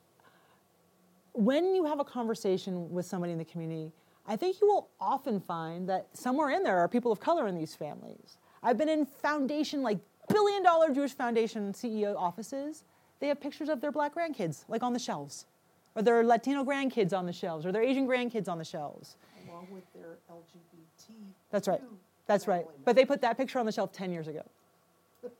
when 1.34 1.76
you 1.76 1.86
have 1.86 2.00
a 2.00 2.06
conversation 2.06 2.90
with 2.90 3.06
somebody 3.06 3.34
in 3.34 3.38
the 3.38 3.46
community, 3.46 3.92
I 4.28 4.36
think 4.36 4.60
you 4.62 4.68
will 4.68 4.90
often 5.00 5.40
find 5.40 5.88
that 5.90 6.08
somewhere 6.14 6.50
in 6.50 6.64
there 6.64 6.78
are 6.78 6.88
people 6.88 7.12
of 7.12 7.20
color 7.20 7.48
in 7.48 7.56
these 7.56 7.76
families. 7.76 8.38
I've 8.64 8.78
been 8.78 8.90
in 8.90 9.06
foundation, 9.06 9.84
like 9.84 10.00
billion 10.30 10.64
dollar 10.64 10.90
Jewish 10.92 11.14
Foundation 11.14 11.74
CEO 11.74 12.16
offices, 12.16 12.84
they 13.20 13.28
have 13.28 13.40
pictures 13.40 13.70
of 13.70 13.82
their 13.82 13.92
black 13.92 14.16
grandkids, 14.16 14.66
like 14.68 14.84
on 14.84 14.94
the 14.94 15.00
shelves, 15.00 15.46
or 15.96 16.02
their 16.02 16.24
Latino 16.24 16.64
grandkids 16.64 17.14
on 17.14 17.26
the 17.26 17.34
shelves, 17.34 17.66
or 17.66 17.72
their 17.72 17.84
Asian 17.84 18.08
grandkids 18.08 18.50
on 18.50 18.58
the 18.58 18.66
shelves. 18.66 19.16
Along 19.56 19.68
with 19.72 19.84
their 19.94 20.18
LGBT. 20.30 21.14
That's 21.50 21.70
right. 21.70 21.80
That's 22.28 22.46
right. 22.46 22.66
But 22.84 22.98
they 22.98 23.06
put 23.06 23.22
that 23.22 23.38
picture 23.38 23.58
on 23.58 23.66
the 23.66 23.72
shelf 23.72 23.94
10 23.94 24.12
years 24.12 24.28
ago. 24.28 24.42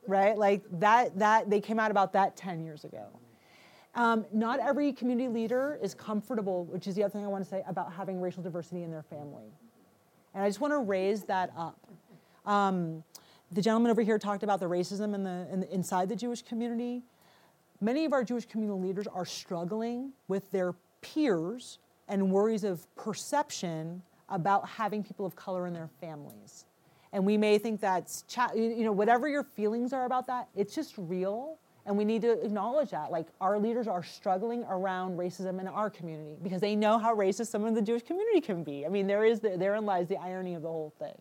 Right? 0.08 0.38
Like 0.38 0.64
that, 0.80 1.20
that, 1.20 1.50
they 1.50 1.60
came 1.60 1.82
out 1.82 1.92
about 1.92 2.14
that 2.14 2.38
10 2.38 2.64
years 2.64 2.86
ago. 2.86 3.08
Um, 3.94 4.26
not 4.32 4.62
every 4.62 4.94
community 4.94 5.28
leader 5.28 5.78
is 5.82 5.94
comfortable, 5.94 6.64
which 6.66 6.88
is 6.88 6.96
the 6.96 7.04
other 7.04 7.12
thing 7.12 7.26
I 7.26 7.28
want 7.28 7.44
to 7.44 7.50
say 7.50 7.62
about 7.68 7.92
having 7.92 8.22
racial 8.22 8.42
diversity 8.42 8.84
in 8.84 8.92
their 8.92 9.04
family. 9.04 9.52
And 10.34 10.44
I 10.44 10.48
just 10.48 10.62
want 10.62 10.72
to 10.72 10.80
raise 10.80 11.24
that 11.24 11.52
up. 11.58 11.78
Um, 12.46 13.04
the 13.52 13.62
gentleman 13.62 13.92
over 13.92 14.02
here 14.02 14.18
talked 14.18 14.44
about 14.44 14.62
the 14.62 14.66
racism 14.66 15.14
in 15.14 15.24
the, 15.24 15.46
in 15.52 15.60
the, 15.60 15.74
inside 15.74 16.08
the 16.08 16.16
Jewish 16.16 16.42
community. 16.42 17.04
Many 17.82 18.06
of 18.06 18.14
our 18.14 18.24
Jewish 18.24 18.46
communal 18.46 18.80
leaders 18.80 19.08
are 19.08 19.26
struggling 19.26 20.14
with 20.30 20.50
their 20.52 20.74
peers 21.02 21.80
and 22.08 22.32
worries 22.32 22.64
of 22.64 22.86
perception 22.96 24.02
about 24.30 24.68
having 24.68 25.04
people 25.04 25.26
of 25.26 25.36
color 25.36 25.68
in 25.68 25.74
their 25.74 25.90
families. 26.00 26.66
And 27.14 27.26
we 27.26 27.38
may 27.38 27.58
think 27.58 27.80
that's, 27.80 28.24
cha- 28.24 28.52
you 28.54 28.84
know, 28.84 28.92
whatever 28.92 29.28
your 29.28 29.44
feelings 29.44 29.94
are 29.94 30.06
about 30.06 30.28
that, 30.28 30.50
it's 30.56 30.76
just 30.76 30.96
real. 30.98 31.58
And 31.86 31.98
we 31.98 32.04
need 32.04 32.24
to 32.24 32.44
acknowledge 32.44 32.90
that. 32.90 33.12
Like, 33.12 33.28
our 33.40 33.60
leaders 33.60 33.88
are 33.88 34.04
struggling 34.04 34.64
around 34.64 35.18
racism 35.18 35.60
in 35.60 35.68
our 35.68 35.90
community 35.90 36.36
because 36.42 36.60
they 36.60 36.76
know 36.76 36.98
how 36.98 37.16
racist 37.16 37.48
some 37.48 37.64
of 37.64 37.76
the 37.76 37.82
Jewish 37.82 38.02
community 38.02 38.42
can 38.42 38.64
be. 38.64 38.86
I 38.86 38.90
mean, 38.90 39.06
there 39.06 39.24
is 39.24 39.40
the, 39.40 39.56
therein 39.56 39.86
lies 39.86 40.08
the 40.08 40.18
irony 40.18 40.56
of 40.56 40.64
the 40.64 40.68
whole 40.68 40.94
thing. 40.98 41.16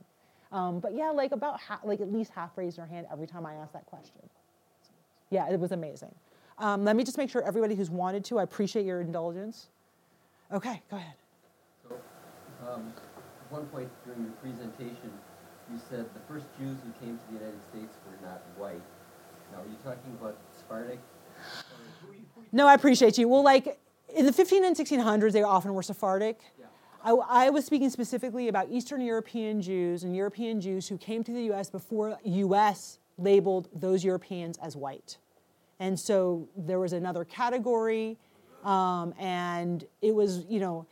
Um, 0.53 0.81
but 0.81 0.95
yeah, 0.95 1.11
like 1.11 1.33
about 1.33 1.61
half, 1.61 1.81
like 1.85 2.01
at 2.01 2.13
least 2.13 2.33
half 2.35 2.57
raised 2.57 2.79
their 2.79 2.87
hand 2.87 3.07
every 3.13 3.27
time 3.27 3.45
I 3.45 3.55
asked 3.55 3.75
that 3.75 3.87
question. 3.87 4.23
Yeah, 5.31 5.51
it 5.51 5.61
was 5.61 5.73
amazing. 5.73 6.15
Um, 6.59 6.85
let 6.85 6.97
me 6.97 7.05
just 7.05 7.19
make 7.19 7.29
sure 7.29 7.43
everybody 7.43 7.75
who's 7.75 7.91
wanted 7.91 8.25
to, 8.27 8.39
I 8.39 8.45
appreciate 8.45 8.87
your 8.87 9.01
indulgence. 9.01 9.69
Okay, 10.55 10.81
go 10.89 10.97
ahead. 10.97 11.15
So, 11.83 11.97
um, 12.65 12.93
at 12.97 13.53
one 13.53 13.67
point 13.67 13.89
during 14.07 14.23
your 14.23 14.33
presentation, 14.35 15.11
you 15.69 15.81
said 15.91 16.07
the 16.15 16.21
first 16.29 16.47
Jews 16.57 16.77
who 16.85 17.05
came 17.05 17.19
to 17.19 17.25
the 17.27 17.41
United 17.41 17.61
States 17.71 17.97
were 18.07 18.25
not 18.25 18.41
white. 18.57 18.81
Now, 19.51 19.63
are 19.63 19.67
you 19.67 19.77
talking 19.83 20.17
about 20.21 20.39
Sephardic? 20.57 21.01
No, 22.53 22.69
I 22.69 22.75
appreciate 22.75 23.19
you. 23.19 23.27
Well, 23.27 23.43
like 23.43 23.81
in 24.15 24.27
the 24.27 24.33
15 24.33 24.65
and 24.65 24.77
1600s, 24.77 25.33
they 25.33 25.43
often 25.43 25.75
were 25.75 25.83
Sephardic. 25.83 26.39
Yeah. 26.57 26.67
I, 27.03 27.47
I, 27.47 27.51
was 27.51 27.65
speaking 27.67 27.91
specifically 27.91 28.47
about 28.47 28.69
Eastern 28.71 29.01
European 29.01 29.61
Jews 29.61 30.05
and 30.05 30.15
European 30.15 30.61
Jews 30.61 30.87
who 30.87 30.97
came 30.97 31.25
to 31.25 31.33
the 31.33 31.43
U.S. 31.47 31.69
before 31.69 32.17
U.S. 32.23 33.01
labeled 33.19 33.69
those 33.75 34.05
Europeans 34.05 34.57
as 34.63 34.77
white. 34.77 35.19
And 35.81 35.99
so 35.99 36.49
there 36.57 36.79
was 36.79 36.93
another 36.93 37.25
category, 37.25 38.17
um, 38.65 39.15
and 39.19 39.85
it 40.03 40.15
was, 40.15 40.45
you 40.49 40.61
know, 40.61 40.87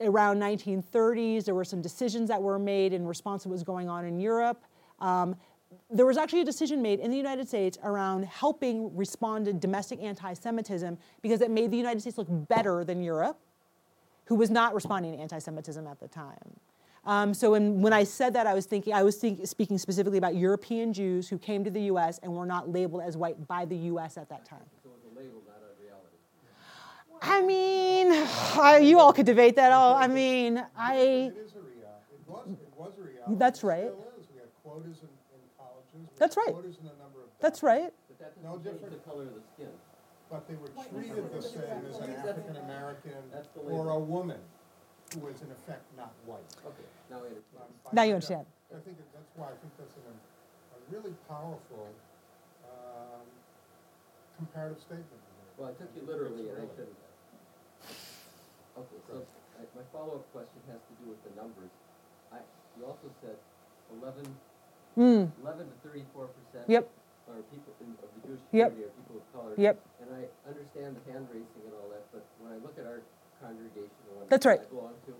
around 0.00 0.38
1930s, 0.38 1.44
there 1.44 1.54
were 1.54 1.64
some 1.64 1.80
decisions 1.80 2.28
that 2.28 2.42
were 2.42 2.58
made 2.58 2.92
in 2.92 3.06
response 3.06 3.42
to 3.42 3.48
what 3.48 3.54
was 3.54 3.62
going 3.62 3.88
on 3.88 4.04
in 4.04 4.20
Europe. 4.20 4.62
Um, 5.00 5.36
there 5.90 6.06
was 6.06 6.16
actually 6.16 6.40
a 6.40 6.44
decision 6.44 6.80
made 6.80 7.00
in 7.00 7.10
the 7.10 7.16
United 7.16 7.48
States 7.48 7.78
around 7.82 8.24
helping 8.24 8.94
respond 8.96 9.46
to 9.46 9.52
domestic 9.52 10.00
anti 10.02 10.32
Semitism 10.32 10.98
because 11.22 11.40
it 11.40 11.50
made 11.50 11.70
the 11.70 11.76
United 11.76 12.00
States 12.00 12.18
look 12.18 12.28
better 12.30 12.84
than 12.84 13.02
Europe, 13.02 13.38
who 14.26 14.34
was 14.34 14.50
not 14.50 14.74
responding 14.74 15.12
to 15.12 15.18
anti 15.18 15.38
Semitism 15.38 15.86
at 15.86 16.00
the 16.00 16.08
time. 16.08 16.60
Um, 17.04 17.34
so 17.34 17.52
when, 17.52 17.80
when 17.80 17.92
I 17.92 18.02
said 18.02 18.34
that, 18.34 18.48
I 18.48 18.54
was 18.54 18.66
thinking 18.66 18.92
I 18.92 19.04
was 19.04 19.16
think, 19.16 19.46
speaking 19.46 19.78
specifically 19.78 20.18
about 20.18 20.34
European 20.34 20.92
Jews 20.92 21.28
who 21.28 21.38
came 21.38 21.62
to 21.62 21.70
the 21.70 21.82
U.S. 21.82 22.18
and 22.22 22.32
were 22.34 22.46
not 22.46 22.68
labeled 22.68 23.02
as 23.02 23.16
white 23.16 23.46
by 23.46 23.64
the 23.64 23.76
U.S. 23.76 24.16
at 24.16 24.28
that 24.28 24.44
time. 24.44 24.58
So 24.82 24.90
it 24.90 24.94
was 24.94 25.04
a 25.04 25.18
label, 25.20 25.40
not 25.46 25.62
a 25.62 25.80
reality. 25.80 26.16
I 27.22 27.42
mean, 27.42 28.26
I, 28.58 28.78
you 28.78 28.98
all 28.98 29.12
could 29.12 29.26
debate 29.26 29.56
that 29.56 29.72
all. 29.72 29.94
I 29.94 30.06
mean, 30.06 30.64
I. 30.76 30.96
It 30.96 31.36
is 31.36 31.52
a 31.54 31.60
reality. 31.60 32.12
It 32.12 32.28
was, 32.28 32.46
it 32.50 32.72
was 32.76 32.92
a 32.98 33.02
reality. 33.02 33.34
That's 33.38 33.62
It 33.62 33.66
right. 33.66 33.88
still 33.92 34.12
is. 34.20 34.26
We 34.32 34.40
have 34.40 34.52
quotas 34.64 34.98
in, 35.02 35.08
in 35.34 35.40
colleges. 35.58 35.92
We 35.94 36.00
That's 36.18 36.34
have 36.36 36.44
right. 36.46 36.54
Quotas 36.54 36.76
in 36.80 36.86
a 36.86 36.96
number 37.02 37.20
of. 37.24 37.28
That's 37.40 37.62
right. 37.62 37.92
But 38.08 38.18
that 38.20 38.32
No 38.42 38.58
different. 38.58 38.90
the 38.92 39.02
color 39.08 39.24
of 39.24 39.34
the 39.34 39.44
skin. 39.54 39.70
But 40.30 40.48
they 40.48 40.56
were 40.56 40.68
treated 40.90 41.30
the 41.32 41.40
same 41.42 41.86
as 41.88 41.98
an 42.02 42.10
African 42.18 42.56
American 42.56 43.14
or 43.70 43.90
a 43.90 43.98
woman 43.98 44.40
who 45.14 45.20
was 45.20 45.40
in 45.40 45.50
effect 45.52 45.84
not 45.96 46.10
white. 46.26 46.42
Okay, 46.66 46.88
now 47.10 47.22
I. 47.22 47.94
Now 47.94 48.02
you 48.02 48.14
understand. 48.14 48.44
I 48.74 48.80
think 48.82 48.98
that's 49.14 49.30
why 49.36 49.46
I 49.46 49.56
think 49.62 49.70
that's 49.78 49.94
an, 49.94 50.18
a 50.74 50.78
really 50.90 51.14
powerful, 51.30 51.86
um, 52.66 53.22
comparative 54.36 54.80
statement. 54.82 55.06
Well, 55.56 55.68
I 55.70 55.72
took 55.78 55.88
you 55.94 56.02
literally, 56.02 56.50
and 56.50 56.58
I 56.58 56.66
really- 56.66 56.74
shouldn't 56.74 56.98
have. 56.98 57.05
Okay, 58.76 59.00
so 59.08 59.14
uh, 59.24 59.64
my 59.74 59.84
follow-up 59.92 60.24
question 60.32 60.60
has 60.68 60.80
to 60.84 60.94
do 61.00 61.08
with 61.08 61.20
the 61.24 61.32
numbers. 61.40 61.72
I, 62.32 62.38
you 62.78 62.84
also 62.84 63.08
said 63.24 63.36
eleven, 63.96 64.26
Mm, 64.96 65.28
eleven 65.44 65.66
to 65.68 65.76
thirty-four 65.84 66.28
percent 66.32 66.64
yep, 66.68 66.88
are 67.28 67.40
people 67.52 67.72
in, 67.84 67.92
of 68.00 68.08
the 68.16 68.28
Jewish 68.28 68.40
Yep. 68.52 68.72
community 68.72 68.84
are 68.88 68.94
people 68.96 69.16
of 69.20 69.26
color. 69.32 69.52
yep. 69.56 69.76
And 70.00 70.08
I 70.12 70.24
understand 70.48 70.96
the 70.96 71.12
hand 71.12 71.28
raising 71.32 71.64
and 71.68 71.74
all 71.80 71.88
that, 71.92 72.04
but 72.12 72.24
when 72.40 72.52
I 72.52 72.56
look 72.64 72.76
at 72.78 72.86
our 72.86 73.00
congregation, 73.40 73.92
the 74.08 74.16
one 74.16 74.26
That's 74.28 74.44
that 74.44 74.48
right. 74.48 74.60
I 74.60 74.68
belong 74.72 74.94
to, 75.08 75.12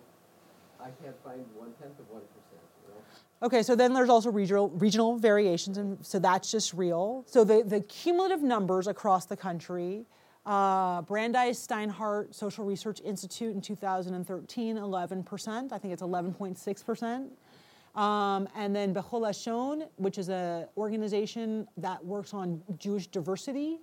I 0.81 0.89
can't 1.03 1.17
find 1.25 1.45
one-tenth 1.57 1.99
of 2.01 2.09
one 2.09 2.23
percent, 2.33 2.65
you 2.85 2.95
know? 2.95 3.01
Okay, 3.47 3.63
so 3.63 3.77
then 3.77 3.93
there's 3.93 4.09
also 4.09 4.31
regional 4.31 4.69
regional 4.71 5.19
variations, 5.19 5.77
and 5.77 5.99
so 6.05 6.19
that's 6.19 6.51
just 6.51 6.73
real. 6.73 7.25
So 7.27 7.45
the, 7.45 7.63
the 7.63 7.81
cumulative 7.81 8.43
numbers 8.43 8.87
across 8.87 9.27
the 9.27 9.37
country, 9.37 10.07
uh, 10.47 11.03
Brandeis 11.03 11.67
Steinhardt 11.67 12.33
Social 12.33 12.65
Research 12.65 13.01
Institute 13.05 13.55
in 13.55 13.61
2013, 13.61 14.77
11%. 14.77 15.73
I 15.73 15.79
think 15.79 15.93
it's 15.93 16.03
11.6%. 16.03 17.29
Um, 18.01 18.49
and 18.55 18.77
then 18.77 18.95
Bechol 18.95 19.89
which 19.97 20.19
is 20.19 20.29
an 20.29 20.67
organization 20.77 21.67
that 21.79 22.05
works 22.05 22.33
on 22.33 22.63
Jewish 22.79 23.09
diversity. 23.09 23.81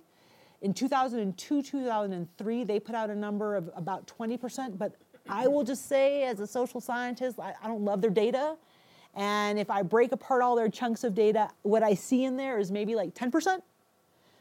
In 0.62 0.72
2002, 0.72 1.62
2003, 1.62 2.64
they 2.64 2.80
put 2.80 2.94
out 2.94 3.10
a 3.10 3.14
number 3.14 3.56
of 3.56 3.70
about 3.76 4.06
20%, 4.06 4.78
but 4.78 4.94
I 5.28 5.46
will 5.46 5.64
just 5.64 5.88
say, 5.88 6.22
as 6.24 6.40
a 6.40 6.46
social 6.46 6.80
scientist, 6.80 7.38
I, 7.38 7.52
I 7.62 7.66
don't 7.66 7.84
love 7.84 8.00
their 8.00 8.10
data. 8.10 8.56
And 9.14 9.58
if 9.58 9.68
I 9.68 9.82
break 9.82 10.12
apart 10.12 10.42
all 10.42 10.56
their 10.56 10.68
chunks 10.68 11.04
of 11.04 11.14
data, 11.14 11.50
what 11.62 11.82
I 11.82 11.94
see 11.94 12.24
in 12.24 12.36
there 12.36 12.58
is 12.58 12.70
maybe 12.70 12.94
like 12.94 13.14
10% 13.14 13.60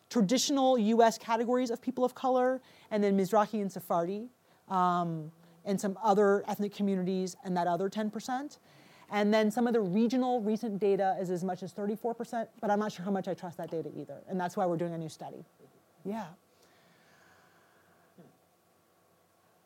traditional 0.09 0.77
US 0.77 1.17
categories 1.17 1.71
of 1.71 1.81
people 1.81 2.03
of 2.05 2.13
color, 2.15 2.61
and 2.91 3.03
then 3.03 3.17
Mizrahi 3.17 3.61
and 3.61 3.71
Sephardi, 3.71 4.29
um, 4.69 5.31
and 5.65 5.79
some 5.79 5.97
other 6.03 6.43
ethnic 6.47 6.73
communities, 6.73 7.35
and 7.43 7.55
that 7.57 7.67
other 7.67 7.89
10%. 7.89 8.57
And 9.09 9.33
then 9.33 9.51
some 9.51 9.67
of 9.67 9.73
the 9.73 9.81
regional 9.81 10.41
recent 10.41 10.79
data 10.79 11.15
is 11.19 11.29
as 11.29 11.43
much 11.43 11.61
as 11.61 11.73
34%, 11.73 12.47
but 12.59 12.71
I'm 12.71 12.79
not 12.79 12.91
sure 12.91 13.05
how 13.05 13.11
much 13.11 13.27
I 13.27 13.33
trust 13.33 13.57
that 13.57 13.69
data 13.69 13.91
either. 13.95 14.23
And 14.27 14.39
that's 14.39 14.57
why 14.57 14.65
we're 14.65 14.77
doing 14.77 14.93
a 14.93 14.97
new 14.97 15.09
study. 15.09 15.45
Yeah. 16.03 16.25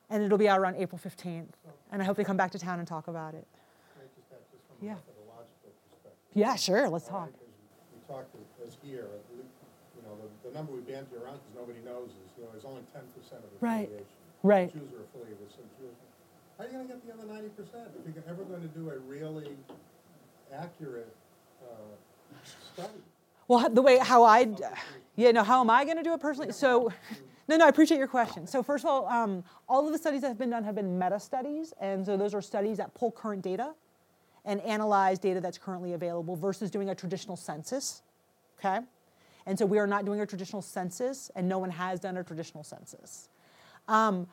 And 0.10 0.24
it'll 0.24 0.38
be 0.38 0.48
out 0.48 0.60
around 0.60 0.76
April 0.76 1.00
15th. 1.00 1.48
And 1.92 2.02
I 2.02 2.06
hope 2.06 2.18
they 2.18 2.24
come 2.24 2.38
back 2.38 2.52
to 2.52 2.60
town 2.60 2.80
and 2.80 2.88
talk 2.88 3.08
about 3.08 3.34
it. 3.36 3.48
Can 3.94 4.04
I 4.04 4.08
just 4.16 4.32
add 4.32 4.40
just 4.52 4.64
from 4.68 4.88
Yeah. 4.88 4.96
Yeah, 6.34 6.56
sure, 6.56 6.88
let's 6.90 7.08
talk. 7.08 7.32
We 7.32 8.08
talked 8.08 8.36
as- 8.36 8.68
as 8.68 8.78
here, 8.84 9.06
at 9.06 9.36
least, 9.36 9.50
you 9.96 10.04
know, 10.04 10.14
the, 10.48 10.52
the 10.52 10.56
number 10.56 10.72
we 10.72 10.82
bandy 10.82 11.20
around, 11.20 11.44
because 11.44 11.56
nobody 11.60 11.80
knows, 11.84 12.10
is, 12.10 12.32
you 12.38 12.44
know, 12.44 12.50
there's 12.56 12.66
only 12.66 12.82
ten 12.96 13.04
percent 13.12 13.44
of 13.44 13.52
Right, 13.60 13.92
affiliation. 13.92 14.08
right. 14.44 14.72
Jews 14.72 14.90
are 14.96 15.04
affiliated 15.04 15.44
with 15.44 15.52
some 15.52 15.68
Jews. 15.76 15.92
How 16.58 16.64
are 16.64 16.68
you 16.68 16.74
gonna 16.74 16.88
get 16.88 17.06
the 17.06 17.14
other 17.14 17.28
ninety 17.28 17.50
percent? 17.50 17.92
If 18.08 18.16
you're 18.16 18.24
ever 18.28 18.44
gonna 18.44 18.72
do 18.72 18.90
a 18.90 18.98
really 19.00 19.58
accurate, 20.54 21.14
uh, 21.62 22.40
study? 22.74 23.04
Well, 23.48 23.70
the 23.70 23.82
way 23.82 23.98
how 23.98 24.24
I, 24.24 24.48
yeah, 25.16 25.32
no, 25.32 25.44
how 25.44 25.62
am 25.62 25.70
I 25.70 25.86
going 25.86 25.96
to 25.96 26.04
do 26.04 26.14
it 26.14 26.20
personally? 26.20 26.52
So, 26.52 26.92
no, 27.48 27.56
no, 27.56 27.66
I 27.66 27.70
appreciate 27.70 27.98
your 27.98 28.08
question. 28.08 28.46
So, 28.46 28.62
first 28.62 28.84
of 28.84 28.90
all, 28.90 29.08
um, 29.08 29.42
all 29.70 29.86
of 29.86 29.94
the 29.94 29.98
studies 29.98 30.20
that 30.22 30.28
have 30.28 30.38
been 30.38 30.50
done 30.50 30.66
have 30.66 30.76
been 30.76 31.00
meta 31.00 31.18
studies, 31.18 31.74
and 31.80 32.06
so 32.06 32.18
those 32.18 32.34
are 32.34 32.42
studies 32.42 32.76
that 32.78 32.94
pull 32.94 33.12
current 33.12 33.42
data 33.42 33.74
and 34.44 34.60
analyze 34.62 35.18
data 35.18 35.40
that's 35.40 35.58
currently 35.58 35.94
available 35.94 36.36
versus 36.36 36.70
doing 36.70 36.90
a 36.90 36.96
traditional 36.96 37.38
census. 37.38 38.02
Okay, 38.60 38.80
and 39.48 39.58
so 39.58 39.66
we 39.66 39.80
are 39.80 39.88
not 39.88 40.06
doing 40.06 40.20
a 40.22 40.26
traditional 40.26 40.62
census, 40.62 41.32
and 41.36 41.48
no 41.48 41.58
one 41.58 41.72
has 41.72 42.00
done 42.00 42.18
a 42.18 42.24
traditional 42.24 42.64
census. 42.64 43.30
Um, 43.88 44.28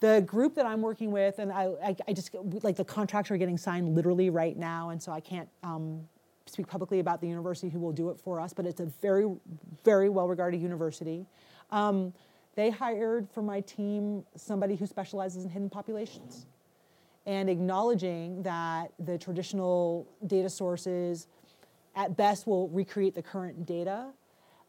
the 0.00 0.22
group 0.26 0.56
that 0.56 0.66
I'm 0.66 0.82
working 0.82 1.12
with, 1.12 1.38
and 1.38 1.52
I, 1.52 1.70
I, 1.82 1.96
I 2.08 2.12
just 2.12 2.34
like 2.62 2.76
the 2.76 2.84
contracts 2.84 3.30
are 3.30 3.36
getting 3.36 3.56
signed 3.56 3.94
literally 3.94 4.28
right 4.30 4.56
now, 4.56 4.90
and 4.90 5.00
so 5.02 5.12
I 5.12 5.20
can't 5.20 5.48
um, 5.62 6.00
speak 6.46 6.66
publicly 6.66 6.98
about 6.98 7.20
the 7.20 7.28
university 7.28 7.70
who 7.70 7.78
will 7.78 7.92
do 7.92 8.10
it 8.10 8.18
for 8.18 8.40
us, 8.40 8.52
but 8.52 8.66
it's 8.66 8.80
a 8.80 8.86
very, 9.00 9.32
very 9.84 10.08
well 10.08 10.26
regarded 10.26 10.60
university. 10.60 11.24
Um, 11.70 12.12
they 12.56 12.70
hired 12.70 13.28
for 13.30 13.42
my 13.42 13.60
team 13.60 14.24
somebody 14.36 14.74
who 14.74 14.86
specializes 14.86 15.44
in 15.44 15.50
hidden 15.50 15.70
populations 15.70 16.46
and 17.26 17.48
acknowledging 17.48 18.42
that 18.42 18.92
the 18.98 19.16
traditional 19.16 20.06
data 20.26 20.50
sources 20.50 21.28
at 21.96 22.16
best 22.16 22.46
will 22.46 22.68
recreate 22.68 23.14
the 23.14 23.22
current 23.22 23.64
data. 23.64 24.08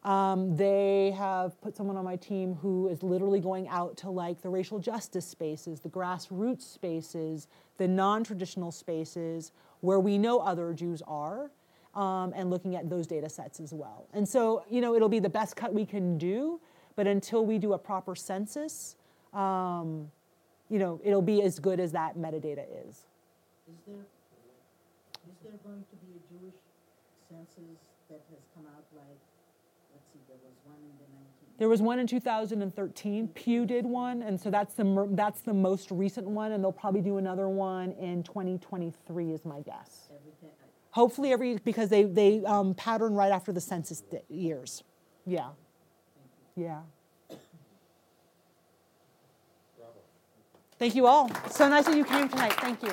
Um, 0.06 0.56
they 0.56 1.10
have 1.18 1.60
put 1.60 1.76
someone 1.76 1.96
on 1.96 2.04
my 2.04 2.14
team 2.16 2.54
who 2.54 2.86
is 2.88 3.02
literally 3.02 3.40
going 3.40 3.66
out 3.66 3.96
to 3.98 4.10
like 4.10 4.40
the 4.40 4.48
racial 4.48 4.78
justice 4.78 5.26
spaces, 5.26 5.80
the 5.80 5.88
grassroots 5.88 6.62
spaces, 6.62 7.48
the 7.76 7.88
non-traditional 7.88 8.70
spaces 8.70 9.50
where 9.80 9.98
we 9.98 10.16
know 10.16 10.38
other 10.38 10.72
Jews 10.72 11.02
are, 11.08 11.50
um, 11.94 12.32
and 12.36 12.50
looking 12.50 12.76
at 12.76 12.88
those 12.88 13.06
data 13.08 13.28
sets 13.28 13.58
as 13.58 13.72
well. 13.72 14.06
And 14.12 14.28
so, 14.28 14.64
you 14.70 14.80
know, 14.80 14.94
it'll 14.94 15.08
be 15.08 15.18
the 15.18 15.28
best 15.28 15.56
cut 15.56 15.74
we 15.74 15.84
can 15.84 16.18
do, 16.18 16.60
but 16.94 17.06
until 17.08 17.44
we 17.44 17.58
do 17.58 17.72
a 17.72 17.78
proper 17.78 18.14
census, 18.14 18.96
um, 19.34 20.10
you 20.70 20.78
know, 20.78 21.00
it'll 21.02 21.20
be 21.20 21.42
as 21.42 21.58
good 21.58 21.80
as 21.80 21.90
that 21.92 22.16
metadata 22.16 22.64
is. 22.86 23.06
Is 23.66 23.80
there, 23.86 24.06
is 25.26 25.36
there 25.42 25.58
going 25.64 25.82
to 25.82 25.96
be 26.06 26.14
a 26.14 26.22
Jewish 26.30 26.60
census 27.28 27.80
that 28.08 28.20
has 28.30 28.42
come 28.54 28.66
out 28.76 28.84
like, 28.94 29.18
let's 29.92 30.06
see, 30.12 30.20
there 30.28 30.36
was 30.44 30.56
one 30.64 30.80
in 30.82 30.94
the 31.00 31.08
nineteen? 31.14 31.45
There 31.58 31.68
was 31.68 31.80
one 31.80 31.98
in 31.98 32.06
2013. 32.06 33.28
Pew 33.28 33.64
did 33.64 33.86
one, 33.86 34.22
and 34.22 34.38
so 34.38 34.50
that's 34.50 34.74
the 34.74 35.08
that's 35.12 35.40
the 35.40 35.54
most 35.54 35.90
recent 35.90 36.26
one, 36.26 36.52
and 36.52 36.62
they'll 36.62 36.72
probably 36.72 37.00
do 37.00 37.16
another 37.16 37.48
one 37.48 37.92
in 37.92 38.22
2023, 38.22 39.32
is 39.32 39.44
my 39.44 39.60
guess. 39.60 40.10
Hopefully, 40.90 41.32
every 41.32 41.56
because 41.58 41.88
they 41.88 42.04
they 42.04 42.44
um, 42.44 42.74
pattern 42.74 43.14
right 43.14 43.32
after 43.32 43.52
the 43.52 43.60
census 43.60 44.02
di- 44.02 44.20
years. 44.28 44.82
Yeah. 45.24 45.48
Yeah. 46.56 46.80
Thank 50.78 50.94
you 50.94 51.06
all. 51.06 51.30
So 51.50 51.68
nice 51.68 51.86
that 51.86 51.96
you 51.96 52.04
came 52.04 52.28
tonight. 52.28 52.52
Thank 52.54 52.82
you. 52.82 52.92